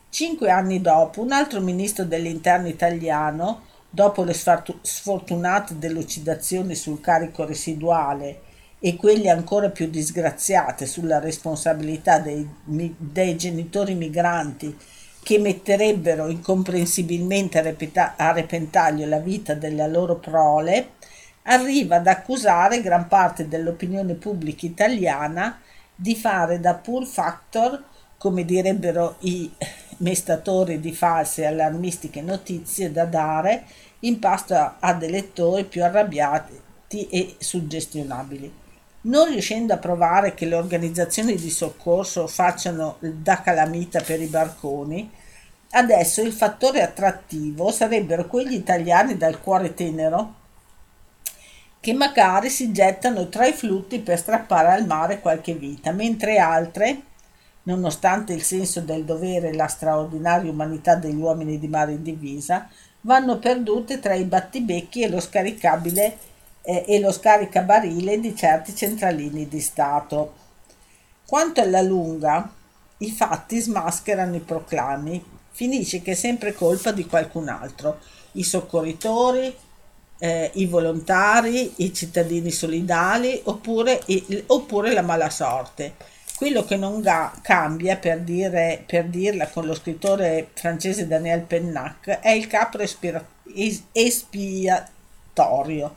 Cinque 0.08 0.50
anni 0.50 0.80
dopo, 0.80 1.20
un 1.20 1.32
altro 1.32 1.60
ministro 1.60 2.04
dell'interno 2.04 2.68
italiano, 2.68 3.64
dopo 3.90 4.24
le 4.24 4.34
sfortunate 4.34 5.78
delucidazioni 5.78 6.74
sul 6.74 7.02
carico 7.02 7.44
residuale 7.44 8.40
e 8.80 8.96
quelle 8.96 9.28
ancora 9.28 9.68
più 9.68 9.90
disgraziate 9.90 10.86
sulla 10.86 11.18
responsabilità 11.18 12.18
dei, 12.18 12.48
dei 12.64 13.36
genitori 13.36 13.94
migranti 13.94 14.74
che 15.28 15.38
metterebbero 15.38 16.28
incomprensibilmente 16.28 17.58
a 18.16 18.32
repentaglio 18.32 19.06
la 19.06 19.18
vita 19.18 19.52
della 19.52 19.86
loro 19.86 20.16
prole, 20.16 20.92
arriva 21.42 21.96
ad 21.96 22.06
accusare 22.06 22.80
gran 22.80 23.08
parte 23.08 23.46
dell'opinione 23.46 24.14
pubblica 24.14 24.64
italiana 24.64 25.60
di 25.94 26.16
fare 26.16 26.60
da 26.60 26.76
pull 26.76 27.04
factor, 27.04 27.84
come 28.16 28.46
direbbero 28.46 29.16
i 29.18 29.52
mestatori 29.98 30.80
di 30.80 30.94
false 30.94 31.42
e 31.42 31.46
allarmistiche 31.48 32.22
notizie 32.22 32.90
da 32.90 33.04
dare, 33.04 33.66
in 34.00 34.18
pasto 34.20 34.76
ad 34.80 35.02
elettori 35.02 35.64
più 35.64 35.84
arrabbiati 35.84 36.58
e 37.10 37.34
suggestionabili. 37.36 38.50
Non 39.00 39.28
riuscendo 39.28 39.72
a 39.72 39.78
provare 39.78 40.34
che 40.34 40.44
le 40.46 40.56
organizzazioni 40.56 41.36
di 41.36 41.50
soccorso 41.50 42.26
facciano 42.26 42.96
da 42.98 43.40
calamita 43.40 44.00
per 44.00 44.20
i 44.20 44.26
barconi, 44.26 45.08
adesso 45.70 46.20
il 46.20 46.32
fattore 46.32 46.82
attrattivo 46.82 47.70
sarebbero 47.70 48.26
quegli 48.26 48.54
italiani 48.54 49.16
dal 49.16 49.40
cuore 49.40 49.74
tenero 49.74 50.34
che 51.80 51.92
magari 51.92 52.50
si 52.50 52.72
gettano 52.72 53.28
tra 53.28 53.46
i 53.46 53.52
flutti 53.52 54.00
per 54.00 54.18
strappare 54.18 54.72
al 54.72 54.86
mare 54.86 55.20
qualche 55.20 55.54
vita, 55.54 55.92
mentre 55.92 56.38
altre, 56.38 57.02
nonostante 57.62 58.32
il 58.32 58.42
senso 58.42 58.80
del 58.80 59.04
dovere 59.04 59.50
e 59.50 59.54
la 59.54 59.68
straordinaria 59.68 60.50
umanità 60.50 60.96
degli 60.96 61.20
uomini 61.20 61.58
di 61.58 61.68
mare 61.68 61.92
in 61.92 62.02
divisa, 62.02 62.68
vanno 63.02 63.38
perdute 63.38 64.00
tra 64.00 64.14
i 64.14 64.24
battibecchi 64.24 65.02
e 65.02 65.08
lo 65.08 65.20
scaricabile 65.20 66.18
eh, 66.68 66.84
e 66.86 67.00
lo 67.00 67.10
scaricabarile 67.10 68.20
di 68.20 68.36
certi 68.36 68.76
centralini 68.76 69.48
di 69.48 69.58
Stato. 69.58 70.34
Quanto 71.24 71.62
alla 71.62 71.80
lunga, 71.80 72.52
i 72.98 73.10
fatti 73.10 73.58
smascherano 73.58 74.36
i 74.36 74.40
proclami, 74.40 75.24
finisce 75.50 76.02
che 76.02 76.10
è 76.10 76.14
sempre 76.14 76.52
colpa 76.52 76.92
di 76.92 77.06
qualcun 77.06 77.48
altro, 77.48 78.00
i 78.32 78.42
soccorritori, 78.42 79.56
eh, 80.18 80.50
i 80.54 80.66
volontari, 80.66 81.72
i 81.76 81.94
cittadini 81.94 82.50
solidali 82.50 83.40
oppure, 83.44 84.02
il, 84.06 84.44
oppure 84.48 84.92
la 84.92 85.00
mala 85.00 85.30
sorte. 85.30 85.94
Quello 86.36 86.64
che 86.64 86.76
non 86.76 87.00
ga- 87.00 87.32
cambia, 87.40 87.96
per, 87.96 88.20
dire, 88.20 88.84
per 88.86 89.06
dirla 89.06 89.48
con 89.48 89.64
lo 89.64 89.74
scrittore 89.74 90.50
francese 90.52 91.08
Daniel 91.08 91.40
Pennac, 91.40 92.20
è 92.20 92.30
il 92.30 92.46
capro 92.46 92.82
espira- 92.82 93.26
es- 93.54 93.84
espiatorio, 93.92 95.96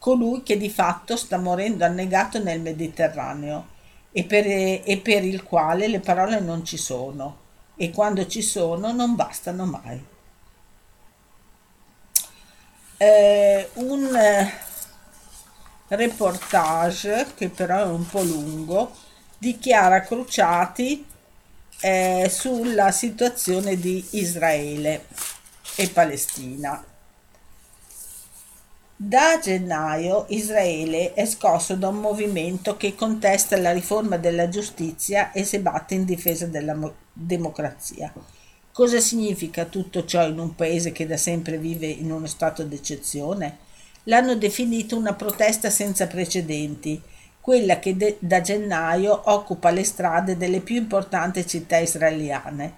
colui 0.00 0.42
che 0.42 0.56
di 0.56 0.70
fatto 0.70 1.14
sta 1.14 1.38
morendo 1.38 1.84
annegato 1.84 2.42
nel 2.42 2.60
Mediterraneo 2.60 3.78
e 4.10 4.24
per, 4.24 4.44
e 4.44 5.00
per 5.00 5.24
il 5.24 5.44
quale 5.44 5.86
le 5.86 6.00
parole 6.00 6.40
non 6.40 6.64
ci 6.64 6.76
sono 6.76 7.36
e 7.76 7.92
quando 7.92 8.26
ci 8.26 8.42
sono 8.42 8.90
non 8.90 9.14
bastano 9.14 9.64
mai 9.66 10.04
eh, 13.02 13.70
un 13.74 14.14
eh, 14.14 14.52
reportage 15.88 17.28
che 17.34 17.48
però 17.48 17.84
è 17.84 17.86
un 17.86 18.06
po' 18.06 18.22
lungo 18.22 18.94
di 19.38 19.58
Chiara 19.58 20.02
Cruciati 20.02 21.06
eh, 21.80 22.28
sulla 22.30 22.90
situazione 22.90 23.76
di 23.76 24.06
Israele 24.10 25.06
e 25.76 25.88
Palestina. 25.88 26.84
Da 29.02 29.38
gennaio 29.42 30.26
Israele 30.28 31.14
è 31.14 31.24
scosso 31.24 31.74
da 31.74 31.88
un 31.88 32.00
movimento 32.00 32.76
che 32.76 32.94
contesta 32.94 33.56
la 33.56 33.72
riforma 33.72 34.18
della 34.18 34.50
giustizia 34.50 35.32
e 35.32 35.42
si 35.42 35.58
batte 35.58 35.94
in 35.94 36.04
difesa 36.04 36.44
della 36.44 36.76
democrazia. 37.10 38.12
Cosa 38.70 39.00
significa 39.00 39.64
tutto 39.64 40.04
ciò 40.04 40.28
in 40.28 40.38
un 40.38 40.54
paese 40.54 40.92
che 40.92 41.06
da 41.06 41.16
sempre 41.16 41.56
vive 41.56 41.86
in 41.86 42.12
uno 42.12 42.26
stato 42.26 42.62
d'eccezione? 42.62 43.56
L'hanno 44.02 44.34
definito 44.34 44.98
una 44.98 45.14
protesta 45.14 45.70
senza 45.70 46.06
precedenti, 46.06 47.00
quella 47.40 47.78
che 47.78 47.96
de- 47.96 48.18
da 48.18 48.42
gennaio 48.42 49.18
occupa 49.32 49.70
le 49.70 49.84
strade 49.84 50.36
delle 50.36 50.60
più 50.60 50.76
importanti 50.76 51.46
città 51.46 51.78
israeliane. 51.78 52.74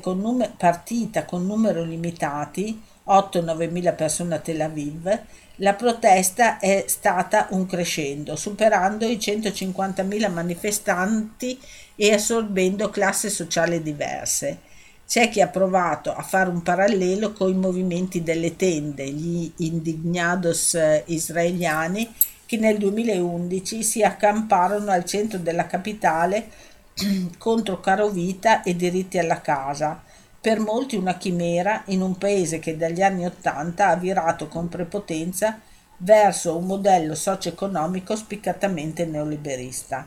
Con 0.00 0.20
num- 0.20 0.56
partita 0.56 1.24
con 1.24 1.46
numeri 1.46 1.86
limitati, 1.86 2.80
8-9 3.06 3.70
mila 3.70 3.92
persone 3.92 4.34
a 4.34 4.38
Tel 4.38 4.60
Aviv, 4.60 5.20
la 5.56 5.74
protesta 5.74 6.58
è 6.58 6.84
stata 6.86 7.48
un 7.50 7.66
crescendo, 7.66 8.36
superando 8.36 9.06
i 9.06 9.20
150 9.20 10.02
mila 10.02 10.28
manifestanti 10.28 11.58
e 11.94 12.12
assorbendo 12.12 12.90
classi 12.90 13.30
sociali 13.30 13.82
diverse. 13.82 14.70
C'è 15.06 15.28
chi 15.28 15.40
ha 15.42 15.48
provato 15.48 16.14
a 16.14 16.22
fare 16.22 16.48
un 16.48 16.62
parallelo 16.62 17.32
con 17.32 17.50
i 17.50 17.54
movimenti 17.54 18.22
delle 18.22 18.56
tende, 18.56 19.08
gli 19.10 19.52
indignados 19.58 20.74
eh, 20.74 21.02
israeliani 21.06 22.10
che 22.46 22.56
nel 22.56 22.78
2011 22.78 23.82
si 23.82 24.02
accamparono 24.02 24.90
al 24.90 25.04
centro 25.04 25.38
della 25.38 25.66
capitale 25.66 26.48
contro 27.38 27.80
carovita 27.80 28.62
e 28.62 28.74
diritti 28.74 29.18
alla 29.18 29.40
casa, 29.40 30.02
per 30.42 30.58
molti 30.58 30.96
una 30.96 31.16
chimera 31.16 31.84
in 31.86 32.00
un 32.00 32.18
paese 32.18 32.58
che 32.58 32.76
dagli 32.76 33.00
anni 33.00 33.24
Ottanta 33.24 33.86
ha 33.86 33.94
virato 33.96 34.48
con 34.48 34.68
prepotenza 34.68 35.60
verso 35.98 36.56
un 36.56 36.66
modello 36.66 37.14
socio-economico 37.14 38.16
spiccatamente 38.16 39.04
neoliberista. 39.04 40.04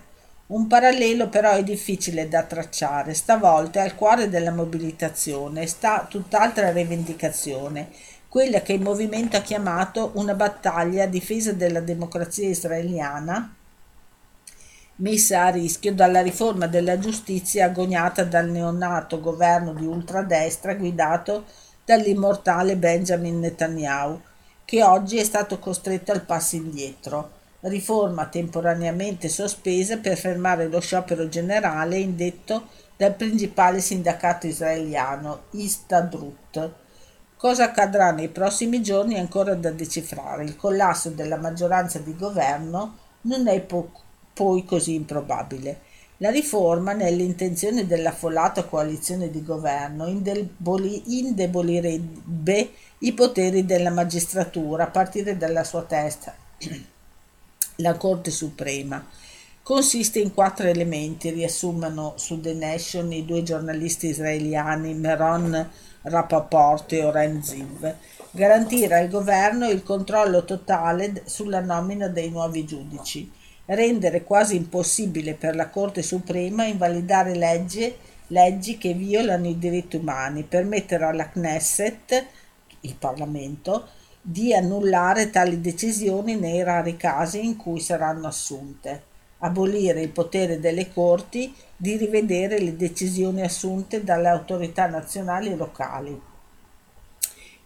Un 0.47 0.67
parallelo 0.67 1.29
però 1.29 1.53
è 1.53 1.63
difficile 1.63 2.27
da 2.27 2.43
tracciare, 2.43 3.13
stavolta 3.13 3.81
al 3.81 3.95
cuore 3.95 4.27
della 4.27 4.51
mobilitazione 4.51 5.67
sta 5.67 6.05
tutt'altra 6.09 6.69
rivendicazione, 6.69 7.88
quella 8.27 8.61
che 8.61 8.73
il 8.73 8.81
movimento 8.81 9.38
ha 9.38 9.41
chiamato 9.41 10.11
una 10.15 10.33
battaglia 10.33 11.05
a 11.05 11.07
difesa 11.07 11.53
della 11.53 11.79
democrazia 11.79 12.49
israeliana, 12.49 13.55
messa 14.97 15.45
a 15.45 15.49
rischio 15.49 15.93
dalla 15.93 16.21
riforma 16.21 16.67
della 16.67 16.97
giustizia 16.97 17.65
agognata 17.65 18.23
dal 18.23 18.49
neonato 18.49 19.19
governo 19.19 19.73
di 19.73 19.85
ultradestra 19.85 20.75
guidato 20.75 21.45
dall'immortale 21.83 22.77
Benjamin 22.77 23.39
Netanyahu, 23.39 24.21
che 24.63 24.83
oggi 24.83 25.17
è 25.17 25.23
stato 25.23 25.59
costretto 25.59 26.11
al 26.11 26.21
passo 26.21 26.55
indietro 26.55 27.43
riforma 27.67 28.27
temporaneamente 28.27 29.29
sospesa 29.29 29.97
per 29.97 30.17
fermare 30.17 30.67
lo 30.67 30.79
sciopero 30.79 31.27
generale 31.27 31.97
indetto 31.97 32.67
dal 32.95 33.15
principale 33.15 33.81
sindacato 33.81 34.47
israeliano, 34.47 35.45
Istadrut. 35.51 36.71
Cosa 37.35 37.65
accadrà 37.65 38.11
nei 38.11 38.29
prossimi 38.29 38.81
giorni 38.81 39.15
è 39.15 39.19
ancora 39.19 39.55
da 39.55 39.71
decifrare. 39.71 40.43
Il 40.43 40.55
collasso 40.55 41.09
della 41.09 41.37
maggioranza 41.37 41.99
di 41.99 42.15
governo 42.15 42.97
non 43.21 43.47
è 43.47 43.59
po- 43.61 43.91
poi 44.36 44.65
così 44.65 44.93
improbabile. 44.95 45.79
La 46.17 46.29
riforma, 46.29 46.91
nell'intenzione 46.91 47.88
dell'affollata 47.88 48.65
coalizione 48.65 49.31
di 49.31 49.43
governo, 49.43 50.07
indeboli- 50.07 51.19
indebolirebbe 51.19 52.69
i 52.99 53.13
poteri 53.13 53.65
della 53.65 53.91
magistratura 53.91 54.83
a 54.83 54.89
partire 54.89 55.38
dalla 55.38 55.63
sua 55.63 55.83
testa 55.83 56.36
la 57.77 57.95
Corte 57.95 58.29
Suprema. 58.29 59.05
Consiste 59.63 60.19
in 60.19 60.33
quattro 60.33 60.67
elementi, 60.67 61.31
riassumono 61.31 62.13
su 62.17 62.39
The 62.39 62.53
Nation 62.53 63.11
i 63.13 63.25
due 63.25 63.41
giornalisti 63.41 64.07
israeliani 64.07 64.93
Meron 64.93 65.69
Rapaport 66.03 66.91
e 66.93 67.03
Oren 67.03 67.41
Ziv. 67.41 67.95
Garantire 68.31 68.99
al 68.99 69.09
governo 69.09 69.67
il 69.69 69.81
controllo 69.81 70.43
totale 70.43 71.23
sulla 71.25 71.61
nomina 71.61 72.07
dei 72.09 72.29
nuovi 72.29 72.65
giudici. 72.65 73.31
Rendere 73.68 74.24
quasi 74.24 74.55
impossibile 74.55 75.34
per 75.34 75.55
la 75.55 75.70
Corte 75.70 76.03
Suprema 76.03 76.66
invalidare 76.66 77.34
leggi, 77.34 77.91
leggi 78.28 78.78
che 78.78 78.93
violano 78.93 79.47
i 79.47 79.57
diritti 79.57 79.95
umani. 79.95 80.43
Permettere 80.43 81.05
alla 81.05 81.30
Knesset, 81.30 82.26
il 82.82 82.95
Parlamento, 82.95 83.88
di 84.22 84.53
annullare 84.53 85.32
tali 85.32 85.61
decisioni 85.61 86.36
nei 86.36 86.63
rari 86.63 86.95
casi 86.95 87.43
in 87.43 87.57
cui 87.57 87.80
saranno 87.80 88.28
assunte, 88.28 89.03
abolire 89.39 90.01
il 90.01 90.09
potere 90.09 90.59
delle 90.59 90.91
corti 90.91 91.53
di 91.76 91.97
rivedere 91.97 92.59
le 92.59 92.76
decisioni 92.76 93.41
assunte 93.41 94.03
dalle 94.03 94.28
autorità 94.28 94.88
nazionali 94.88 95.51
e 95.51 95.55
locali. 95.55 96.22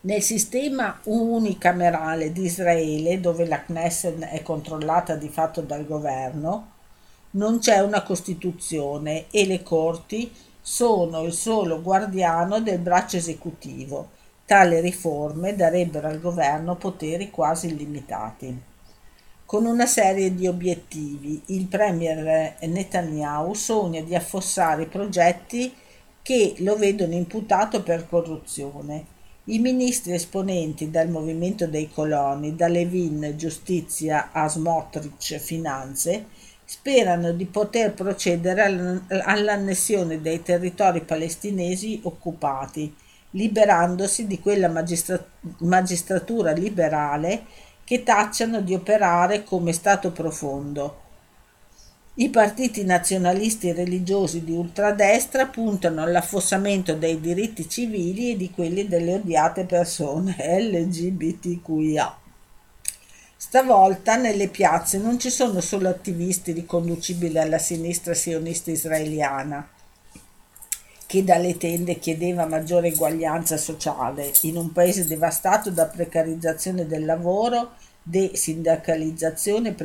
Nel 0.02 0.22
sistema 0.22 1.00
unicamerale 1.04 2.32
di 2.32 2.44
Israele, 2.44 3.20
dove 3.20 3.46
la 3.46 3.62
Knesset 3.64 4.20
è 4.20 4.42
controllata 4.42 5.16
di 5.16 5.30
fatto 5.30 5.62
dal 5.62 5.86
governo, 5.86 6.72
non 7.32 7.60
c'è 7.60 7.80
una 7.80 8.02
Costituzione 8.02 9.26
e 9.30 9.46
le 9.46 9.62
corti 9.62 10.32
sono 10.62 11.24
il 11.24 11.34
solo 11.34 11.82
guardiano 11.82 12.60
del 12.62 12.80
braccio 12.80 13.18
esecutivo 13.18 14.18
Tali 14.50 14.80
riforme 14.80 15.56
darebbero 15.56 16.08
al 16.08 16.20
governo 16.20 16.76
poteri 16.76 17.30
quasi 17.30 17.68
illimitati. 17.68 18.60
Con 19.46 19.66
una 19.66 19.86
serie 19.86 20.34
di 20.34 20.48
obiettivi, 20.48 21.40
il 21.48 21.68
premier 21.68 22.56
Netanyahu 22.60 23.54
sogna 23.54 24.02
di 24.02 24.16
affossare 24.16 24.82
i 24.82 24.88
progetti 24.88 25.72
che 26.24 26.56
lo 26.60 26.78
vedono 26.78 27.14
imputato 27.14 27.84
per 27.84 28.10
corruzione. 28.10 29.06
I 29.50 29.58
ministri 29.58 30.14
esponenti 30.14 30.92
dal 30.92 31.10
movimento 31.10 31.66
dei 31.66 31.90
coloni, 31.92 32.56
da 32.56 32.68
Levin 32.68 33.34
Giustizia 33.36 34.30
a 34.32 34.48
Smotrich 34.48 35.40
Finanze, 35.40 36.28
sperano 36.64 37.32
di 37.32 37.48
poter 37.48 37.96
procedere 37.96 39.02
all'annessione 39.08 40.22
dei 40.22 40.44
territori 40.44 41.02
palestinesi 41.02 42.00
occupati 42.04 42.94
liberandosi 43.32 44.28
di 44.28 44.40
quella 44.40 44.68
magistra- 44.68 45.26
magistratura 45.62 46.52
liberale 46.52 47.46
che 47.84 48.04
tacciano 48.04 48.62
di 48.62 48.76
operare 48.76 49.44
come 49.44 49.74
Stato 49.74 50.12
profondo. 50.12 51.09
I 52.20 52.30
partiti 52.32 52.84
nazionalisti 52.84 53.72
religiosi 53.72 54.44
di 54.44 54.52
ultradestra 54.52 55.46
puntano 55.46 56.02
all'affossamento 56.02 56.94
dei 56.96 57.22
diritti 57.22 57.70
civili 57.70 58.32
e 58.32 58.36
di 58.36 58.52
quelli 58.52 58.90
delle 58.90 59.14
odiate 59.14 59.64
persone 59.64 60.36
LGBTQIA. 60.60 62.18
Stavolta 63.38 64.18
nelle 64.18 64.50
piazze 64.50 64.98
non 64.98 65.18
ci 65.18 65.30
sono 65.30 65.62
solo 65.62 65.88
attivisti 65.88 66.52
riconducibili 66.52 67.40
alla 67.40 67.58
sinistra 67.58 68.14
sionista 68.14 68.70
israeliana, 68.70 69.66
che 71.06 71.24
dalle 71.24 71.56
tende 71.56 72.00
chiedeva 72.00 72.46
maggiore 72.46 72.90
eguaglianza 72.90 73.56
sociale 73.56 74.34
in 74.42 74.58
un 74.58 74.74
paese 74.74 75.08
devastato 75.08 75.70
da 75.72 75.86
precarizzazione 75.86 76.86
del 76.86 77.06
lavoro, 77.06 77.76
desindacalizzazione 78.10 79.76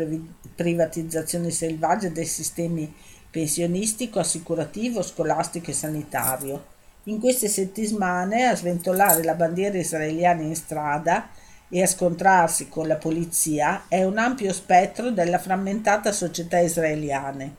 privatizzazione 0.54 1.50
selvaggia 1.50 2.08
dei 2.08 2.24
sistemi 2.24 2.90
pensionistico, 3.30 4.18
assicurativo, 4.18 5.02
scolastico 5.02 5.70
e 5.70 5.74
sanitario. 5.74 6.64
In 7.04 7.20
queste 7.20 7.48
settimane 7.48 8.44
a 8.44 8.56
sventolare 8.56 9.22
la 9.22 9.34
bandiera 9.34 9.76
israeliana 9.76 10.40
in 10.40 10.54
strada 10.54 11.28
e 11.68 11.82
a 11.82 11.86
scontrarsi 11.86 12.70
con 12.70 12.86
la 12.86 12.96
polizia 12.96 13.84
è 13.88 14.04
un 14.04 14.16
ampio 14.16 14.54
spettro 14.54 15.10
della 15.10 15.38
frammentata 15.38 16.10
società 16.10 16.58
israeliana, 16.60 17.52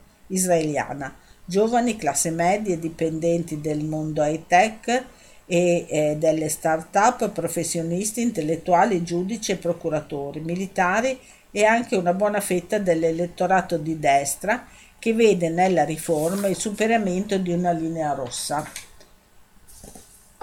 giovani, 1.44 1.96
classe 1.96 2.30
media, 2.30 2.76
dipendenti 2.76 3.60
del 3.60 3.84
mondo 3.84 4.24
high-tech 4.24 5.04
e 5.46 5.86
eh, 5.88 6.16
delle 6.16 6.48
start-up, 6.48 7.30
professionisti, 7.30 8.20
intellettuali, 8.20 9.04
giudici 9.04 9.52
e 9.52 9.56
procuratori, 9.56 10.40
militari 10.40 11.18
e 11.50 11.64
anche 11.64 11.96
una 11.96 12.12
buona 12.12 12.40
fetta 12.40 12.78
dell'elettorato 12.78 13.78
di 13.78 13.98
destra 13.98 14.66
che 14.98 15.14
vede 15.14 15.48
nella 15.48 15.84
riforma 15.84 16.48
il 16.48 16.56
superamento 16.56 17.38
di 17.38 17.52
una 17.52 17.70
linea 17.70 18.12
rossa. 18.12 18.68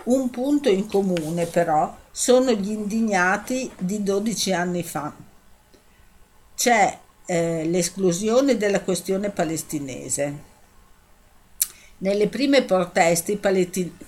Un 0.05 0.29
punto 0.29 0.69
in 0.69 0.87
comune 0.87 1.45
però 1.45 1.95
sono 2.11 2.51
gli 2.51 2.71
indignati 2.71 3.69
di 3.77 4.03
12 4.03 4.53
anni 4.53 4.83
fa. 4.83 5.13
C'è 6.55 6.97
eh, 7.25 7.65
l'esclusione 7.65 8.57
della 8.57 8.81
questione 8.81 9.29
palestinese. 9.29 10.51
Nelle 12.03 12.27
prime 12.27 12.63
proteste 12.63 13.31
i 13.31 13.39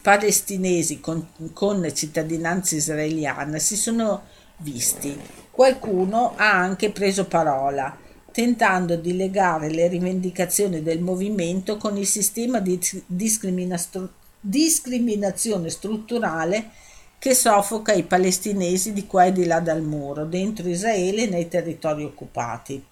palestinesi 0.01 0.99
con, 0.99 1.29
con 1.53 1.89
cittadinanza 1.93 2.75
israeliana 2.75 3.57
si 3.57 3.77
sono 3.77 4.23
visti. 4.57 5.17
Qualcuno 5.49 6.33
ha 6.35 6.51
anche 6.51 6.91
preso 6.91 7.23
parola, 7.23 7.97
tentando 8.33 8.97
di 8.97 9.15
legare 9.15 9.69
le 9.69 9.87
rivendicazioni 9.87 10.83
del 10.83 10.99
movimento 10.99 11.77
con 11.77 11.95
il 11.95 12.05
sistema 12.05 12.59
di 12.59 12.77
discriminazione 13.05 14.09
strutturale 15.69 16.71
che 17.17 17.33
soffoca 17.33 17.93
i 17.93 18.03
palestinesi 18.03 18.91
di 18.91 19.07
qua 19.07 19.23
e 19.23 19.31
di 19.31 19.45
là 19.45 19.61
dal 19.61 19.81
muro, 19.81 20.25
dentro 20.25 20.67
Israele 20.67 21.23
e 21.23 21.27
nei 21.27 21.47
territori 21.47 22.03
occupati. 22.03 22.83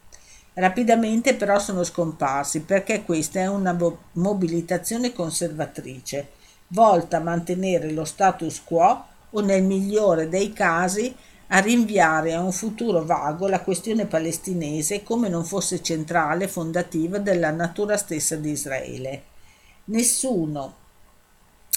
Rapidamente 0.56 1.34
però 1.34 1.58
sono 1.58 1.84
scomparsi 1.84 2.62
perché 2.62 3.04
questa 3.04 3.39
è 3.39 3.47
una 3.47 3.76
mobilitazione 4.14 5.12
conservatrice, 5.12 6.30
volta 6.68 7.18
a 7.18 7.22
mantenere 7.22 7.91
lo 7.91 8.06
status 8.06 8.62
quo 8.64 9.06
o 9.32 9.39
nel 9.41 9.64
migliore 9.64 10.30
dei 10.30 10.54
casi 10.54 11.16
a 11.47 11.60
rinviare 11.60 12.34
a 12.34 12.41
un 12.41 12.51
futuro 12.51 13.04
vago 13.04 13.47
la 13.47 13.62
questione 13.62 14.06
palestinese 14.06 15.04
come 15.04 15.28
non 15.28 15.43
fosse 15.43 15.82
centrale 15.82 16.47
fondativa 16.47 17.18
della 17.18 17.51
natura 17.51 17.97
stessa 17.97 18.36
di 18.36 18.51
Israele. 18.51 19.24
Nessuno 19.86 20.82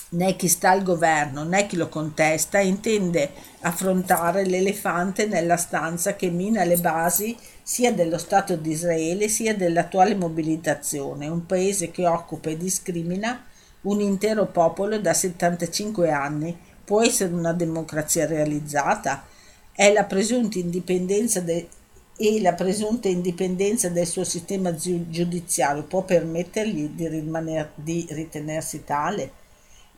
né 0.08 0.36
chi 0.36 0.48
sta 0.48 0.70
al 0.70 0.82
governo 0.82 1.42
né 1.44 1.66
chi 1.66 1.76
lo 1.76 1.88
contesta 1.88 2.60
intende 2.60 3.30
affrontare 3.60 4.44
l'elefante 4.44 5.26
nella 5.26 5.56
stanza 5.56 6.14
che 6.14 6.30
mina 6.30 6.64
le 6.64 6.76
basi 6.76 7.36
sia 7.62 7.92
dello 7.92 8.16
Stato 8.16 8.54
di 8.54 8.70
Israele 8.70 9.28
sia 9.28 9.56
dell'attuale 9.56 10.14
mobilitazione, 10.14 11.26
un 11.26 11.46
paese 11.46 11.90
che 11.90 12.06
occupa 12.06 12.50
e 12.50 12.56
discrimina 12.56 13.44
un 13.82 14.00
intero 14.00 14.46
popolo 14.46 15.00
da 15.00 15.12
75 15.12 16.10
anni. 16.10 16.56
Può 16.84 17.02
essere 17.02 17.34
una 17.34 17.52
democrazia 17.52 18.24
realizzata? 18.26 19.24
È 19.72 19.92
la 19.92 20.04
presunta 20.04 20.58
indipendenza 20.58 21.40
de- 21.40 21.68
e 22.16 22.40
la 22.40 22.52
presunta 22.54 23.08
indipendenza 23.08 23.88
del 23.88 24.06
suo 24.06 24.22
sistema 24.22 24.72
giudiziario 24.74 25.82
può 25.82 26.02
permettergli 26.02 26.90
di, 26.90 27.08
rimaner- 27.08 27.72
di 27.74 28.06
ritenersi 28.10 28.84
tale? 28.84 29.30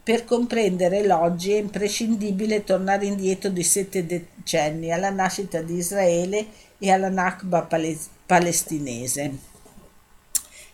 Per 0.09 0.25
comprendere 0.25 1.05
l'oggi 1.05 1.53
è 1.53 1.59
imprescindibile 1.59 2.65
tornare 2.65 3.05
indietro 3.05 3.51
di 3.51 3.63
sette 3.63 4.07
decenni 4.07 4.91
alla 4.91 5.11
nascita 5.11 5.61
di 5.61 5.75
Israele 5.75 6.47
e 6.79 6.91
alla 6.91 7.11
Nakba 7.11 7.61
pales- 7.61 8.09
palestinese. 8.25 9.37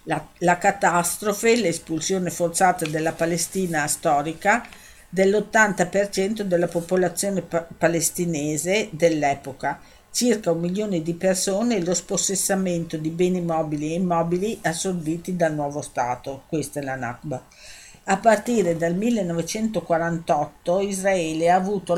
La, 0.05 0.25
la, 0.39 0.57
catastrofe, 0.57 1.57
l'espulsione 1.57 2.31
forzata 2.31 2.87
della 2.87 3.11
Palestina 3.11 3.89
storica 3.89 4.65
dell'80% 5.09 6.43
della 6.43 6.69
popolazione 6.69 7.43
pa- 7.43 7.67
palestinese 7.77 8.87
dell'epoca, 8.93 9.81
circa 10.13 10.53
un 10.53 10.61
milione 10.61 11.03
di 11.03 11.15
persone 11.15 11.75
e 11.75 11.85
lo 11.85 11.95
spossessamento 11.95 12.97
di 12.97 13.11
beni 13.11 13.41
mobili 13.41 13.91
e 13.91 13.95
immobili 13.95 14.61
assorbiti 14.63 15.35
dal 15.35 15.55
nuovo 15.55 15.83
Stato. 15.83 16.45
Questa 16.47 16.79
è 16.79 16.85
la 16.85 16.95
Nakba. 16.95 17.45
A 18.07 18.19
partire 18.19 18.77
dal 18.77 18.95
1948 18.95 20.81
Israele 20.81 21.51
ha 21.51 21.57
avuto 21.57 21.95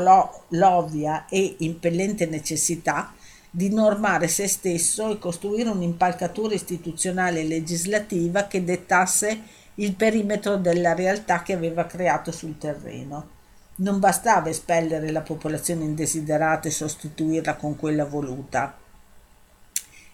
l'ovvia 0.49 1.25
e 1.27 1.57
impellente 1.59 2.25
necessità 2.27 3.13
di 3.49 3.69
normare 3.73 4.29
se 4.29 4.47
stesso 4.47 5.11
e 5.11 5.19
costruire 5.19 5.67
un'impalcatura 5.67 6.53
istituzionale 6.53 7.41
e 7.41 7.47
legislativa 7.47 8.47
che 8.47 8.63
dettasse 8.63 9.41
il 9.75 9.95
perimetro 9.95 10.55
della 10.55 10.93
realtà 10.93 11.43
che 11.43 11.51
aveva 11.51 11.85
creato 11.85 12.31
sul 12.31 12.57
terreno. 12.57 13.35
Non 13.75 13.99
bastava 13.99 14.47
espellere 14.47 15.11
la 15.11 15.21
popolazione 15.21 15.83
indesiderata 15.83 16.69
e 16.69 16.71
sostituirla 16.71 17.55
con 17.55 17.75
quella 17.75 18.05
voluta. 18.05 18.77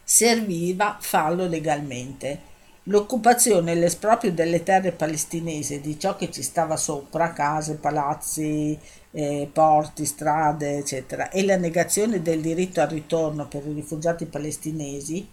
Serviva 0.04 0.98
farlo 1.00 1.46
legalmente 1.46 2.52
L'occupazione 2.88 3.72
e 3.72 3.76
l'esproprio 3.76 4.34
delle 4.34 4.62
terre 4.62 4.92
palestinesi, 4.92 5.80
di 5.80 5.98
ciò 5.98 6.18
che 6.18 6.30
ci 6.30 6.44
stava 6.44 6.76
sopra, 6.76 7.32
case, 7.32 7.76
palazzi, 7.76 8.78
eh, 9.12 9.50
porti, 9.54 10.06
strade, 10.06 10.80
eccetera, 10.80 11.30
e 11.30 11.46
la 11.46 11.56
negazione 11.56 12.22
del 12.22 12.42
diritto 12.42 12.82
al 12.82 12.90
ritorno 12.90 13.48
per 13.48 13.66
i 13.66 13.72
rifugiati 13.72 14.26
palestinesi, 14.26 15.26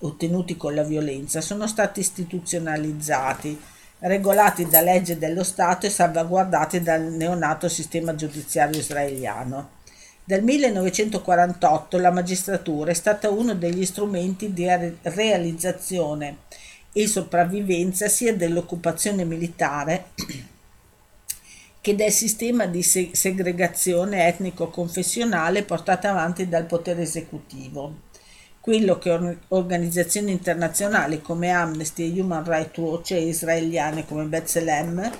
ottenuti 0.00 0.58
con 0.58 0.74
la 0.74 0.82
violenza, 0.82 1.40
sono 1.40 1.66
stati 1.66 2.00
istituzionalizzati, 2.00 3.58
regolati 4.00 4.66
da 4.66 4.82
legge 4.82 5.16
dello 5.16 5.44
Stato 5.44 5.86
e 5.86 5.90
salvaguardati 5.90 6.82
dal 6.82 7.04
neonato 7.04 7.70
sistema 7.70 8.14
giudiziario 8.14 8.80
israeliano. 8.80 9.76
Dal 10.24 10.42
1948 10.42 11.96
la 11.96 12.10
magistratura 12.10 12.90
è 12.90 12.94
stata 12.94 13.30
uno 13.30 13.54
degli 13.54 13.86
strumenti 13.86 14.52
di 14.52 14.66
realizzazione 15.00 16.40
e 16.92 17.06
sopravvivenza 17.06 18.08
sia 18.08 18.34
dell'occupazione 18.34 19.24
militare 19.24 20.06
che 21.80 21.94
del 21.94 22.10
sistema 22.10 22.66
di 22.66 22.82
segregazione 22.82 24.26
etnico-confessionale 24.26 25.62
portato 25.62 26.08
avanti 26.08 26.48
dal 26.48 26.66
potere 26.66 27.02
esecutivo, 27.02 28.06
quello 28.60 28.98
che 28.98 29.38
organizzazioni 29.48 30.32
internazionali 30.32 31.22
come 31.22 31.50
Amnesty 31.50 32.18
Human 32.18 32.44
Rights 32.44 32.76
Watch 32.78 33.12
e 33.12 33.26
israeliane 33.26 34.04
come 34.04 34.24
B'Tselem 34.24 35.10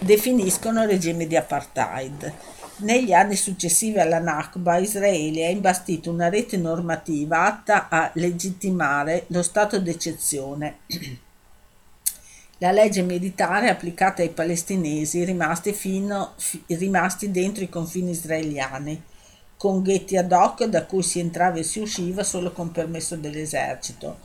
definiscono 0.00 0.84
regime 0.84 1.26
di 1.26 1.36
apartheid. 1.36 2.32
Negli 2.78 3.14
anni 3.14 3.36
successivi 3.36 3.98
alla 3.98 4.18
Nakba, 4.18 4.76
Israele 4.76 5.46
ha 5.46 5.48
imbastito 5.50 6.10
una 6.10 6.28
rete 6.28 6.58
normativa 6.58 7.46
atta 7.46 7.88
a 7.88 8.10
legittimare 8.12 9.24
lo 9.28 9.42
stato 9.42 9.80
d'eccezione. 9.80 10.80
La 12.58 12.72
legge 12.72 13.00
militare 13.00 13.70
applicata 13.70 14.20
ai 14.20 14.28
palestinesi 14.28 15.24
rimasti, 15.24 15.72
fino, 15.72 16.34
fi, 16.36 16.62
rimasti 16.66 17.30
dentro 17.30 17.64
i 17.64 17.70
confini 17.70 18.10
israeliani, 18.10 19.02
con 19.56 19.82
ghetti 19.82 20.18
ad 20.18 20.32
hoc 20.32 20.64
da 20.64 20.84
cui 20.84 21.02
si 21.02 21.18
entrava 21.18 21.56
e 21.56 21.62
si 21.62 21.80
usciva 21.80 22.22
solo 22.22 22.52
con 22.52 22.72
permesso 22.72 23.16
dell'esercito, 23.16 24.18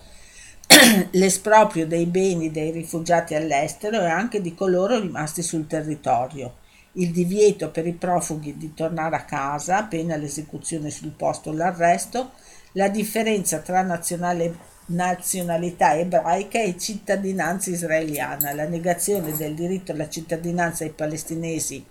l'esproprio 1.12 1.88
dei 1.88 2.06
beni 2.06 2.52
dei 2.52 2.72
rifugiati 2.72 3.34
all'estero 3.34 4.02
e 4.02 4.10
anche 4.10 4.42
di 4.42 4.54
coloro 4.54 5.00
rimasti 5.00 5.42
sul 5.42 5.68
territorio 5.68 6.60
il 6.94 7.12
divieto 7.12 7.70
per 7.70 7.88
i 7.88 7.94
profughi 7.94 8.58
di 8.58 8.74
tornare 8.74 9.16
a 9.16 9.24
casa, 9.24 9.84
pena 9.84 10.16
l'esecuzione 10.16 10.90
sul 10.90 11.12
posto 11.12 11.50
o 11.50 11.54
l'arresto, 11.54 12.32
la 12.74 12.90
differenza 12.90 13.60
tra 13.60 13.82
nazionale, 13.82 14.56
nazionalità 14.88 15.98
ebraica 15.98 16.62
e 16.62 16.78
cittadinanza 16.78 17.70
israeliana, 17.70 18.54
la 18.54 18.68
negazione 18.68 19.36
del 19.36 19.56
diritto 19.56 19.92
alla 19.92 20.10
cittadinanza 20.10 20.84
ai 20.84 20.92
palestinesi 20.92 21.86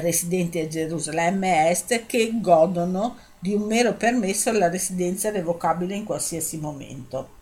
residenti 0.00 0.58
a 0.58 0.68
Gerusalemme 0.68 1.70
Est 1.70 2.06
che 2.06 2.30
godono 2.40 3.16
di 3.38 3.54
un 3.54 3.62
mero 3.62 3.94
permesso 3.94 4.50
alla 4.50 4.68
residenza 4.68 5.30
revocabile 5.30 5.94
in 5.94 6.04
qualsiasi 6.04 6.58
momento. 6.58 7.34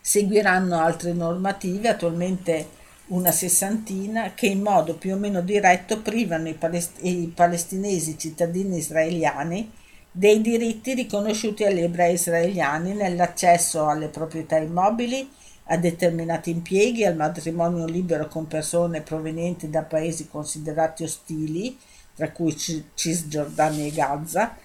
Seguiranno 0.00 0.78
altre 0.78 1.12
normative, 1.12 1.88
attualmente 1.88 2.76
una 3.08 3.30
sessantina, 3.30 4.34
che 4.34 4.46
in 4.46 4.62
modo 4.62 4.94
più 4.96 5.14
o 5.14 5.18
meno 5.18 5.40
diretto 5.40 6.00
privano 6.00 6.48
i, 6.48 6.54
palest- 6.54 7.02
i 7.02 7.32
palestinesi 7.34 8.18
cittadini 8.18 8.78
israeliani 8.78 9.70
dei 10.10 10.40
diritti 10.40 10.94
riconosciuti 10.94 11.64
agli 11.64 11.80
ebrei 11.80 12.14
israeliani 12.14 12.92
nell'accesso 12.94 13.86
alle 13.86 14.08
proprietà 14.08 14.56
immobili, 14.56 15.28
a 15.70 15.76
determinati 15.76 16.50
impieghi, 16.50 17.04
al 17.04 17.14
matrimonio 17.14 17.84
libero 17.84 18.26
con 18.26 18.46
persone 18.46 19.02
provenienti 19.02 19.68
da 19.70 19.82
paesi 19.82 20.28
considerati 20.28 21.04
ostili, 21.04 21.78
tra 22.14 22.30
cui 22.32 22.56
Cisgiordania 22.56 23.84
e 23.84 23.92
Gaza, 23.92 24.56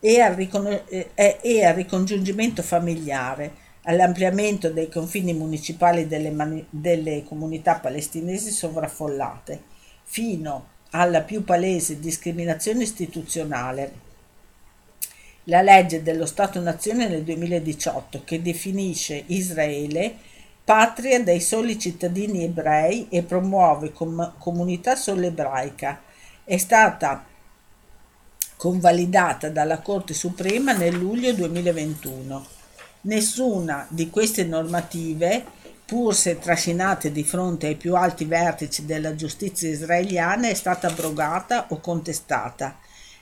e 0.00 0.20
al, 0.20 0.34
ricon- 0.34 0.80
e 0.88 1.64
al 1.64 1.74
ricongiungimento 1.74 2.62
familiare, 2.62 3.64
all'ampliamento 3.88 4.70
dei 4.70 4.88
confini 4.88 5.32
municipali 5.32 6.06
delle, 6.06 6.30
mani- 6.30 6.66
delle 6.70 7.24
comunità 7.24 7.76
palestinesi 7.76 8.50
sovraffollate, 8.50 9.62
fino 10.02 10.74
alla 10.90 11.22
più 11.22 11.44
palese 11.44 12.00
discriminazione 12.00 12.82
istituzionale. 12.82 14.04
La 15.44 15.62
legge 15.62 16.02
dello 16.02 16.26
Stato-nazione 16.26 17.08
nel 17.08 17.22
2018 17.22 18.22
che 18.24 18.42
definisce 18.42 19.22
Israele 19.26 20.14
patria 20.64 21.22
dei 21.22 21.40
soli 21.40 21.78
cittadini 21.78 22.42
ebrei 22.42 23.06
e 23.08 23.22
promuove 23.22 23.92
com- 23.92 24.32
comunità 24.38 24.96
solo 24.96 25.26
ebraica, 25.26 26.02
è 26.42 26.56
stata 26.56 27.24
convalidata 28.56 29.48
dalla 29.48 29.78
Corte 29.78 30.12
Suprema 30.12 30.72
nel 30.72 30.96
luglio 30.96 31.32
2021. 31.34 32.55
Nessuna 33.06 33.86
di 33.88 34.10
queste 34.10 34.42
normative, 34.42 35.44
pur 35.84 36.12
se 36.12 36.40
trascinate 36.40 37.12
di 37.12 37.22
fronte 37.22 37.68
ai 37.68 37.76
più 37.76 37.94
alti 37.94 38.24
vertici 38.24 38.84
della 38.84 39.14
giustizia 39.14 39.68
israeliana, 39.68 40.48
è 40.48 40.54
stata 40.54 40.88
abrogata 40.88 41.66
o 41.68 41.78
contestata. 41.78 42.76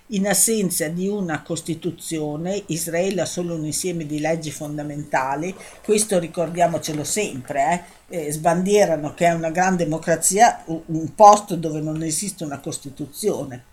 In 0.09 0.26
assenza 0.26 0.89
di 0.89 1.07
una 1.07 1.43
Costituzione, 1.43 2.62
Israele 2.68 3.20
ha 3.20 3.26
solo 3.26 3.57
un 3.57 3.66
insieme 3.66 4.07
di 4.07 4.20
leggi 4.20 4.51
fondamentali, 4.51 5.55
questo 5.85 6.18
ricordiamocelo 6.18 7.05
sempre, 7.05 7.87
eh? 8.09 8.26
Eh, 8.26 8.32
sbandierano 8.32 9.12
che 9.12 9.26
è 9.26 9.32
una 9.32 9.51
gran 9.51 9.76
democrazia, 9.76 10.64
un 10.66 11.14
posto 11.14 11.57
dove 11.57 11.82
non 11.82 12.03
esiste 12.03 12.43
una 12.43 12.59
Costituzione. 12.59 13.64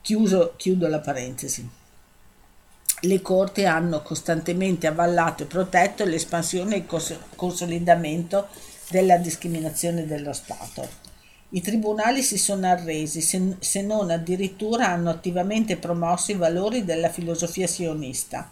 Chiuso, 0.00 0.54
chiudo 0.56 0.86
la 0.86 1.00
parentesi 1.00 1.82
le 3.06 3.22
corti 3.22 3.64
hanno 3.64 4.02
costantemente 4.02 4.86
avallato 4.86 5.42
e 5.42 5.46
protetto 5.46 6.04
l'espansione 6.04 6.74
e 6.74 6.78
il 6.78 6.86
cons- 6.86 7.18
consolidamento 7.34 8.48
della 8.90 9.16
discriminazione 9.16 10.06
dello 10.06 10.32
Stato. 10.32 11.02
I 11.50 11.60
tribunali 11.60 12.22
si 12.22 12.36
sono 12.36 12.66
arresi, 12.66 13.20
se, 13.20 13.56
se 13.60 13.82
non 13.82 14.10
addirittura 14.10 14.88
hanno 14.88 15.10
attivamente 15.10 15.76
promosso 15.76 16.32
i 16.32 16.36
valori 16.36 16.84
della 16.84 17.08
filosofia 17.08 17.66
sionista. 17.66 18.50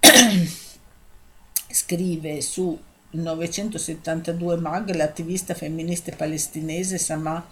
Scrive 1.72 2.40
su 2.42 2.78
972 3.12 4.56
Mag 4.56 4.94
l'attivista 4.94 5.54
femminista 5.54 6.12
palestinese 6.14 6.98
Sama 6.98 7.44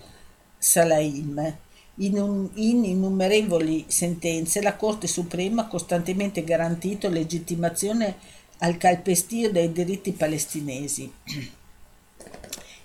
Salaim 0.58 1.56
in, 1.99 2.49
in 2.55 2.84
innumerevoli 2.84 3.86
sentenze 3.88 4.62
la 4.62 4.76
Corte 4.76 5.07
Suprema 5.07 5.62
ha 5.62 5.66
costantemente 5.66 6.44
garantito 6.44 7.09
legittimazione 7.09 8.16
al 8.59 8.76
calpestio 8.76 9.51
dei 9.51 9.72
diritti 9.72 10.12
palestinesi. 10.12 11.12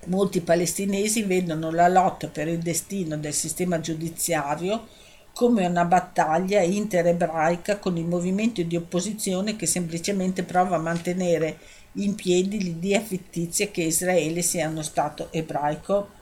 Molti 0.05 0.41
palestinesi 0.41 1.23
vedono 1.23 1.71
la 1.71 1.87
lotta 1.87 2.27
per 2.27 2.47
il 2.47 2.59
destino 2.59 3.17
del 3.17 3.33
sistema 3.33 3.79
giudiziario 3.79 4.87
come 5.33 5.65
una 5.65 5.85
battaglia 5.85 6.61
interebraica 6.61 7.79
con 7.79 7.97
i 7.97 8.03
movimenti 8.03 8.67
di 8.67 8.75
opposizione 8.75 9.55
che 9.55 9.65
semplicemente 9.65 10.43
prova 10.43 10.75
a 10.75 10.79
mantenere 10.79 11.57
in 11.93 12.15
piedi 12.15 12.61
l'idea 12.61 12.99
fittizia 12.99 13.67
che 13.67 13.83
Israele 13.83 14.41
sia 14.41 14.67
uno 14.67 14.81
Stato 14.81 15.31
ebraico 15.31 16.21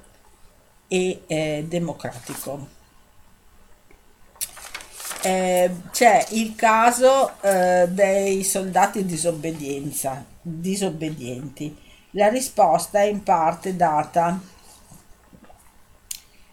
e 0.87 1.21
eh, 1.27 1.65
democratico 1.67 2.79
eh, 5.23 5.69
c'è 5.91 6.25
il 6.31 6.55
caso 6.55 7.39
eh, 7.41 7.87
dei 7.89 8.43
soldati 8.43 9.05
disobbedienti. 9.05 10.09
La 12.11 12.27
risposta 12.27 12.99
è 12.99 13.03
in 13.03 13.23
parte 13.23 13.75
data 13.75 14.39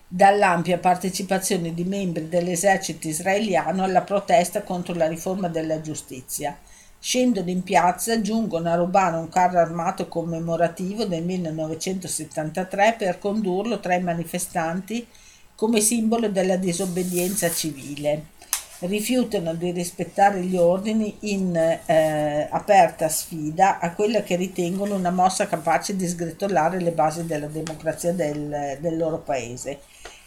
dall'ampia 0.06 0.78
partecipazione 0.78 1.74
di 1.74 1.84
membri 1.84 2.28
dell'esercito 2.28 3.08
israeliano 3.08 3.82
alla 3.82 4.02
protesta 4.02 4.62
contro 4.62 4.94
la 4.94 5.08
riforma 5.08 5.48
della 5.48 5.80
giustizia. 5.80 6.56
Scendono 7.00 7.50
in 7.50 7.62
piazza, 7.62 8.20
giungono 8.20 8.70
a 8.70 8.74
rubare 8.74 9.16
un 9.16 9.28
carro 9.28 9.58
armato 9.58 10.08
commemorativo 10.08 11.04
del 11.04 11.24
1973 11.24 12.96
per 12.98 13.18
condurlo 13.18 13.80
tra 13.80 13.94
i 13.94 14.02
manifestanti 14.02 15.06
come 15.54 15.80
simbolo 15.80 16.28
della 16.28 16.56
disobbedienza 16.56 17.50
civile 17.50 18.36
rifiutano 18.80 19.54
di 19.54 19.72
rispettare 19.72 20.40
gli 20.42 20.56
ordini 20.56 21.16
in 21.20 21.54
eh, 21.56 22.48
aperta 22.50 23.08
sfida 23.08 23.80
a 23.80 23.92
quella 23.92 24.22
che 24.22 24.36
ritengono 24.36 24.94
una 24.94 25.10
mossa 25.10 25.48
capace 25.48 25.96
di 25.96 26.06
sgretolare 26.06 26.80
le 26.80 26.92
basi 26.92 27.26
della 27.26 27.48
democrazia 27.48 28.12
del, 28.12 28.78
del 28.80 28.96
loro 28.96 29.18
paese. 29.18 29.80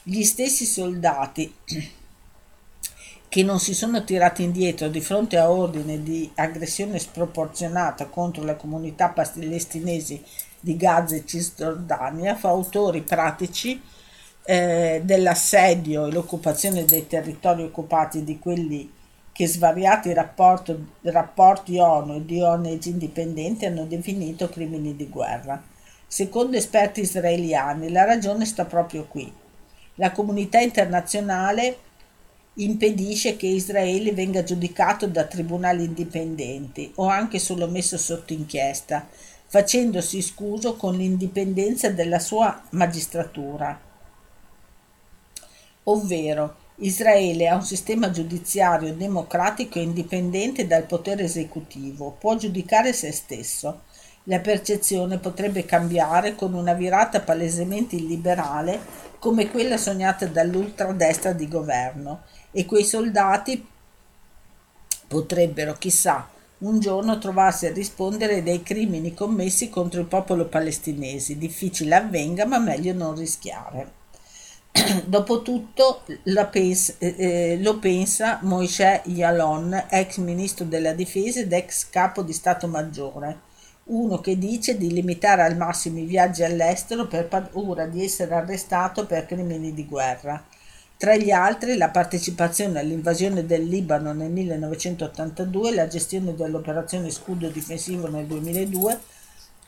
Gli 0.04 0.24
stessi 0.24 0.66
soldati 0.66 1.54
che 3.30 3.44
non 3.44 3.62
si 3.62 3.74
sono 3.74 4.04
tirati 4.04 4.44
indietro 4.44 4.90
di 4.90 5.00
fronte 5.00 5.38
a 5.38 5.50
ordini 5.50 6.04
di 6.04 6.30
aggressione 6.36 7.00
sproporzionata 7.00 8.08
contro 8.08 8.44
la 8.44 8.56
comunità 8.56 9.08
palestinesi 9.08 10.22
di 10.60 10.76
Gaza 10.76 11.16
e 11.16 11.26
Cisgiordania, 11.26 12.36
fautori 12.36 13.02
pratici 13.02 13.82
eh, 14.44 15.02
dell'assedio 15.04 16.08
e 16.08 16.12
l'occupazione 16.12 16.86
dei 16.86 17.08
territori 17.08 17.64
occupati 17.64 18.24
di 18.24 18.40
quelli 18.40 18.92
che 19.32 19.48
svariati 19.48 20.14
rapporti, 20.14 20.76
rapporti 21.04 21.78
ONU 21.78 22.16
e 22.16 22.26
di 22.26 22.42
ONG 22.42 22.86
indipendenti 22.86 23.66
hanno 23.66 23.86
definito 23.86 24.50
crimini 24.50 24.96
di 24.96 25.08
guerra. 25.08 25.62
Secondo 26.08 26.58
esperti 26.58 27.02
israeliani 27.02 27.90
la 27.90 28.04
ragione 28.04 28.46
sta 28.46 28.66
proprio 28.66 29.06
qui. 29.06 29.32
La 29.96 30.12
comunità 30.12 30.60
internazionale 30.60 31.78
impedisce 32.56 33.38
che 33.38 33.48
Israele 33.48 34.12
venga 34.12 34.44
giudicato 34.44 35.08
da 35.08 35.24
tribunali 35.24 35.86
indipendenti 35.86 36.92
o 36.96 37.06
anche 37.06 37.40
solo 37.40 37.68
messo 37.68 37.98
sotto 37.98 38.34
inchiesta, 38.34 39.08
facendosi 39.46 40.22
scuso 40.22 40.76
con 40.76 40.98
l'indipendenza 40.98 41.90
della 41.90 42.20
sua 42.20 42.62
magistratura 42.72 43.90
ovvero 45.84 46.56
Israele 46.78 47.48
ha 47.48 47.56
un 47.56 47.64
sistema 47.64 48.10
giudiziario 48.10 48.94
democratico 48.94 49.78
e 49.78 49.84
indipendente 49.84 50.66
dal 50.66 50.84
potere 50.84 51.24
esecutivo, 51.24 52.16
può 52.20 52.36
giudicare 52.36 52.92
se 52.94 53.12
stesso. 53.12 53.82
La 54.26 54.40
percezione 54.40 55.18
potrebbe 55.18 55.66
cambiare 55.66 56.36
con 56.36 56.54
una 56.54 56.74
virata 56.74 57.22
palesemente 57.22 57.96
illiberale 57.96 58.80
come 59.20 59.50
quella 59.50 59.78
sognata 59.78 60.26
dall'ultradestra 60.26 61.34
di 61.34 61.48
governo 61.48 62.22
e 62.52 62.66
quei 62.66 62.84
soldati 62.84 63.68
potrebbero, 65.08 65.74
chissà, 65.74 66.30
un 66.60 66.80
giorno 66.80 67.18
trovarsi 67.18 67.66
a 67.66 67.74
rispondere 67.74 68.44
dei 68.44 68.64
crimini 68.64 69.14
commessi 69.14 69.70
contro 69.70 70.00
il 70.00 70.08
popolo 70.08 70.46
palestinese. 70.46 71.38
Difficile 71.38 71.96
avvenga, 71.96 72.46
ma 72.46 72.60
meglio 72.60 72.94
non 72.94 73.16
rischiare. 73.16 74.01
Dopotutto 75.06 76.04
pens- 76.50 76.96
eh, 77.00 77.16
eh, 77.18 77.60
lo 77.62 77.78
pensa 77.80 78.40
Moshe 78.44 79.02
Yalon, 79.06 79.88
ex 79.90 80.18
ministro 80.18 80.64
della 80.64 80.94
difesa 80.94 81.42
ed 81.42 81.52
ex 81.52 81.90
capo 81.90 82.22
di 82.22 82.32
Stato 82.32 82.68
Maggiore, 82.68 83.40
uno 83.86 84.20
che 84.20 84.38
dice 84.38 84.78
di 84.78 84.92
limitare 84.92 85.44
al 85.44 85.58
massimo 85.58 86.00
i 86.00 86.06
viaggi 86.06 86.44
all'estero 86.44 87.08
per 87.08 87.28
paura 87.28 87.86
di 87.86 88.04
essere 88.04 88.34
arrestato 88.34 89.06
per 89.06 89.26
crimini 89.26 89.74
di 89.74 89.86
guerra. 89.86 90.42
Tra 90.96 91.16
gli 91.16 91.32
altri 91.32 91.76
la 91.78 91.90
partecipazione 91.90 92.80
all'invasione 92.80 93.46
del 93.46 93.68
Libano 93.68 94.14
nel 94.14 94.32
1982, 94.32 95.74
la 95.74 95.88
gestione 95.88 96.34
dell'operazione 96.34 97.10
scudo 97.10 97.50
difensivo 97.50 98.08
nel 98.08 98.26
2002, 98.28 99.00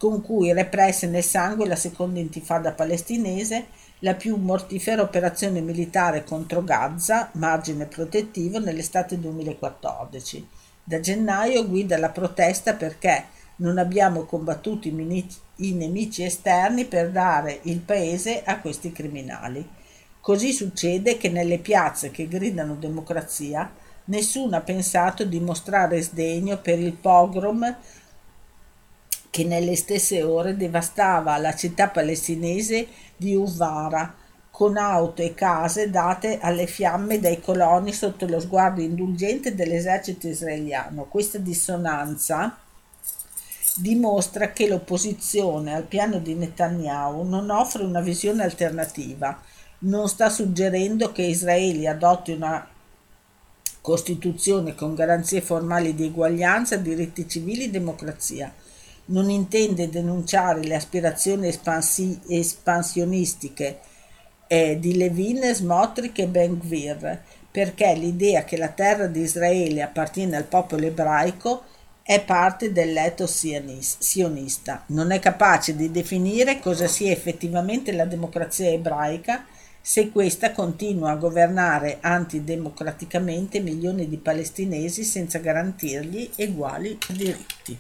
con 0.04 0.22
cui 0.22 0.52
represse 0.52 1.08
nel 1.08 1.24
sangue 1.24 1.66
la 1.66 1.78
seconda 1.78 2.20
intifada 2.20 2.74
palestinese, 2.74 3.68
la 4.00 4.16
più 4.16 4.36
mortifera 4.36 5.02
operazione 5.02 5.62
militare 5.62 6.26
contro 6.26 6.62
Gaza, 6.62 7.30
margine 7.36 7.86
protettivo, 7.86 8.60
nell'estate 8.60 9.18
2014. 9.18 10.46
Da 10.84 11.00
gennaio 11.00 11.66
guida 11.66 11.98
la 11.98 12.10
protesta 12.10 12.74
perché 12.74 13.28
non 13.58 13.78
abbiamo 13.78 14.26
combattuto 14.26 14.90
i 14.90 15.72
nemici 15.72 16.26
esterni 16.26 16.84
per 16.84 17.10
dare 17.10 17.62
il 17.62 17.80
paese 17.80 18.44
a 18.44 18.60
questi 18.60 18.92
criminali. 18.92 19.66
Così 20.20 20.52
succede 20.52 21.16
che 21.16 21.30
nelle 21.30 21.60
piazze 21.60 22.12
che 22.12 22.28
gridano 22.28 22.76
democrazia 22.76 23.72
nessuno 24.06 24.58
ha 24.58 24.62
pensato 24.62 25.24
di 25.24 25.40
mostrare 25.40 26.02
sdegno 26.02 26.58
per 26.58 26.78
il 26.78 26.92
pogrom 26.92 27.74
che 29.34 29.44
nelle 29.44 29.76
stesse 29.76 30.22
ore 30.22 30.56
devastava 30.56 31.36
la 31.38 31.56
città 31.56 31.90
palestinese 31.90 32.86
di 33.18 33.34
Uvara 33.34 34.14
con 34.52 34.78
auto 34.78 35.24
e 35.24 35.34
case 35.34 35.90
date 35.90 36.38
alle 36.40 36.68
fiamme 36.68 37.20
dai 37.20 37.42
coloni 37.42 37.92
sotto 37.94 38.28
lo 38.28 38.40
sguardo 38.40 38.80
indulgente 38.80 39.56
dell'esercito 39.56 40.28
israeliano. 40.28 41.06
Questa 41.06 41.40
dissonanza 41.40 42.60
dimostra 43.78 44.52
che 44.52 44.68
l'opposizione 44.68 45.74
al 45.74 45.86
piano 45.86 46.20
di 46.20 46.36
Netanyahu 46.36 47.28
non 47.28 47.50
offre 47.50 47.86
una 47.86 48.02
visione 48.02 48.44
alternativa 48.44 49.42
non 49.80 50.08
sta 50.10 50.30
suggerendo 50.30 51.12
che 51.12 51.24
Israele 51.24 51.88
adotti 51.88 52.34
una 52.34 52.68
Costituzione 53.82 54.76
con 54.76 54.94
garanzie 54.94 55.42
formali 55.42 55.96
di 55.96 56.06
eguaglianza, 56.06 56.78
diritti 56.78 57.28
civili 57.28 57.64
e 57.64 57.70
democrazia. 57.72 58.54
Non 59.06 59.30
intende 59.30 59.90
denunciare 59.90 60.64
le 60.64 60.76
aspirazioni 60.76 61.48
espansi- 61.48 62.22
espansionistiche 62.28 63.80
eh, 64.48 64.80
di 64.80 64.96
Levin, 64.96 65.42
Smotrich 65.54 66.20
e 66.20 66.28
Ben 66.28 66.58
Gvir, 66.58 67.22
perché 67.52 67.94
l'idea 67.96 68.44
che 68.46 68.58
la 68.58 68.70
terra 68.70 69.08
di 69.08 69.22
Israele 69.22 69.82
appartiene 69.82 70.38
al 70.38 70.46
popolo 70.46 70.86
ebraico 70.86 71.64
è 72.02 72.22
parte 72.22 72.72
dell'eto 72.72 73.28
sionista. 73.28 74.84
Non 74.88 75.12
è 75.12 75.20
capace 75.20 75.76
di 75.76 75.92
definire 75.92 76.60
cosa 76.60 76.88
sia 76.88 77.12
effettivamente 77.12 77.92
la 77.92 78.06
democrazia 78.06 78.70
ebraica 78.70 79.46
se 79.82 80.12
questa 80.12 80.52
continua 80.52 81.12
a 81.12 81.16
governare 81.16 81.98
antidemocraticamente 82.02 83.60
milioni 83.60 84.08
di 84.08 84.18
palestinesi 84.18 85.04
senza 85.04 85.40
garantirgli 85.40 86.32
eguali 86.36 86.98
diritti. 87.10 87.78